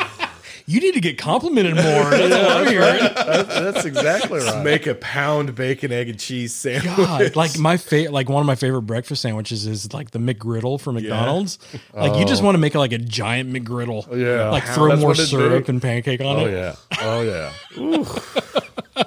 [0.66, 1.84] You need to get complimented more.
[1.84, 3.00] That's what I'm hearing.
[3.14, 4.64] That's exactly right.
[4.64, 6.96] Make a pound bacon, egg, and cheese sandwich.
[6.96, 10.80] God, like my fa- like one of my favorite breakfast sandwiches is like the McGriddle
[10.80, 11.58] from McDonald's.
[11.92, 12.46] Like you just oh.
[12.46, 14.06] want to make it like a giant McGriddle.
[14.10, 14.14] Oh.
[14.14, 14.48] yeah.
[14.48, 15.72] Like throw That's more syrup be.
[15.72, 16.52] and pancake on Oh it.
[16.52, 16.76] yeah.
[17.00, 17.52] Oh yeah.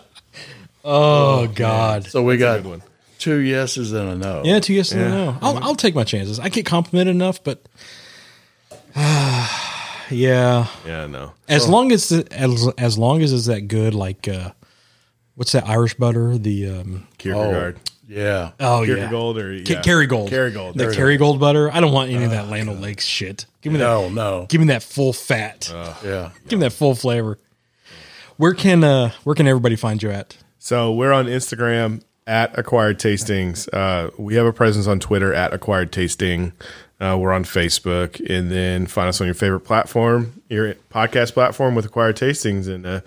[0.90, 2.06] Oh, oh God.
[2.06, 2.84] So we got good one.
[3.20, 4.44] two yeses and a no.
[4.46, 5.38] Yeah, two yes and a no.
[5.42, 6.40] I'll, I'll take my chances.
[6.40, 7.62] I get complimented enough, but
[10.10, 11.34] yeah, Yeah, no.
[11.48, 14.52] as long as the, as as long as it's that good, like uh,
[15.36, 16.38] what's that Irish butter?
[16.38, 17.80] The um, Kierkegaard.
[18.10, 18.52] Yeah.
[18.60, 20.30] oh yeah, Kierkegaard or K- Kerrygold.
[20.30, 20.74] Kerrygold.
[20.74, 21.26] The There we go.
[21.26, 21.70] Kerrygold butter.
[21.72, 23.46] I don't want any of that Land O'Lakes shit.
[23.62, 23.86] Give me that.
[23.86, 24.46] No, no.
[24.48, 25.70] Give me that full fat.
[26.04, 26.32] Yeah.
[26.48, 27.38] Give me that full flavor.
[28.38, 30.38] Where can uh where can everybody find you at?
[30.60, 33.68] So we're on Instagram at Acquired Tastings.
[33.74, 36.52] Uh, we have a presence on Twitter at Acquired Tasting.
[37.00, 41.76] Uh, we're on Facebook, and then find us on your favorite platform, your podcast platform
[41.76, 43.02] with Acquired Tastings, and uh,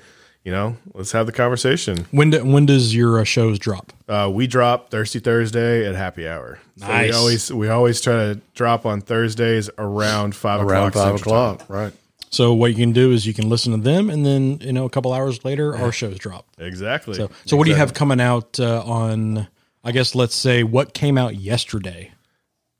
[0.44, 2.06] you know, let's have the conversation.
[2.12, 3.92] When do, when does your uh, shows drop?
[4.08, 6.60] Uh, we drop Thirsty Thursday at happy hour.
[6.76, 7.10] So Nice.
[7.10, 11.04] we always we always try to drop on Thursdays around five Around o'clock.
[11.04, 11.54] five Central Time.
[11.56, 11.68] o'clock.
[11.70, 11.92] Right.
[12.32, 14.84] So what you can do is you can listen to them, and then you know
[14.84, 16.46] a couple hours later our shows drop.
[16.58, 17.14] Exactly.
[17.14, 19.48] So so what do you have coming out uh, on?
[19.82, 22.12] I guess let's say what came out yesterday.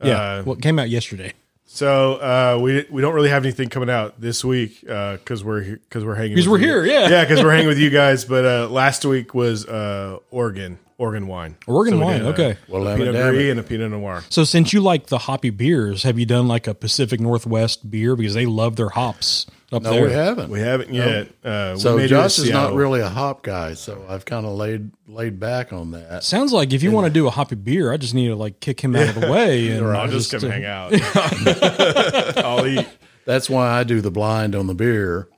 [0.03, 1.33] Yeah, Uh, what came out yesterday?
[1.67, 6.05] So uh, we we don't really have anything coming out this week because we're because
[6.05, 6.83] we're hanging Because with we're you.
[6.83, 7.09] here, yeah.
[7.09, 8.25] yeah because we're hanging with you guys.
[8.25, 12.57] But uh, last week was uh, Oregon Oregon wine Oregon we wine, did, uh, okay.
[12.69, 14.25] Well, a damn it, Pinot damn Gris and a Pinot Noir.
[14.31, 18.17] So since you like the hoppy beers, have you done like a Pacific Northwest beer
[18.17, 20.07] because they love their hops up No, there?
[20.07, 20.51] we haven't.
[20.51, 21.29] We haven't yet.
[21.45, 24.25] Uh, we so made it in Josh is not really a hop guy, so I've
[24.25, 26.25] kind of laid laid back on that.
[26.25, 28.61] Sounds like if you want to do a hoppy beer, I just need to like
[28.61, 30.93] kick him out of the way and I'll just, come uh, hang out.
[32.45, 32.89] I'll eat.
[33.25, 35.29] That's why I do the blind on the beer.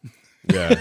[0.52, 0.74] Yeah,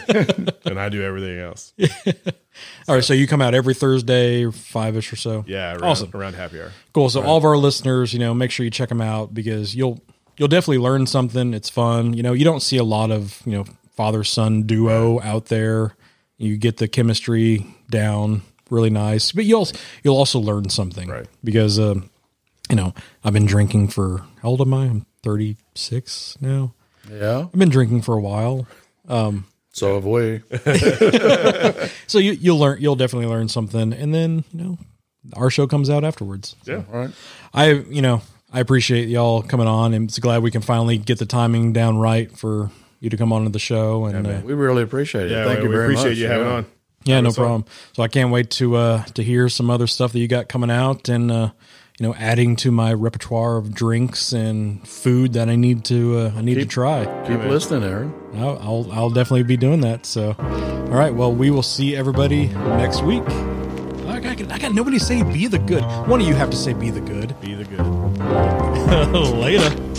[0.66, 1.74] and I do everything else.
[2.88, 5.44] All right, so you come out every Thursday, five ish or so.
[5.48, 6.72] Yeah, around, awesome, around happy hour.
[6.94, 7.10] cool.
[7.10, 10.02] So all of our listeners, you know, make sure you check them out because you'll
[10.38, 11.54] you'll definitely learn something.
[11.54, 12.14] It's fun.
[12.14, 15.96] You know, you don't see a lot of you know father son duo out there.
[16.38, 19.68] You get the chemistry down really nice, but you'll
[20.04, 21.28] you'll also learn something, Right.
[21.44, 22.10] Because um,
[22.70, 22.94] you know,
[23.24, 24.86] I've been drinking for how old am I?
[24.86, 26.74] I'm 36 now.
[27.12, 27.42] Yeah.
[27.42, 28.68] I've been drinking for a while.
[29.74, 30.42] So have we.
[32.08, 34.78] So you, you'll learn, you'll definitely learn something, and then you know,
[35.34, 36.56] our show comes out afterwards.
[36.66, 36.84] Yeah.
[36.92, 37.12] All right.
[37.54, 38.22] I, you know,
[38.54, 41.98] I appreciate y'all coming on, and it's glad we can finally get the timing down
[41.98, 42.70] right for
[43.00, 44.06] you to come on to the show.
[44.06, 45.32] And uh, We really appreciate it.
[45.32, 46.18] Yeah, Thank we, you we very appreciate much.
[46.18, 46.54] you having Yeah.
[46.54, 46.66] on.
[47.04, 47.46] Yeah, no That's all.
[47.46, 47.66] problem.
[47.94, 50.70] So I can't wait to uh to hear some other stuff that you got coming
[50.70, 51.50] out and uh
[51.98, 56.32] you know adding to my repertoire of drinks and food that I need to uh,
[56.38, 57.06] I need to try.
[57.28, 58.14] Keep listening, Aaron.
[58.36, 60.06] I'll, I'll I'll definitely be doing that.
[60.06, 61.12] So, all right.
[61.14, 63.24] Well, we will see everybody next week.
[64.08, 65.82] I got, I got nobody to say be the good.
[66.08, 67.34] One of you have to say be the good.
[67.42, 67.80] Be the good.
[69.42, 69.91] Later.